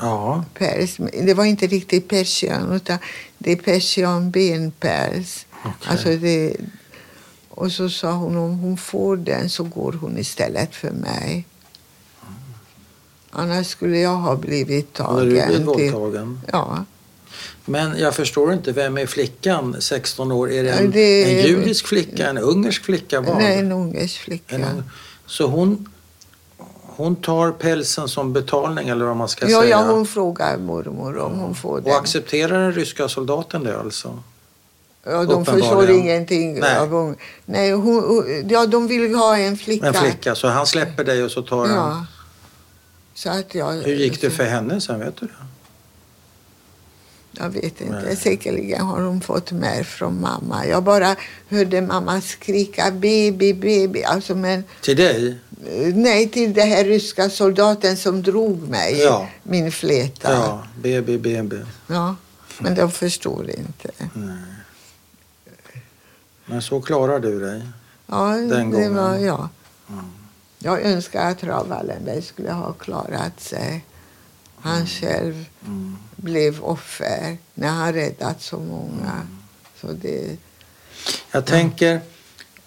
Ja. 0.00 0.44
päls. 0.54 0.96
Det 1.22 1.34
var 1.34 1.44
inte 1.44 1.66
riktigt 1.66 2.08
persian 2.08 2.72
utan 2.72 2.98
det 3.38 3.52
är 3.52 3.56
persianbenpäls. 3.56 5.46
Okej. 5.64 5.72
Alltså 5.90 6.08
det, 6.16 6.56
och 7.48 7.72
så 7.72 7.88
sa 7.90 8.12
hon 8.12 8.36
om 8.36 8.58
hon 8.58 8.76
får 8.76 9.16
den 9.16 9.50
så 9.50 9.64
går 9.64 9.92
hon 9.92 10.18
istället 10.18 10.74
för 10.74 10.90
mig. 10.90 11.46
Annars 13.30 13.66
skulle 13.66 13.98
jag 13.98 14.16
ha 14.16 14.36
blivit 14.36 14.98
Hade 14.98 15.20
du 15.24 15.30
blivit 15.30 15.46
tagen. 15.46 15.66
våldtagen? 15.66 16.40
Ja. 16.52 16.84
Men 17.64 17.98
jag 17.98 18.14
förstår 18.14 18.52
inte, 18.52 18.72
vem 18.72 18.98
är 18.98 19.06
flickan 19.06 19.76
16 19.78 20.32
år? 20.32 20.50
Är 20.50 20.62
det 20.62 20.70
en, 20.70 20.90
det 20.90 21.40
en 21.40 21.46
judisk 21.46 21.86
flicka, 21.86 22.28
en 22.28 22.38
ungersk 22.38 22.84
flicka? 22.84 23.20
Vad? 23.20 23.36
Nej, 23.36 23.58
en 23.58 23.72
ungersk 23.72 24.18
flicka. 24.20 24.56
En 24.56 24.84
Så 25.26 25.46
hon, 25.46 25.88
hon 26.96 27.16
tar 27.16 27.50
pälsen 27.50 28.08
som 28.08 28.32
betalning 28.32 28.88
eller 28.88 29.04
vad 29.04 29.16
man 29.16 29.28
ska 29.28 29.48
ja, 29.48 29.60
säga? 29.60 29.70
ja, 29.70 29.92
hon 29.92 30.06
frågar 30.06 30.58
mormor 30.58 31.18
om 31.18 31.38
hon 31.38 31.54
får 31.54 31.76
Och 31.76 31.82
den. 31.82 31.96
accepterar 31.96 32.62
den 32.62 32.72
ryska 32.72 33.08
soldaten 33.08 33.64
det 33.64 33.78
alltså? 33.80 34.22
Ja, 35.04 35.24
de 35.24 35.44
förstår 35.44 35.90
ingenting. 35.90 36.60
Nej. 36.60 36.78
Av. 36.78 37.14
Nej, 37.44 37.72
hon, 37.72 38.24
ja, 38.48 38.66
de 38.66 38.86
vill 38.86 39.14
ha 39.14 39.36
en 39.38 39.56
flicka. 39.56 39.86
En 39.86 39.94
flicka, 39.94 40.34
så 40.34 40.48
han 40.48 40.66
släpper 40.66 41.04
dig 41.04 41.24
och 41.24 41.30
så 41.30 41.42
tar 41.42 41.66
han... 41.66 41.76
Ja. 41.76 42.06
Så 43.14 43.30
att 43.30 43.54
jag, 43.54 43.72
Hur 43.72 43.94
gick 43.94 44.20
det 44.20 44.30
för 44.30 44.44
henne 44.44 44.80
sen, 44.80 45.00
vet 45.00 45.16
du 45.16 45.26
det? 45.26 45.32
Jag 47.32 47.48
vet 47.50 47.80
inte. 47.80 48.02
Nej. 48.04 48.16
Säkerligen 48.16 48.80
har 48.86 49.00
hon 49.02 49.20
fått 49.20 49.52
mer 49.52 49.82
från 49.82 50.20
mamma. 50.20 50.66
Jag 50.66 50.82
bara 50.82 51.16
hörde 51.48 51.80
mamma 51.82 52.20
skrika 52.20 52.90
baby, 52.90 53.54
baby. 53.54 54.02
Alltså, 54.02 54.34
men, 54.34 54.64
Till 54.82 54.96
dig? 54.96 55.38
nej, 55.94 56.28
till 56.28 56.52
den 56.54 56.68
här 56.68 56.84
ryska 56.84 57.30
soldaten 57.30 57.96
som 57.96 58.22
drog 58.22 58.68
mig. 58.68 59.00
Ja. 59.00 59.28
Min 59.42 59.72
fläta. 59.72 60.32
Ja, 60.32 60.62
BB, 60.82 61.18
BB. 61.18 61.56
Ja, 61.86 62.16
Men 62.58 62.74
de 62.74 62.90
förstår 62.90 63.50
inte. 63.50 63.90
Nej. 64.12 64.36
Men 66.46 66.62
så 66.62 66.80
klarar 66.80 67.18
du 67.20 67.40
dig? 67.40 67.62
Ja, 68.06 68.26
Den 68.28 68.48
det 68.48 68.62
gången. 68.64 68.94
var 68.94 69.16
jag. 69.16 69.48
Mm. 69.88 70.04
Jag 70.58 70.82
önskar 70.82 71.30
att 71.30 71.44
Raoul 71.44 71.68
Wallenberg 71.68 72.22
skulle 72.22 72.52
ha 72.52 72.72
klarat 72.72 73.40
sig. 73.40 73.84
Han 74.62 74.86
själv 74.86 75.44
Mm. 75.66 75.96
blev 76.16 76.64
offer 76.64 77.36
när 77.54 77.68
han 77.68 77.92
räddat 77.92 78.42
så 78.42 78.58
många. 78.58 79.26
Så 79.80 79.86
det, 79.92 80.36
Jag 81.30 81.46
tänker, 81.46 82.00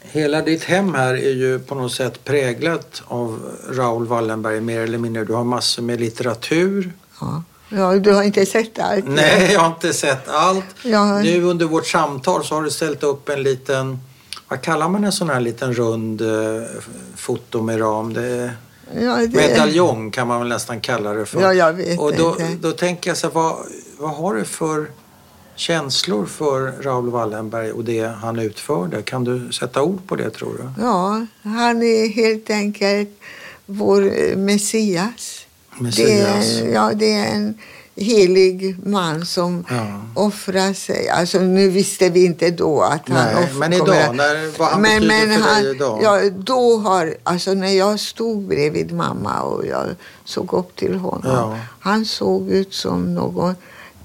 hela 0.01 0.41
ditt 0.41 0.63
hem 0.63 0.93
här 0.93 1.13
är 1.13 1.31
ju 1.33 1.59
på 1.59 1.75
något 1.75 1.91
sätt 1.93 2.23
präglat 2.23 3.01
av 3.07 3.51
Raoul 3.69 4.07
Wallenberg 4.07 4.61
mer 4.61 4.79
eller 4.79 4.97
mindre. 4.97 5.25
Du 5.25 5.33
har 5.33 5.43
massor 5.43 5.83
med 5.83 5.99
litteratur. 5.99 6.93
ja. 7.21 7.43
ja, 7.69 7.95
du 7.95 8.11
har 8.13 8.23
inte 8.23 8.45
sett 8.45 8.79
allt? 8.79 9.05
Nej, 9.07 9.49
jag 9.53 9.59
har 9.59 9.67
inte 9.67 9.93
sett 9.93 10.27
allt. 10.29 10.65
Ja. 10.83 11.21
Nu 11.21 11.43
under 11.43 11.65
vårt 11.65 11.87
samtal 11.87 12.43
så 12.45 12.55
har 12.55 12.63
du 12.63 12.71
ställt 12.71 13.03
upp 13.03 13.29
en 13.29 13.43
liten, 13.43 13.99
vad 14.47 14.61
kallar 14.61 14.89
man 14.89 15.03
en 15.03 15.11
sån 15.11 15.29
här 15.29 15.39
liten 15.39 15.73
rund 15.73 16.21
eh, 16.21 16.63
foto 17.15 17.61
med 17.61 17.81
ram? 17.81 18.13
Det 18.13 18.25
är 18.27 18.57
Ja, 18.93 19.15
det, 19.15 19.27
medaljong 19.35 20.11
kan 20.11 20.27
man 20.27 20.39
väl 20.39 20.47
nästan 20.49 20.81
kalla 20.81 21.13
det 21.13 21.25
för. 21.25 21.41
Ja, 21.41 21.53
jag 21.53 21.73
vet 21.73 21.99
Och 21.99 22.15
då, 22.15 22.29
inte. 22.39 22.67
då 22.67 22.71
tänker 22.71 23.09
jag 23.09 23.17
så 23.17 23.27
här, 23.27 23.33
vad, 23.33 23.55
vad 23.97 24.11
har 24.15 24.33
du 24.33 24.43
för 24.45 24.87
känslor 25.55 26.25
för 26.25 26.73
Raoul 26.81 27.09
Wallenberg 27.09 27.71
och 27.71 27.83
det 27.83 28.07
han 28.07 28.39
utförde? 28.39 29.01
Kan 29.01 29.23
du 29.23 29.51
sätta 29.51 29.81
ord 29.83 30.07
på 30.07 30.15
det 30.15 30.29
tror 30.29 30.53
du? 30.53 30.81
Ja, 30.83 31.25
han 31.43 31.83
är 31.83 32.07
helt 32.07 32.49
enkelt 32.49 33.09
vår 33.65 34.01
eh, 34.01 34.37
Messias. 34.37 35.45
Det 35.77 35.83
Messias. 35.83 36.61
är, 36.61 36.73
ja, 36.73 36.91
det 36.95 37.13
är 37.13 37.35
en 37.35 37.57
helig 37.95 38.77
man 38.85 39.25
som 39.25 39.65
Ja. 39.69 40.01
offrar 40.13 40.73
sig. 40.73 41.09
Alltså, 41.09 41.39
nu 41.39 41.69
visste 41.69 42.09
vi 42.09 42.25
inte 42.25 42.51
då 42.51 42.81
att 42.81 43.09
han 43.09 43.33
Nej, 43.33 43.53
men 43.53 43.73
idag, 43.73 43.97
att- 44.01 44.15
när, 44.15 44.59
vad 44.59 44.67
han 44.69 44.81
men, 44.81 45.07
men 45.07 45.33
för 45.41 45.49
han, 45.49 45.63
dig 45.63 45.75
idag? 45.75 45.99
Ja, 46.03 46.29
då 46.29 46.77
har, 46.77 47.15
alltså 47.23 47.53
när 47.53 47.71
jag 47.73 47.99
stod 47.99 48.41
bredvid 48.43 48.91
mamma 48.93 49.41
och 49.41 49.65
jag 49.65 49.87
såg 50.25 50.53
upp 50.53 50.75
till 50.75 50.95
honom. 50.95 51.31
Ja. 51.31 51.57
Han 51.79 52.05
såg 52.05 52.49
ut 52.49 52.73
som 52.73 53.13
någon 53.13 53.55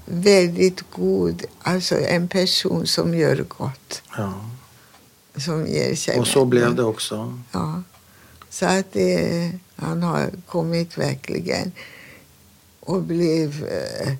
väldigt 0.05 0.83
god, 0.95 1.43
alltså 1.61 1.99
en 1.99 2.27
person 2.27 2.87
som 2.87 3.13
gör 3.17 3.45
gott. 3.57 4.01
Ja. 4.17 4.33
Som 5.37 5.67
ger 5.67 5.95
sig 5.95 6.19
Och 6.19 6.27
så 6.27 6.45
blev 6.45 6.75
det 6.75 6.83
också. 6.83 7.39
Ja. 7.51 7.81
Så 8.49 8.65
att 8.65 8.93
det, 8.93 9.51
han 9.75 10.03
har 10.03 10.29
kommit 10.47 10.97
verkligen 10.97 11.71
och 12.85 13.01
blev... 13.01 13.65
Eh, 13.65 14.13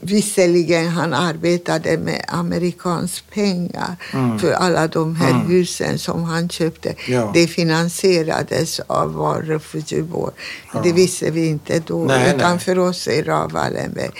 visserligen 0.00 0.88
han 0.88 1.14
arbetade 1.14 1.98
med 1.98 2.24
amerikansk 2.28 3.30
pengar 3.30 3.96
Mm. 4.12 4.38
för 4.38 4.52
alla 4.52 4.86
de 4.88 5.16
här 5.16 5.30
Mm. 5.30 5.46
husen 5.46 5.98
som 5.98 6.24
han 6.24 6.48
köpte. 6.48 6.94
Ja. 7.08 7.30
Det 7.34 7.46
finansierades 7.46 8.80
av 8.80 9.12
vår 9.12 9.42
refugee 9.42 10.02
board. 10.02 10.32
Ja. 10.74 10.80
Det 10.82 10.92
visste 10.92 11.30
vi 11.30 11.46
inte 11.46 11.78
då. 11.86 12.04
Nej, 12.04 12.34
utan 12.36 12.50
nej. 12.50 12.58
för 12.58 12.78
oss 12.78 13.08
är 13.08 13.24
Raoul 13.24 13.52
Wallenberg 13.52 14.10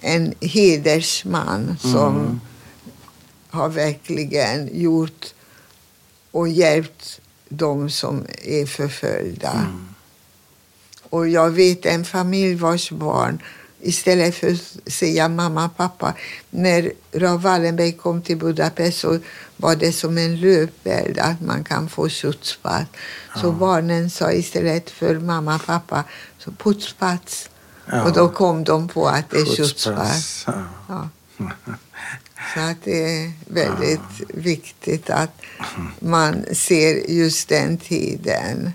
en 0.00 0.34
hedersman 0.40 1.76
som 1.80 2.16
Mm. 2.16 2.40
har 3.50 3.68
verkligen 3.68 4.80
gjort 4.80 5.34
och 6.30 6.48
hjälpt 6.48 7.20
de 7.48 7.90
som 7.90 8.24
är 8.44 8.66
förföljda. 8.66 9.66
Och 11.10 11.28
jag 11.28 11.50
vet 11.50 11.86
en 11.86 12.04
familj 12.04 12.54
vars 12.54 12.90
barn 12.90 13.42
istället 13.82 14.34
för 14.34 14.52
att 14.52 14.92
säga 14.92 15.28
mamma 15.28 15.68
pappa. 15.68 16.14
När 16.50 16.92
Raoul 17.12 17.40
Wallenberg 17.40 17.92
kom 17.92 18.22
till 18.22 18.36
Budapest 18.36 18.98
så 18.98 19.18
var 19.56 19.76
det 19.76 19.92
som 19.92 20.18
en 20.18 20.40
löpeld 20.40 21.18
att 21.18 21.40
man 21.40 21.64
kan 21.64 21.88
få 21.88 22.08
skjutspass. 22.08 22.84
Så 23.36 23.52
barnen 23.52 24.10
sa 24.10 24.32
istället 24.32 24.90
för 24.90 25.18
mamma 25.18 25.58
pappa 25.58 26.04
så 26.38 26.50
putspass. 26.50 27.48
Ja. 27.86 28.04
Och 28.04 28.12
då 28.12 28.28
kom 28.28 28.64
de 28.64 28.88
på 28.88 29.08
att 29.08 29.30
det 29.30 29.36
är 29.36 29.56
skjutspass. 29.56 30.44
Ja. 30.46 30.62
Ja. 30.88 31.08
Så 32.54 32.60
att 32.60 32.76
det 32.84 33.24
är 33.24 33.32
väldigt 33.46 34.28
viktigt 34.28 35.10
att 35.10 35.40
man 35.98 36.44
ser 36.52 37.10
just 37.10 37.48
den 37.48 37.78
tiden. 37.78 38.72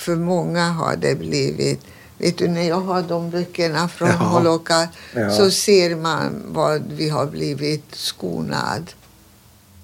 För 0.00 0.16
många 0.16 0.68
har 0.70 0.96
det 0.96 1.14
blivit 1.14 1.80
Vet 2.18 2.38
du, 2.38 2.48
när 2.48 2.68
jag 2.68 2.80
har 2.80 3.02
de 3.02 3.30
böckerna 3.30 3.88
från 3.88 4.08
Ja. 4.08 4.14
Holocaust 4.16 4.88
Ja. 5.14 5.30
så 5.30 5.50
ser 5.50 5.96
man 5.96 6.42
vad 6.46 6.82
vi 6.92 7.08
har 7.08 7.26
blivit 7.26 7.84
skonad. 7.94 8.90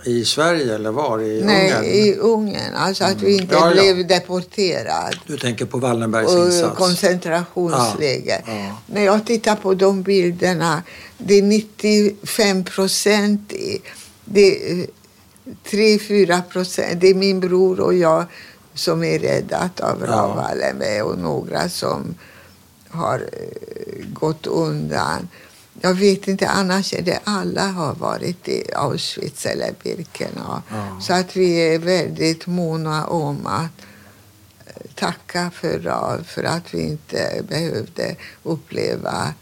I 0.05 0.25
Sverige 0.25 0.75
eller 0.75 0.91
var? 0.91 1.21
I 1.23 1.43
Nej, 1.45 1.71
Ungern? 1.73 1.85
i 1.85 2.15
Ungern. 2.15 2.75
Alltså 2.75 3.05
att 3.05 3.23
vi 3.23 3.37
inte 3.39 3.55
Ja, 3.55 3.71
blev 3.71 4.07
deporterade. 4.07 5.17
Du 5.27 5.37
tänker 5.37 5.65
på 5.67 5.79
Wallenbergs 5.79 6.35
Och 6.35 6.47
insats? 6.47 6.79
koncentrationsläger. 6.79 8.43
När 8.87 9.05
jag 9.05 9.27
tittar 9.27 9.57
på 9.57 9.75
de 9.75 10.03
bilderna, 10.03 10.83
det 11.19 11.35
är 11.35 11.43
95 11.43 12.65
procent, 12.65 13.53
i- 13.53 13.83
det 14.25 14.71
är 14.73 14.87
3-4 15.71 16.43
procent, 16.43 17.01
det 17.01 17.09
är 17.09 17.15
min 17.15 17.41
bror 17.41 17.81
och 17.81 17.95
jag 17.95 18.25
som 18.77 19.05
är 19.05 19.19
räddat 19.19 19.81
av 19.81 20.05
Ja. 20.07 20.35
Wallenberg 20.35 21.03
och 21.03 21.19
några 21.19 21.69
som 21.69 22.15
har 22.89 23.19
eh, 23.19 24.07
gått 24.13 24.47
undan. 24.47 25.29
Jag 25.81 25.95
vet 25.95 26.29
inte, 26.29 26.49
annars 26.49 26.93
är 26.95 27.03
det 27.03 27.21
alla 27.25 27.67
har 27.67 27.95
varit 27.95 28.49
i 28.49 28.73
Auschwitz 28.75 29.47
eller 29.47 29.75
Birkenau. 29.83 30.63
Ja. 30.71 31.01
Så 31.01 31.13
att 31.13 31.37
vi 31.37 31.75
är 31.75 31.79
väldigt 31.79 32.47
måna 32.47 33.07
om 33.07 33.47
att 33.47 33.87
eh, 34.67 34.83
tacka 34.95 35.51
för 35.55 35.79
Raoul 35.79 36.25
för 36.25 36.45
att 36.45 36.75
vi 36.75 36.83
inte 36.83 37.43
behövde 37.49 38.17
uppleva 38.43 39.35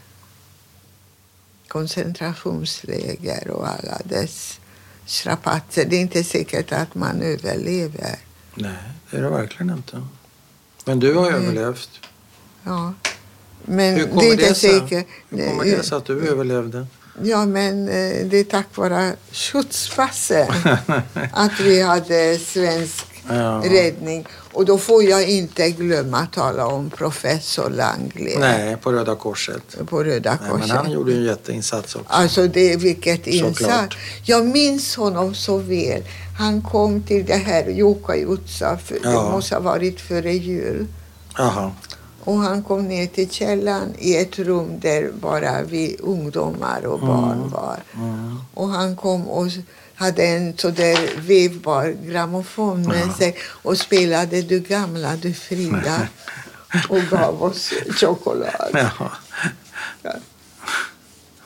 koncentrationsläger 1.69 3.51
och 3.51 3.69
alla 3.69 3.99
dess 4.05 4.61
strapatser. 5.07 5.85
Det 5.85 5.97
är 5.97 6.01
inte 6.01 6.25
säkert 6.25 6.73
att 6.73 6.95
man 6.95 7.23
överlever. 7.23 8.19
Nej, 8.55 8.73
det 9.15 9.19
är 9.21 9.23
det 9.23 9.29
verkligen 9.37 9.71
inte. 9.71 10.03
Men 10.85 11.01
du 11.01 11.15
har 11.15 11.29
Mm. 11.29 11.43
överlevt. 11.43 11.91
Ja. 12.65 12.95
Men 13.65 13.95
Hur 13.95 13.99
det 13.99 14.05
är 14.05 14.09
kommer 14.11 14.25
inte 14.33 14.49
det, 14.49 14.55
sig? 14.55 14.81
säkert. 14.81 15.07
Hur 15.31 15.49
kommer 15.49 15.65
det 15.65 15.83
sig 15.83 15.97
att 15.99 16.05
du 16.05 16.29
överlevde? 16.29 16.87
Ja, 17.23 17.47
men 17.47 17.89
eh, 17.89 18.27
det 18.27 18.37
är 18.39 18.45
tack 18.45 18.67
vare 18.77 19.13
Schutzpassen 19.33 20.47
att 21.33 21.61
vi 21.61 21.83
hade 21.83 22.39
svensk 22.39 23.07
Ja. 23.29 23.63
räddning. 23.65 24.27
Och 24.53 24.65
då 24.65 24.79
får 24.79 25.05
jag 25.05 25.29
inte 25.29 25.71
glömma 25.71 26.19
att 26.19 26.33
tala 26.33 26.67
om 26.67 26.91
professor 26.91 27.71
Langley 27.71 28.39
Nej, 28.39 28.77
på 28.77 28.93
Röda 28.93 29.15
Korset. 29.17 29.77
på 29.89 30.05
Röda 30.05 30.39
Nej, 30.41 30.51
Korset. 30.51 30.69
men 30.69 30.77
han 30.77 30.91
gjorde 30.91 31.13
ju 31.13 31.19
en 31.19 31.25
jätteinsats 31.25 31.95
också. 31.97 32.07
Alltså 32.13 32.47
det, 32.49 32.77
vilket 32.77 33.27
insats. 33.27 33.59
Såklart. 33.59 33.97
Jag 34.25 34.47
minns 34.47 34.97
honom 34.97 35.35
så 35.35 35.57
väl. 35.59 36.03
Han 36.39 36.63
kom 36.63 37.03
till 37.03 37.27
det 37.27 37.37
här 37.37 37.69
Jukajutsa, 37.69 38.79
för 38.79 38.95
det 38.95 39.11
Ja. 39.13 39.31
måste 39.31 39.55
ha 39.55 39.61
varit 39.63 40.01
före 40.01 40.33
jul. 40.33 40.87
Jaha. 41.39 41.73
Och 42.25 42.39
han 42.39 42.63
kom 42.63 42.89
ner 42.89 43.07
till 43.07 43.31
källaren 43.31 43.95
i 43.99 44.17
ett 44.17 44.39
rum 44.39 44.81
där 44.81 45.13
bara 45.21 45.63
vi 45.63 45.97
ungdomar 46.01 46.87
och 46.87 47.01
barn 47.01 47.51
var. 47.51 47.77
Mm. 47.95 48.39
Och 48.55 48.69
han 48.69 48.97
kom 48.97 49.29
och 49.29 49.47
hade 49.95 50.23
en 50.27 50.57
sådär 50.57 51.11
vevbar 51.19 51.97
grammofon 52.05 52.83
med 52.83 53.13
sig 53.17 53.37
och 53.43 53.79
spelade 53.79 54.43
Du 54.43 54.61
gamla, 54.61 55.17
du 55.17 55.33
fria 55.35 56.09
och 56.89 57.01
gav 57.11 57.43
oss 57.43 57.73
choklad. 58.01 58.71
Ja. 58.73 59.11
Ja. 60.03 60.13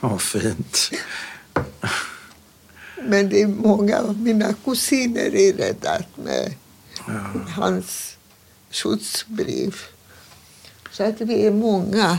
Vad 0.00 0.22
fint. 0.22 0.90
Men 3.02 3.28
det 3.28 3.42
är 3.42 3.46
många 3.46 3.98
av 3.98 4.20
mina 4.20 4.54
kusiner 4.64 5.34
är 5.36 5.52
räddat 5.52 6.06
med 6.16 6.52
Ja. 7.06 7.14
hans 7.56 8.16
skjutsbrev. 8.70 9.74
Så 10.90 11.04
att 11.04 11.20
vi 11.20 11.46
är 11.46 11.50
många. 11.50 12.18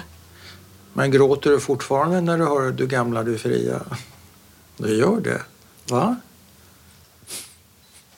Men 0.94 1.12
gråter 1.12 1.50
du 1.50 1.60
fortfarande 1.60 2.22
när 2.22 2.38
du 2.38 2.44
hör 2.46 2.72
Du 2.72 2.88
gamla, 2.88 3.24
du 3.24 3.38
fria? 3.38 3.82
Du 4.78 4.96
gör 4.98 5.20
det? 5.22 5.42
Va? 5.90 6.16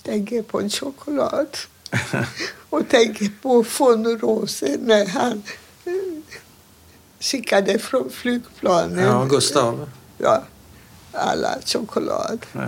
Tänker 0.04 0.42
på 0.44 0.60
en 0.62 0.70
choklad. 0.70 1.58
Och 2.70 2.90
tänker 2.90 3.32
på 3.42 3.66
von 3.80 4.18
Rosen 4.20 4.80
när 4.82 5.06
han 5.06 5.44
eh, 5.86 5.94
skickade 7.20 7.80
från 7.80 8.10
flygplanen. 8.10 9.06
Ja, 9.06 9.26
Gustav. 9.26 9.90
Ja, 10.18 10.44
alla 11.14 11.58
choklad. 11.66 12.46
Ja. 12.54 12.68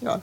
Ja. 0.00 0.20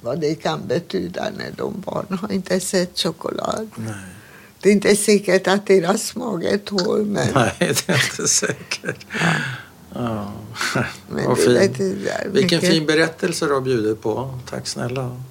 Vad 0.00 0.20
det 0.20 0.34
kan 0.34 0.66
betyda 0.66 1.30
när 1.38 1.50
de 1.56 1.80
barn 1.80 2.18
har 2.22 2.32
inte 2.32 2.60
sett 2.60 2.98
choklad. 2.98 3.70
Nej. 3.76 3.94
Det 4.60 4.68
är 4.68 4.72
inte 4.72 4.96
säkert 4.96 5.46
att 5.46 5.66
deras 5.66 6.16
mage 6.16 6.58
tål, 6.58 7.04
men, 7.06 7.28
Nej, 7.34 7.54
det 7.58 7.88
är 7.88 8.10
inte 8.10 8.28
säkert. 8.28 9.06
Ja. 9.94 10.32
Vad 11.08 11.36
det 11.38 11.64
är 11.64 12.28
Vilken 12.30 12.56
mycket- 12.56 12.60
fin 12.70 12.86
berättelse 12.86 13.46
du 13.46 13.54
har 13.54 13.60
bjudit 13.60 14.00
på. 14.02 14.38
Tack 14.50 14.66
snälla. 14.66 15.22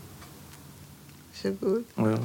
Varsågod. 1.44 1.84
Ja. 1.96 2.18